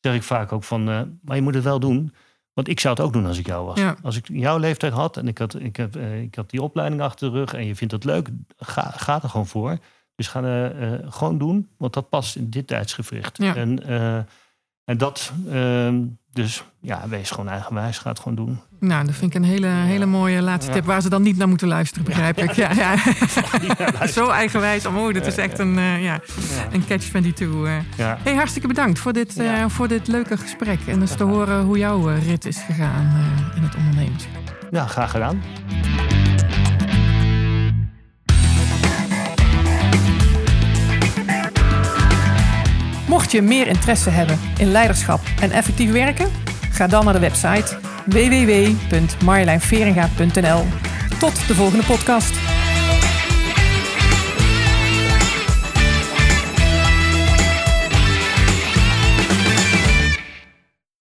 zeg 0.01 0.15
ik 0.15 0.23
vaak 0.23 0.51
ook 0.51 0.63
van... 0.63 0.89
eh, 0.89 1.01
maar 1.21 1.35
je 1.35 1.41
moet 1.41 1.53
het 1.53 1.63
wel 1.63 1.79
doen. 1.79 2.13
Want 2.53 2.67
ik 2.67 2.79
zou 2.79 2.95
het 2.95 3.03
ook 3.03 3.13
doen 3.13 3.25
als 3.25 3.37
ik 3.37 3.45
jou 3.45 3.65
was. 3.65 3.79
Ja. 3.79 3.95
Als 4.01 4.15
ik 4.15 4.27
jouw 4.27 4.57
leeftijd 4.57 4.93
had 4.93 5.17
en 5.17 5.27
ik 5.27 5.37
had, 5.37 5.59
ik, 5.59 5.75
heb, 5.75 5.95
eh, 5.95 6.21
ik 6.21 6.35
had 6.35 6.49
die 6.49 6.61
opleiding 6.61 7.01
achter 7.01 7.31
de 7.31 7.37
rug... 7.37 7.53
en 7.53 7.65
je 7.65 7.75
vindt 7.75 7.93
het 7.93 8.03
leuk, 8.03 8.29
ga, 8.57 8.81
ga 8.81 9.21
er 9.23 9.29
gewoon 9.29 9.47
voor. 9.47 9.77
Dus 10.15 10.27
ga 10.27 10.69
eh, 10.69 10.93
gewoon 11.09 11.37
doen, 11.37 11.69
want 11.77 11.93
dat 11.93 12.09
past 12.09 12.35
in 12.35 12.49
dit 12.49 12.67
tijdsgevricht. 12.67 13.37
Ja. 13.37 13.55
En, 13.55 13.83
en 14.89 14.97
dat, 14.97 15.31
ehm, 15.51 15.95
dus 16.33 16.63
ja, 16.81 17.03
wees 17.09 17.31
gewoon 17.31 17.49
eigenwijs, 17.49 17.97
ga 17.97 18.09
het 18.09 18.19
gewoon 18.19 18.35
doen. 18.35 18.59
Nou, 18.79 19.05
dat 19.05 19.15
vind 19.15 19.35
ik 19.35 19.41
een 19.41 19.47
hele, 19.47 19.67
hele 19.67 20.05
mooie 20.05 20.41
laatste 20.41 20.71
tip 20.71 20.85
waar 20.85 21.01
ze 21.01 21.09
dan 21.09 21.21
niet 21.21 21.37
naar 21.37 21.47
moeten 21.47 21.67
luisteren, 21.67 22.03
begrijp 22.05 22.37
ik. 22.37 22.51
Ja, 22.63 22.71
ja. 22.71 22.95
Zo 24.17 24.29
eigenwijs. 24.29 24.85
Oh, 24.85 25.13
dit 25.13 25.25
is 25.25 25.37
echt 25.37 25.59
een, 25.59 25.77
eh, 25.77 26.03
ja, 26.03 26.19
een 26.71 26.85
catch-22. 26.85 27.65
eh. 27.65 27.77
Ja. 27.97 28.17
Hey, 28.23 28.35
hartstikke 28.35 28.67
bedankt 28.67 28.99
voor 28.99 29.13
dit, 29.13 29.37
eh, 29.37 29.65
voor 29.67 29.87
dit 29.87 30.07
leuke 30.07 30.37
gesprek. 30.37 30.79
En 30.87 30.99
dus 30.99 31.15
te 31.15 31.23
horen 31.23 31.63
hoe 31.63 31.77
jouw 31.77 32.07
rit 32.07 32.45
is 32.45 32.57
gegaan 32.57 33.13
in 33.55 33.61
het 33.63 33.75
ondernemerschap. 33.75 34.41
ja, 34.71 34.85
graag 34.85 35.11
gedaan. 35.11 35.41
Mocht 43.19 43.31
je 43.31 43.41
meer 43.41 43.67
interesse 43.67 44.09
hebben 44.09 44.39
in 44.57 44.71
leiderschap 44.71 45.19
en 45.41 45.51
effectief 45.51 45.91
werken, 45.91 46.31
ga 46.71 46.87
dan 46.87 47.05
naar 47.05 47.13
de 47.13 47.19
website 47.19 47.77
www.marjolijnveringa.nl. 48.05 50.63
Tot 51.19 51.47
de 51.47 51.55
volgende 51.55 51.85
podcast. 51.85 52.58